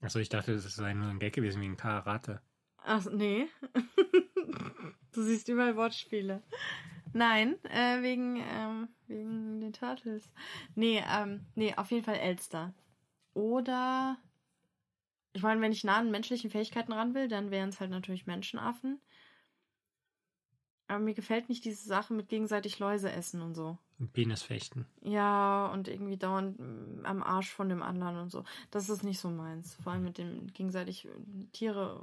Achso, 0.00 0.18
ich 0.18 0.28
dachte, 0.28 0.52
das 0.54 0.64
sei 0.74 0.92
nur 0.94 1.08
ein 1.08 1.18
Gag 1.18 1.34
gewesen 1.34 1.60
wie 1.62 1.66
ein 1.66 1.76
Karate. 1.76 2.40
Ach, 2.84 3.04
nee. 3.10 3.48
du 5.12 5.22
siehst 5.22 5.48
überall 5.48 5.76
Wortspiele. 5.76 6.42
Nein, 7.14 7.56
äh, 7.64 8.02
wegen, 8.02 8.36
ähm, 8.36 8.88
wegen 9.06 9.60
den 9.60 9.72
Turtles. 9.72 10.30
Nee, 10.74 11.02
ähm, 11.08 11.46
nee, 11.54 11.74
auf 11.76 11.90
jeden 11.90 12.04
Fall 12.04 12.16
Elster. 12.16 12.74
Oder, 13.32 14.18
ich 15.32 15.42
meine, 15.42 15.60
wenn 15.60 15.72
ich 15.72 15.84
nah 15.84 15.96
an 15.96 16.10
menschlichen 16.10 16.50
Fähigkeiten 16.50 16.92
ran 16.92 17.14
will, 17.14 17.28
dann 17.28 17.50
wären 17.50 17.70
es 17.70 17.80
halt 17.80 17.90
natürlich 17.90 18.26
Menschenaffen. 18.26 19.00
Aber 20.86 20.98
mir 20.98 21.14
gefällt 21.14 21.48
nicht 21.48 21.64
diese 21.64 21.86
Sache 21.86 22.12
mit 22.12 22.28
gegenseitig 22.28 22.78
Läuse 22.78 23.10
essen 23.10 23.40
und 23.40 23.54
so. 23.54 23.78
Penisfechten. 24.12 24.86
Ja, 25.00 25.68
und 25.72 25.88
irgendwie 25.88 26.18
dauernd 26.18 26.58
mm, 26.58 27.06
am 27.06 27.22
Arsch 27.22 27.50
von 27.50 27.70
dem 27.70 27.82
anderen 27.82 28.18
und 28.18 28.30
so. 28.30 28.44
Das 28.70 28.90
ist 28.90 29.02
nicht 29.02 29.18
so 29.18 29.30
meins. 29.30 29.76
Vor 29.76 29.92
allem 29.92 30.04
mit 30.04 30.18
dem 30.18 30.52
gegenseitig 30.52 31.06
äh, 31.06 31.46
Tiere 31.52 32.02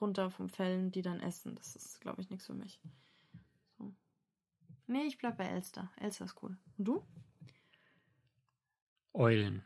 runter 0.00 0.30
vom 0.30 0.48
Fellen, 0.48 0.90
die 0.90 1.02
dann 1.02 1.20
essen. 1.20 1.54
Das 1.54 1.76
ist, 1.76 2.00
glaube 2.00 2.20
ich, 2.20 2.30
nichts 2.30 2.46
für 2.46 2.54
mich. 2.54 2.80
So. 3.78 3.92
Nee, 4.86 5.04
ich 5.06 5.18
bleib 5.18 5.36
bei 5.36 5.44
Elster. 5.44 5.90
Elster 6.00 6.24
ist 6.24 6.36
cool. 6.42 6.56
Und 6.78 6.84
du? 6.88 7.02
Eulen. 9.12 9.62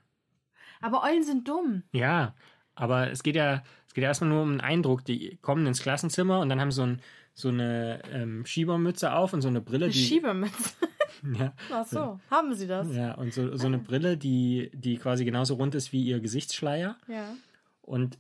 Aber 0.81 1.03
Eulen 1.05 1.25
sind 1.25 1.47
dumm. 1.47 1.83
Ja, 1.93 2.35
aber 2.75 3.11
es 3.11 3.23
geht 3.23 3.37
ja, 3.37 3.63
es 3.87 3.95
geht 3.95 4.03
ja 4.03 4.09
erstmal 4.09 4.31
nur 4.31 4.43
um 4.43 4.51
den 4.53 4.61
Eindruck. 4.61 5.05
Die 5.05 5.37
kommen 5.43 5.67
ins 5.67 5.83
Klassenzimmer 5.83 6.41
und 6.41 6.49
dann 6.49 6.61
haben 6.61 6.71
sie 6.71 6.77
so, 6.77 6.87
ein, 6.87 7.03
so 7.35 7.49
eine 7.49 8.03
ähm, 8.11 8.47
Schiebermütze 8.47 9.13
auf 9.13 9.33
und 9.33 9.43
so 9.43 9.49
eine 9.49 9.61
Brille, 9.61 9.87
Eine 9.87 9.93
die. 9.95 9.99
Schiebermütze. 10.05 10.75
ja, 11.39 11.53
Ach 11.71 11.87
so, 11.87 12.21
haben 12.31 12.55
sie 12.55 12.67
das? 12.67 12.95
ja, 12.95 13.15
und 13.15 13.33
so, 13.35 13.57
so 13.57 13.67
eine 13.67 13.79
Brille, 13.79 14.17
die, 14.17 14.71
die 14.75 14.97
quasi 14.97 15.25
genauso 15.25 15.55
rund 15.55 15.75
ist 15.75 15.93
wie 15.93 16.03
ihr 16.03 16.21
Gesichtsschleier. 16.21 16.97
Ja. 17.07 17.35
Und 17.83 18.17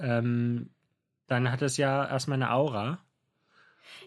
ähm, 0.00 0.70
dann 1.28 1.50
hat 1.52 1.62
es 1.62 1.76
ja 1.76 2.04
erstmal 2.08 2.36
eine 2.36 2.50
Aura. 2.52 2.98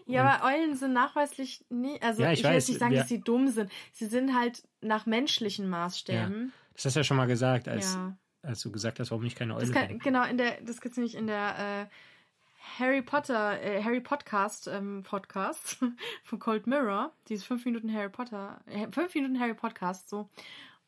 Ja, 0.06 0.24
aber 0.34 0.46
Eulen 0.54 0.76
sind 0.76 0.92
nachweislich 0.92 1.64
nie, 1.70 2.00
also 2.02 2.22
Ja, 2.22 2.32
ich, 2.32 2.40
ich 2.40 2.44
will 2.44 2.50
weiß, 2.50 2.64
jetzt 2.64 2.68
nicht 2.68 2.78
sagen, 2.80 2.92
wir- 2.92 3.00
dass 3.00 3.08
sie 3.08 3.20
dumm 3.20 3.48
sind. 3.48 3.70
Sie 3.92 4.06
sind 4.06 4.34
halt 4.38 4.62
nach 4.80 5.06
menschlichen 5.06 5.68
Maßstäben. 5.68 6.52
Das 6.74 6.84
hast 6.84 6.94
du 6.96 7.00
ja 7.00 7.04
schon 7.04 7.16
mal 7.16 7.26
gesagt, 7.26 7.68
als, 7.68 7.94
Ja. 7.94 8.16
als 8.42 8.60
du 8.62 8.70
gesagt 8.72 9.00
hast, 9.00 9.10
warum 9.10 9.24
ich 9.24 9.34
keine 9.34 9.54
Eule 9.56 9.70
kann, 9.70 9.88
bin. 9.88 9.98
genau, 9.98 10.24
in 10.24 10.38
der, 10.38 10.60
das 10.62 10.80
gibt's 10.80 10.96
nämlich 10.98 11.14
in 11.14 11.26
der 11.26 11.88
äh, 11.88 12.80
Harry 12.80 13.02
Potter, 13.02 13.60
äh, 13.62 13.82
Harry 13.82 14.00
Podcast, 14.00 14.68
ähm, 14.68 15.02
Podcast 15.04 15.78
von 16.24 16.38
Cold 16.38 16.66
Mirror, 16.66 17.12
dieses 17.28 17.44
5 17.44 17.64
Minuten 17.64 17.92
Harry 17.92 18.08
Potter, 18.08 18.60
äh, 18.66 18.88
5 18.90 19.14
Minuten 19.14 19.38
Harry 19.40 19.54
Podcast, 19.54 20.08
so. 20.08 20.28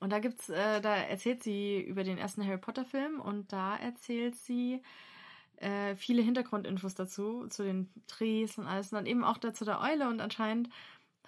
Und 0.00 0.10
da 0.10 0.18
gibt's, 0.18 0.48
äh, 0.48 0.80
da 0.80 0.96
erzählt 0.96 1.42
sie 1.42 1.80
über 1.80 2.04
den 2.04 2.18
ersten 2.18 2.44
Harry 2.46 2.58
Potter 2.58 2.84
Film 2.84 3.20
und 3.20 3.52
da 3.52 3.76
erzählt 3.76 4.36
sie 4.36 4.82
äh, 5.56 5.96
viele 5.96 6.22
Hintergrundinfos 6.22 6.94
dazu, 6.94 7.46
zu 7.48 7.62
den 7.62 7.88
Drehs 8.06 8.58
und 8.58 8.66
alles 8.66 8.92
und 8.92 8.96
dann 8.96 9.06
eben 9.06 9.24
auch 9.24 9.38
dazu 9.38 9.64
der 9.64 9.80
Eule 9.80 10.08
und 10.08 10.20
anscheinend 10.20 10.68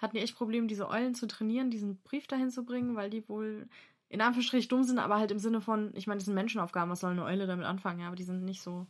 hatten 0.01 0.15
die 0.15 0.23
echt 0.23 0.35
Probleme, 0.35 0.67
diese 0.67 0.89
Eulen 0.89 1.15
zu 1.15 1.27
trainieren, 1.27 1.71
diesen 1.71 1.97
Brief 1.97 2.27
dahin 2.27 2.51
zu 2.51 2.63
bringen, 2.63 2.95
weil 2.95 3.09
die 3.09 3.27
wohl 3.27 3.67
in 4.09 4.21
Anführungsstrichen 4.21 4.69
dumm 4.69 4.83
sind, 4.83 4.99
aber 4.99 5.17
halt 5.17 5.31
im 5.31 5.39
Sinne 5.39 5.59
von, 5.59 5.91
ich 5.95 6.07
meine, 6.07 6.19
das 6.19 6.25
sind 6.25 6.35
Menschenaufgaben, 6.35 6.89
was 6.89 7.01
soll 7.01 7.11
eine 7.11 7.25
Eule 7.25 7.47
damit 7.47 7.65
anfangen, 7.65 7.99
ja, 7.99 8.07
aber 8.07 8.15
die 8.15 8.23
sind 8.23 8.43
nicht 8.43 8.61
so, 8.61 8.87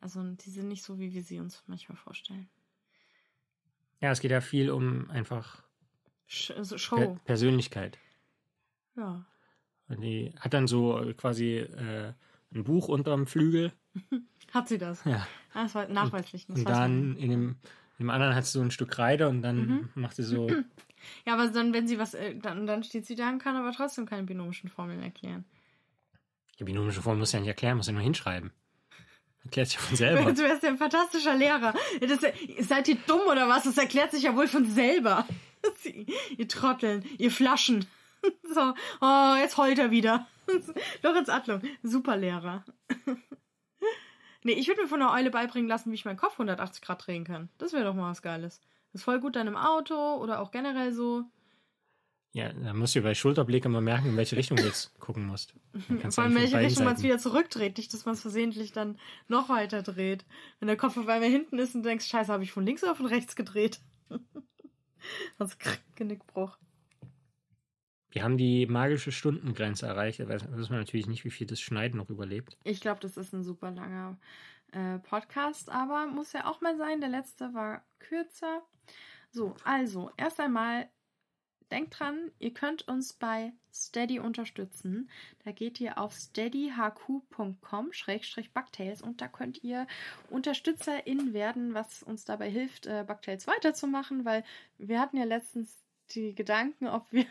also 0.00 0.22
die 0.22 0.50
sind 0.50 0.68
nicht 0.68 0.82
so, 0.82 0.98
wie 0.98 1.14
wir 1.14 1.22
sie 1.22 1.40
uns 1.40 1.62
manchmal 1.66 1.96
vorstellen. 1.96 2.48
Ja, 4.00 4.10
es 4.10 4.20
geht 4.20 4.30
ja 4.30 4.40
viel 4.40 4.70
um 4.70 5.10
einfach 5.10 5.62
Sch 6.26 6.50
also 6.50 6.74
per 6.74 6.78
Show, 6.78 7.18
Persönlichkeit. 7.24 7.98
ja. 8.96 9.24
Und 9.88 10.02
die 10.02 10.34
hat 10.38 10.52
dann 10.52 10.66
so 10.66 11.00
quasi 11.16 11.56
äh, 11.56 12.12
ein 12.52 12.64
Buch 12.64 12.88
unterm 12.88 13.26
Flügel. 13.26 13.72
Hat 14.52 14.68
sie 14.68 14.78
das? 14.78 15.04
Ja. 15.04 15.26
Ah, 15.54 15.64
das 15.64 15.74
war 15.74 15.88
nachweislich. 15.88 16.46
Das 16.46 16.58
Und 16.58 16.68
dann 16.68 17.16
in 17.16 17.30
dem, 17.30 17.48
in 17.98 18.04
dem 18.06 18.10
anderen 18.10 18.34
hat 18.34 18.44
sie 18.46 18.52
so 18.52 18.60
ein 18.62 18.70
Stück 18.70 18.90
Kreide 18.90 19.28
und 19.28 19.42
dann 19.42 19.56
Mhm. 19.66 19.88
macht 19.94 20.16
sie 20.16 20.22
so. 20.24 20.48
Ja, 21.24 21.34
aber 21.34 21.46
dann, 21.46 21.72
wenn 21.72 21.86
sie 21.86 21.96
was, 22.00 22.14
äh, 22.14 22.34
dann, 22.34 22.66
dann 22.66 22.82
steht 22.82 23.06
sie 23.06 23.14
da 23.14 23.28
und 23.30 23.38
kann 23.38 23.54
aber 23.54 23.70
trotzdem 23.72 24.04
keine 24.04 24.24
binomischen 24.24 24.68
Formeln 24.68 25.00
erklären. 25.00 25.44
Die 26.58 26.64
binomische 26.64 27.00
Form 27.02 27.20
muss 27.20 27.30
ja 27.30 27.38
nicht 27.38 27.48
erklären, 27.48 27.76
muss 27.76 27.86
ja 27.86 27.92
nur 27.92 28.02
hinschreiben. 28.02 28.50
Erklärt 29.44 29.68
sich 29.68 29.78
von 29.78 29.96
selber. 29.96 30.32
Du 30.32 30.42
wärst 30.42 30.64
ja 30.64 30.70
ein 30.70 30.76
fantastischer 30.76 31.36
Lehrer. 31.36 31.72
Das, 32.00 32.20
seid 32.66 32.88
ihr 32.88 32.96
dumm 33.06 33.20
oder 33.30 33.48
was? 33.48 33.62
Das 33.62 33.78
erklärt 33.78 34.10
sich 34.10 34.24
ja 34.24 34.34
wohl 34.34 34.48
von 34.48 34.66
selber. 34.66 35.24
ihr 36.36 36.48
Trotteln, 36.48 37.04
ihr 37.16 37.30
Flaschen. 37.30 37.86
So, 38.52 38.74
oh, 39.00 39.34
jetzt 39.40 39.56
heult 39.56 39.78
er 39.78 39.92
wieder. 39.92 40.26
Lorenz 41.04 41.28
Adlung, 41.28 41.62
super 41.84 42.16
Lehrer. 42.16 42.64
Nee, 44.44 44.52
ich 44.52 44.68
würde 44.68 44.82
mir 44.82 44.88
von 44.88 45.00
der 45.00 45.12
Eule 45.12 45.30
beibringen 45.30 45.68
lassen, 45.68 45.90
wie 45.90 45.94
ich 45.94 46.04
meinen 46.04 46.16
Kopf 46.16 46.32
180 46.32 46.82
Grad 46.82 47.06
drehen 47.06 47.24
kann. 47.24 47.48
Das 47.58 47.72
wäre 47.72 47.84
doch 47.84 47.94
mal 47.94 48.10
was 48.10 48.22
Geiles. 48.22 48.60
Das 48.92 49.00
ist 49.00 49.04
voll 49.04 49.20
gut 49.20 49.36
dann 49.36 49.46
im 49.46 49.56
Auto 49.56 49.94
oder 50.16 50.40
auch 50.40 50.50
generell 50.50 50.92
so. 50.92 51.24
Ja, 52.32 52.52
da 52.52 52.74
musst 52.74 52.94
du 52.94 53.00
bei 53.00 53.14
Schulterblick 53.14 53.64
immer 53.64 53.80
merken, 53.80 54.10
in 54.10 54.16
welche 54.16 54.36
Richtung 54.36 54.58
du 54.58 54.64
jetzt 54.64 54.98
gucken 55.00 55.26
musst. 55.26 55.54
Vor 56.10 56.24
allem, 56.24 56.36
in 56.36 56.42
welche 56.42 56.58
Richtung 56.58 56.84
man 56.84 56.94
es 56.94 57.02
wieder 57.02 57.18
zurückdreht. 57.18 57.78
Nicht, 57.78 57.92
dass 57.94 58.04
man 58.04 58.14
es 58.14 58.20
versehentlich 58.20 58.72
dann 58.72 58.98
noch 59.28 59.48
weiter 59.48 59.82
dreht. 59.82 60.24
Wenn 60.60 60.68
der 60.68 60.76
Kopf 60.76 60.96
auf 60.96 61.08
einmal 61.08 61.30
hinten 61.30 61.58
ist 61.58 61.74
und 61.74 61.82
du 61.82 61.88
denkst, 61.88 62.06
scheiße, 62.06 62.32
habe 62.32 62.44
ich 62.44 62.52
von 62.52 62.66
links 62.66 62.82
oder 62.84 62.94
von 62.94 63.06
rechts 63.06 63.34
gedreht? 63.34 63.80
Sonst 65.38 65.58
krieg 65.58 65.80
Genickbruch. 65.96 66.58
Wir 68.10 68.22
haben 68.22 68.38
die 68.38 68.66
magische 68.66 69.12
Stundengrenze 69.12 69.86
erreicht. 69.86 70.20
Da 70.20 70.28
wissen 70.28 70.70
wir 70.70 70.78
natürlich 70.78 71.06
nicht, 71.06 71.24
wie 71.24 71.30
viel 71.30 71.46
das 71.46 71.60
Schneiden 71.60 71.98
noch 71.98 72.10
überlebt. 72.10 72.56
Ich 72.64 72.80
glaube, 72.80 73.00
das 73.00 73.16
ist 73.16 73.34
ein 73.34 73.44
super 73.44 73.70
langer 73.70 74.18
äh, 74.72 74.98
Podcast, 74.98 75.70
aber 75.70 76.06
muss 76.06 76.32
ja 76.32 76.46
auch 76.46 76.60
mal 76.60 76.76
sein. 76.76 77.00
Der 77.00 77.10
letzte 77.10 77.54
war 77.54 77.84
kürzer. 77.98 78.62
So, 79.30 79.54
also, 79.64 80.10
erst 80.16 80.40
einmal 80.40 80.88
denkt 81.70 82.00
dran, 82.00 82.32
ihr 82.38 82.54
könnt 82.54 82.88
uns 82.88 83.12
bei 83.12 83.52
Steady 83.72 84.20
unterstützen. 84.20 85.10
Da 85.44 85.52
geht 85.52 85.80
ihr 85.80 85.98
auf 85.98 86.14
steadyhq.com-bugtails 86.14 89.02
und 89.02 89.20
da 89.20 89.28
könnt 89.28 89.62
ihr 89.62 89.86
UnterstützerInnen 90.30 91.34
werden, 91.34 91.74
was 91.74 92.02
uns 92.02 92.24
dabei 92.24 92.48
hilft, 92.50 92.86
äh, 92.86 93.04
Bugtails 93.06 93.46
weiterzumachen, 93.46 94.24
weil 94.24 94.44
wir 94.78 94.98
hatten 94.98 95.18
ja 95.18 95.24
letztens 95.24 95.76
die 96.14 96.34
Gedanken, 96.34 96.88
ob 96.88 97.12
wir 97.12 97.26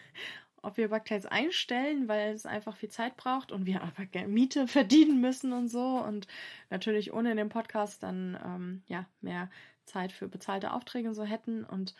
ob 0.62 0.78
wir 0.78 0.90
Bugtails 0.90 1.26
einstellen, 1.26 2.08
weil 2.08 2.34
es 2.34 2.46
einfach 2.46 2.76
viel 2.76 2.90
Zeit 2.90 3.18
braucht 3.18 3.52
und 3.52 3.66
wir 3.66 3.82
aber 3.84 4.28
Miete 4.28 4.68
verdienen 4.68 5.22
müssen 5.22 5.54
und 5.54 5.70
so. 5.70 6.00
Und 6.00 6.28
natürlich 6.70 7.14
ohne 7.14 7.36
den 7.36 7.50
Podcast 7.50 8.04
dann 8.04 8.38
ähm, 8.44 8.84
ja 8.88 9.06
mehr 9.22 9.50
Zeit 9.86 10.12
für 10.12 10.28
bezahlte 10.28 10.74
Aufträge 10.74 11.10
und 11.10 11.16
so 11.16 11.24
hätten. 11.24 11.64
Und 11.64 11.96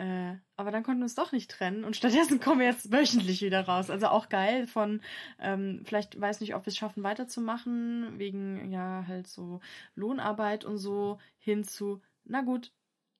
äh, 0.00 0.36
aber 0.56 0.70
dann 0.70 0.82
konnten 0.82 1.00
wir 1.00 1.04
uns 1.04 1.14
doch 1.14 1.30
nicht 1.30 1.50
trennen. 1.50 1.84
Und 1.84 1.94
stattdessen 1.94 2.40
kommen 2.40 2.60
wir 2.60 2.66
jetzt 2.66 2.90
wöchentlich 2.90 3.42
wieder 3.42 3.66
raus. 3.66 3.90
Also 3.90 4.06
auch 4.06 4.30
geil 4.30 4.66
von, 4.66 5.02
ähm, 5.38 5.82
vielleicht 5.84 6.18
weiß 6.18 6.40
nicht, 6.40 6.54
ob 6.54 6.64
wir 6.64 6.70
es 6.70 6.76
schaffen 6.76 7.02
weiterzumachen, 7.02 8.18
wegen 8.18 8.70
ja 8.72 9.04
halt 9.06 9.26
so 9.26 9.60
Lohnarbeit 9.94 10.64
und 10.64 10.78
so 10.78 11.18
hin 11.38 11.64
zu, 11.64 12.00
na 12.24 12.40
gut, 12.40 12.72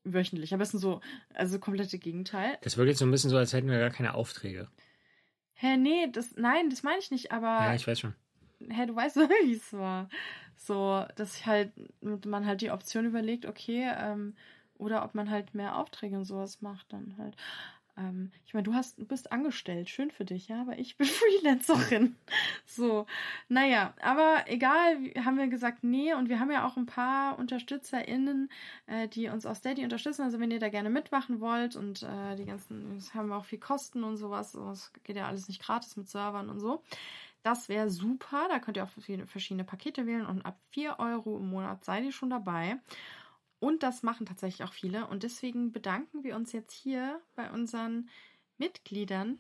wöchentlich. 0.05 0.53
Am 0.53 0.59
besten 0.59 0.79
so, 0.79 1.01
also 1.35 1.59
komplette 1.59 1.99
Gegenteil. 1.99 2.59
Das 2.63 2.77
wirkt 2.77 2.89
jetzt 2.89 2.99
so 2.99 3.05
ein 3.07 3.11
bisschen 3.11 3.31
so, 3.31 3.37
als 3.37 3.53
hätten 3.53 3.69
wir 3.69 3.79
gar 3.79 3.91
keine 3.91 4.15
Aufträge. 4.15 4.69
Hä, 5.55 5.77
nee, 5.77 6.09
das, 6.11 6.37
nein, 6.37 6.71
das 6.71 6.83
meine 6.83 6.99
ich 6.99 7.11
nicht, 7.11 7.33
aber 7.33 7.67
Ja, 7.67 7.75
ich 7.75 7.87
weiß 7.87 8.01
schon. 8.01 8.15
hä, 8.69 8.87
du 8.87 8.97
weißt, 8.97 9.17
wie 9.45 9.53
es 9.53 9.73
war. 9.73 10.09
So, 10.57 11.05
dass 11.17 11.37
ich 11.37 11.47
halt, 11.47 11.73
man 12.27 12.47
halt 12.47 12.61
die 12.61 12.71
Option 12.71 13.07
überlegt, 13.07 13.47
okay, 13.47 13.91
ähm, 13.97 14.35
oder 14.75 15.05
ob 15.05 15.15
man 15.15 15.31
halt 15.31 15.55
mehr 15.55 15.77
Aufträge 15.77 16.17
und 16.17 16.25
sowas 16.25 16.63
macht, 16.63 16.93
dann 16.93 17.17
halt. 17.19 17.37
Ähm, 18.01 18.31
ich 18.47 18.55
meine, 18.55 18.65
du 18.65 18.75
hast, 18.75 18.99
du 18.99 19.05
bist 19.05 19.31
angestellt, 19.33 19.91
schön 19.91 20.11
für 20.11 20.25
dich, 20.25 20.49
ja, 20.49 20.63
aber 20.63 20.79
ich 20.79 20.97
bin 20.99 21.07
Freelancerin. 21.07 22.17
So, 22.67 23.07
naja, 23.49 23.95
aber 24.01 24.45
egal, 24.47 24.97
haben 25.25 25.37
wir 25.37 25.49
gesagt, 25.49 25.85
nee, 25.85 26.15
und 26.15 26.29
wir 26.29 26.41
haben 26.41 26.51
ja 26.51 26.67
auch 26.67 26.77
ein 26.77 26.87
paar 26.87 27.39
UnterstützerInnen, 27.39 28.51
äh, 28.87 29.09
die 29.09 29.29
uns 29.29 29.47
aus 29.47 29.59
Steady 29.59 29.85
unterstützen. 29.85 30.23
Also 30.23 30.41
wenn 30.41 30.51
ihr 30.51 30.61
da 30.61 30.69
gerne 30.69 30.91
mitmachen 30.91 31.41
wollt 31.41 31.77
und 31.77 32.03
äh, 32.03 32.37
die 32.37 32.47
ganzen, 32.47 32.95
das 32.95 33.15
haben 33.15 33.33
auch 33.33 33.45
viel 33.45 33.61
Kosten 33.61 34.03
und 34.05 34.17
sowas, 34.17 34.53
das 34.53 34.93
geht 35.05 35.17
ja 35.17 35.29
alles 35.29 35.49
nicht 35.49 35.63
gratis 35.63 35.97
mit 35.97 36.09
Servern 36.09 36.49
und 36.49 36.61
so. 36.61 36.83
Das 37.43 37.69
wäre 37.69 37.89
super. 37.89 38.49
Da 38.51 38.59
könnt 38.59 38.77
ihr 38.77 38.85
auch 38.85 38.91
verschiedene 39.27 39.65
Pakete 39.65 40.07
wählen 40.07 40.27
und 40.27 40.45
ab 40.45 40.59
4 40.71 40.99
Euro 40.99 41.39
im 41.39 41.49
Monat 41.49 41.85
seid 41.85 42.05
ihr 42.05 42.13
schon 42.13 42.31
dabei. 42.31 42.79
Und 43.61 43.83
das 43.83 44.03
machen 44.03 44.27
tatsächlich 44.27 44.67
auch 44.67 44.73
viele. 44.73 45.07
Und 45.07 45.23
deswegen 45.23 45.71
bedanken 45.71 46.25
wir 46.25 46.35
uns 46.35 46.53
jetzt 46.53 46.73
hier 46.73 47.21
bei 47.37 47.51
unseren 47.51 48.09
Mitgliedern. 48.59 49.39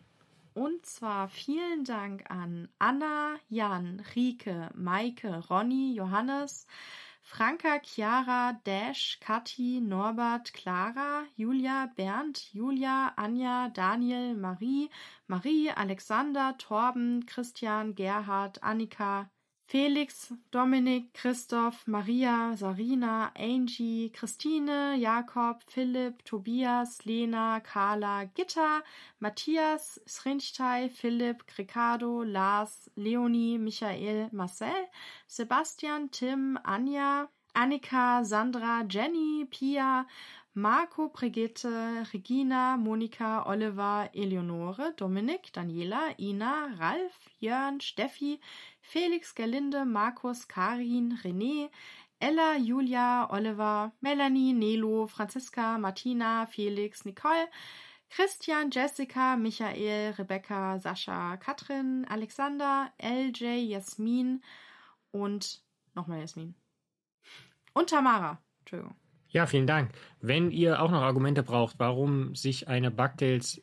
Und 0.53 0.85
zwar 0.85 1.29
vielen 1.29 1.85
Dank 1.85 2.31
an 2.31 2.69
Anna, 2.79 3.37
Jan, 3.49 4.05
Rike, 4.15 4.71
Maike, 4.75 5.49
Ronny, 5.49 5.95
Johannes, 5.95 6.67
Franka, 7.23 7.81
Chiara, 7.81 8.61
Dash, 8.65 9.19
Kathi, 9.21 9.81
Norbert, 9.81 10.53
Clara, 10.53 11.25
Julia, 11.37 11.91
Bernd, 11.95 12.53
Julia, 12.53 13.13
Anja, 13.17 13.69
Daniel, 13.69 14.35
Marie, 14.35 14.91
Marie, 15.29 15.71
Alexander, 15.71 16.59
Torben, 16.59 17.25
Christian, 17.27 17.95
Gerhard, 17.95 18.63
Annika, 18.63 19.31
Felix, 19.71 20.33
Dominik, 20.51 21.15
Christoph, 21.15 21.87
Maria, 21.87 22.57
Sarina, 22.57 23.31
Angie, 23.37 24.09
Christine, 24.09 24.99
Jakob, 24.99 25.63
Philipp, 25.65 26.25
Tobias, 26.25 26.99
Lena, 27.07 27.63
Carla, 27.63 28.29
Gitta, 28.35 28.83
Matthias, 29.21 30.01
Srinchtei, 30.09 30.91
Philipp, 30.91 31.45
Ricardo, 31.57 32.25
Lars, 32.25 32.89
Leonie, 32.97 33.59
Michael, 33.59 34.29
Marcel, 34.33 34.89
Sebastian, 35.29 36.09
Tim, 36.09 36.59
Anja, 36.67 37.29
Annika, 37.55 38.27
Sandra, 38.27 38.85
Jenny, 38.89 39.45
Pia, 39.45 40.05
Marco, 40.55 41.11
Brigitte, 41.11 42.05
Regina, 42.13 42.77
Monika, 42.77 43.45
Oliver, 43.47 44.11
Eleonore, 44.13 44.93
Dominik, 44.97 45.53
Daniela, 45.53 46.13
Ina, 46.19 46.75
Ralf, 46.77 47.29
Jörn, 47.41 47.81
Steffi, 47.81 48.41
Felix, 48.81 49.35
Gerlinde, 49.35 49.85
Markus, 49.85 50.49
Karin, 50.49 51.19
René, 51.23 51.71
Ella, 52.19 52.57
Julia, 52.57 53.29
Oliver, 53.31 53.93
Melanie, 54.01 54.53
Nelo, 54.53 55.07
Franziska, 55.07 55.79
Martina, 55.79 56.47
Felix, 56.47 57.05
Nicole, 57.05 57.49
Christian, 58.11 58.71
Jessica, 58.71 59.37
Michael, 59.37 60.13
Rebecca, 60.19 60.79
Sascha, 60.79 61.37
Katrin, 61.37 62.05
Alexander, 62.09 62.93
LJ, 62.99 63.71
Jasmin 63.71 64.43
und 65.13 65.63
nochmal 65.95 66.21
Jasmin. 66.21 66.55
Und 67.73 67.91
Tamara. 67.91 68.43
Entschuldigung. 68.61 68.97
Ja, 69.29 69.47
vielen 69.47 69.69
Dank. 69.69 69.93
Wenn 70.21 70.51
ihr 70.51 70.83
auch 70.83 70.91
noch 70.91 71.03
Argumente 71.03 71.45
braucht, 71.45 71.79
warum 71.79 72.35
sich 72.35 72.67
eine 72.67 72.91
Bugtails 72.91 73.63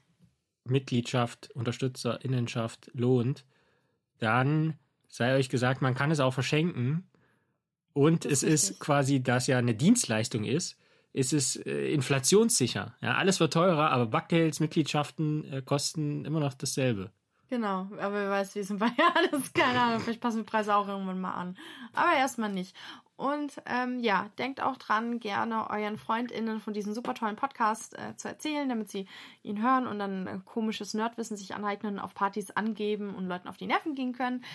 Mitgliedschaft, 0.63 1.51
Unterstützerinnenschaft 1.51 2.89
lohnt, 2.93 3.45
dann 4.18 4.80
sei 5.08 5.36
euch 5.36 5.49
gesagt, 5.49 5.82
man 5.82 5.95
kann 5.95 6.12
es 6.12 6.20
auch 6.20 6.34
verschenken. 6.34 7.10
Und 7.93 8.26
es 8.26 8.43
ist, 8.43 8.70
ist 8.70 8.80
quasi, 8.80 9.24
da 9.24 9.38
es 9.38 9.47
ja 9.47 9.58
eine 9.58 9.74
Dienstleistung 9.74 10.43
ist, 10.43 10.78
ist 11.14 11.34
es 11.34 11.55
äh, 11.55 11.91
inflationssicher. 11.91 12.95
Ja, 13.01 13.16
alles 13.16 13.39
wird 13.39 13.53
teurer, 13.53 13.89
aber 13.89 14.05
Bugtails 14.05 14.60
Mitgliedschaften 14.60 15.51
äh, 15.51 15.62
kosten 15.64 16.26
immer 16.26 16.39
noch 16.39 16.53
dasselbe. 16.53 17.12
Genau, 17.49 17.89
aber 17.99 18.14
wer 18.14 18.30
weiß, 18.30 18.55
wie 18.55 18.60
es 18.60 18.70
in 18.70 18.78
Bayern 18.78 18.93
ist, 19.32 19.53
keine 19.55 19.80
Ahnung, 19.80 20.01
vielleicht 20.01 20.22
passen 20.22 20.39
die 20.39 20.43
Preise 20.43 20.76
auch 20.76 20.88
irgendwann 20.88 21.22
mal 21.22 21.34
an. 21.34 21.58
Aber 21.93 22.14
erstmal 22.16 22.51
nicht. 22.51 22.76
Und 23.18 23.53
ähm, 23.65 23.99
ja, 23.99 24.30
denkt 24.38 24.61
auch 24.61 24.78
dran, 24.78 25.20
gerne 25.20 25.72
euren 25.72 25.97
FreundInnen 25.97 26.59
von 26.59 26.74
diesem 26.74 26.93
super 26.93 27.15
tollen 27.15 27.36
Podcast 27.36 27.97
äh, 27.97 28.15
zu 28.15 28.28
erzählen, 28.28 28.70
damit 28.70 28.91
sie 28.91 29.07
ihn 29.41 29.59
hören 29.63 29.88
und 29.88 29.97
dann 29.97 30.28
äh, 30.28 30.39
komisches 30.45 30.93
Nerdwissen 30.93 31.36
sich 31.36 31.55
aneignen, 31.55 31.97
auf 31.97 32.13
Partys 32.13 32.51
angeben 32.51 33.15
und 33.15 33.26
Leuten 33.26 33.47
auf 33.47 33.57
die 33.57 33.65
Nerven 33.65 33.95
gehen 33.95 34.13
können. 34.13 34.45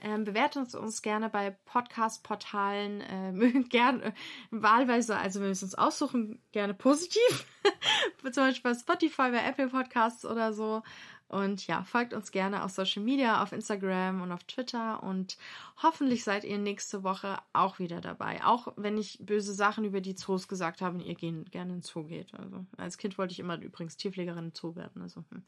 Ähm, 0.00 0.22
bewertet 0.22 0.62
uns, 0.62 0.74
uns 0.76 1.02
gerne 1.02 1.30
bei 1.30 1.56
Podcast-Portalen, 1.64 3.00
äh, 3.00 3.62
gerne 3.68 4.04
äh, 4.04 4.12
wahlweise, 4.52 5.16
also 5.16 5.40
wenn 5.40 5.48
wir 5.48 5.52
es 5.52 5.64
uns 5.64 5.74
aussuchen, 5.74 6.40
gerne 6.52 6.74
positiv. 6.74 7.44
Zum 8.22 8.44
Beispiel 8.44 8.72
bei 8.72 8.78
Spotify, 8.78 9.30
bei 9.32 9.44
Apple 9.44 9.68
Podcasts 9.68 10.24
oder 10.24 10.52
so. 10.52 10.84
Und 11.32 11.66
ja, 11.66 11.82
folgt 11.84 12.12
uns 12.12 12.30
gerne 12.30 12.62
auf 12.62 12.72
Social 12.72 13.02
Media, 13.02 13.42
auf 13.42 13.52
Instagram 13.52 14.20
und 14.20 14.32
auf 14.32 14.44
Twitter. 14.44 15.02
Und 15.02 15.38
hoffentlich 15.82 16.24
seid 16.24 16.44
ihr 16.44 16.58
nächste 16.58 17.02
Woche 17.04 17.38
auch 17.54 17.78
wieder 17.78 18.02
dabei. 18.02 18.44
Auch 18.44 18.68
wenn 18.76 18.98
ich 18.98 19.18
böse 19.18 19.54
Sachen 19.54 19.84
über 19.84 20.02
die 20.02 20.14
Zoos 20.14 20.46
gesagt 20.46 20.82
habe 20.82 20.98
und 20.98 21.04
ihr 21.04 21.14
gehen, 21.14 21.46
gerne 21.46 21.72
ins 21.72 21.88
Zoo 21.88 22.04
geht. 22.04 22.34
Also 22.34 22.66
als 22.76 22.98
Kind 22.98 23.16
wollte 23.16 23.32
ich 23.32 23.40
immer 23.40 23.58
übrigens 23.58 23.96
Tierpflegerin 23.96 24.44
im 24.44 24.52
Zoo 24.54 24.76
werden. 24.76 25.00
Also 25.00 25.24
hm. 25.30 25.42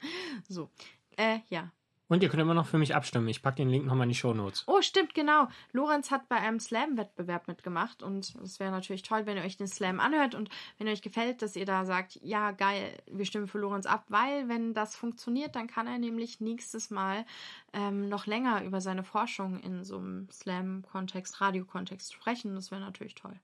so. 0.48 0.70
Äh, 1.16 1.40
ja. 1.50 1.70
Und 2.08 2.22
ihr 2.22 2.28
könnt 2.28 2.42
immer 2.42 2.54
noch 2.54 2.66
für 2.66 2.76
mich 2.76 2.94
abstimmen. 2.94 3.28
Ich 3.28 3.42
packe 3.42 3.56
den 3.56 3.70
Link 3.70 3.86
nochmal 3.86 4.04
in 4.04 4.10
die 4.10 4.14
Show 4.14 4.34
Notes. 4.34 4.64
Oh, 4.66 4.82
stimmt, 4.82 5.14
genau. 5.14 5.48
Lorenz 5.72 6.10
hat 6.10 6.28
bei 6.28 6.36
einem 6.36 6.60
Slam-Wettbewerb 6.60 7.48
mitgemacht 7.48 8.02
und 8.02 8.34
es 8.42 8.60
wäre 8.60 8.70
natürlich 8.70 9.02
toll, 9.02 9.24
wenn 9.24 9.38
ihr 9.38 9.42
euch 9.42 9.56
den 9.56 9.68
Slam 9.68 10.00
anhört 10.00 10.34
und 10.34 10.50
wenn 10.78 10.88
euch 10.88 11.00
gefällt, 11.00 11.40
dass 11.40 11.56
ihr 11.56 11.64
da 11.64 11.86
sagt, 11.86 12.18
ja, 12.22 12.50
geil, 12.50 12.98
wir 13.10 13.24
stimmen 13.24 13.48
für 13.48 13.58
Lorenz 13.58 13.86
ab, 13.86 14.04
weil 14.08 14.48
wenn 14.48 14.74
das 14.74 14.96
funktioniert, 14.96 15.56
dann 15.56 15.66
kann 15.66 15.86
er 15.86 15.98
nämlich 15.98 16.40
nächstes 16.40 16.90
Mal 16.90 17.24
ähm, 17.72 18.08
noch 18.10 18.26
länger 18.26 18.62
über 18.64 18.82
seine 18.82 19.02
Forschung 19.02 19.60
in 19.60 19.82
so 19.82 19.96
einem 19.96 20.28
Slam-Kontext, 20.30 21.40
Radio-Kontext 21.40 22.12
sprechen. 22.12 22.54
Das 22.54 22.70
wäre 22.70 22.82
natürlich 22.82 23.14
toll. 23.14 23.40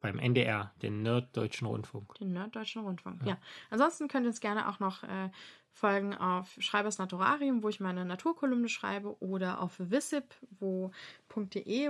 Beim 0.00 0.18
NDR, 0.18 0.72
den 0.82 1.02
Norddeutschen 1.02 1.66
Rundfunk. 1.66 2.14
Den 2.16 2.34
Norddeutschen 2.34 2.82
Rundfunk, 2.82 3.22
ja. 3.22 3.28
ja. 3.28 3.38
Ansonsten 3.70 4.08
könnt 4.08 4.26
ihr 4.26 4.28
uns 4.28 4.40
gerne 4.40 4.68
auch 4.68 4.78
noch 4.78 5.02
äh, 5.04 5.30
folgen 5.76 6.14
auf 6.14 6.56
Schreibers 6.58 6.96
Naturarium, 6.96 7.62
wo 7.62 7.68
ich 7.68 7.80
meine 7.80 8.06
Naturkolumne 8.06 8.70
schreibe, 8.70 9.14
oder 9.20 9.60
auf 9.60 9.74
wissip.de, 9.78 10.90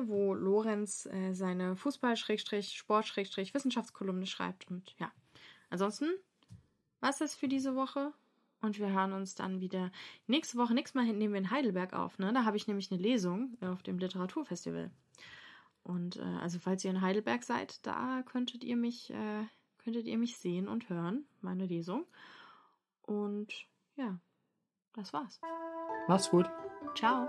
wo 0.08 0.34
Lorenz 0.34 1.06
äh, 1.06 1.32
seine 1.32 1.76
Fußball-Sport-Wissenschaftskolumne 1.76 4.26
schreibt. 4.26 4.68
Und 4.70 4.94
ja, 4.98 5.12
ansonsten 5.70 6.08
was 7.00 7.20
ist 7.20 7.36
für 7.36 7.48
diese 7.48 7.76
Woche. 7.76 8.12
Und 8.60 8.78
wir 8.78 8.90
hören 8.90 9.12
uns 9.12 9.36
dann 9.36 9.60
wieder 9.60 9.92
nächste 10.26 10.58
Woche. 10.58 10.74
Nächstes 10.74 10.94
Mal 10.94 11.04
nehmen 11.12 11.34
wir 11.34 11.38
in 11.38 11.50
Heidelberg 11.50 11.92
auf. 11.92 12.18
Ne? 12.18 12.32
Da 12.32 12.44
habe 12.44 12.56
ich 12.56 12.66
nämlich 12.66 12.90
eine 12.90 13.00
Lesung 13.00 13.56
auf 13.60 13.82
dem 13.82 13.98
Literaturfestival. 13.98 14.90
Und 15.84 16.16
äh, 16.16 16.38
also 16.40 16.58
falls 16.58 16.84
ihr 16.84 16.90
in 16.90 17.00
Heidelberg 17.00 17.44
seid, 17.44 17.86
da 17.86 18.24
könntet 18.26 18.64
ihr 18.64 18.76
mich, 18.76 19.10
äh, 19.10 19.44
könntet 19.78 20.06
ihr 20.06 20.18
mich 20.18 20.38
sehen 20.38 20.66
und 20.66 20.88
hören, 20.88 21.26
meine 21.42 21.66
Lesung. 21.66 22.06
Und 23.02 23.68
ja, 23.96 24.18
das 24.94 25.12
war's. 25.12 25.40
Mach's 26.08 26.30
gut. 26.30 26.48
Ciao. 26.94 27.28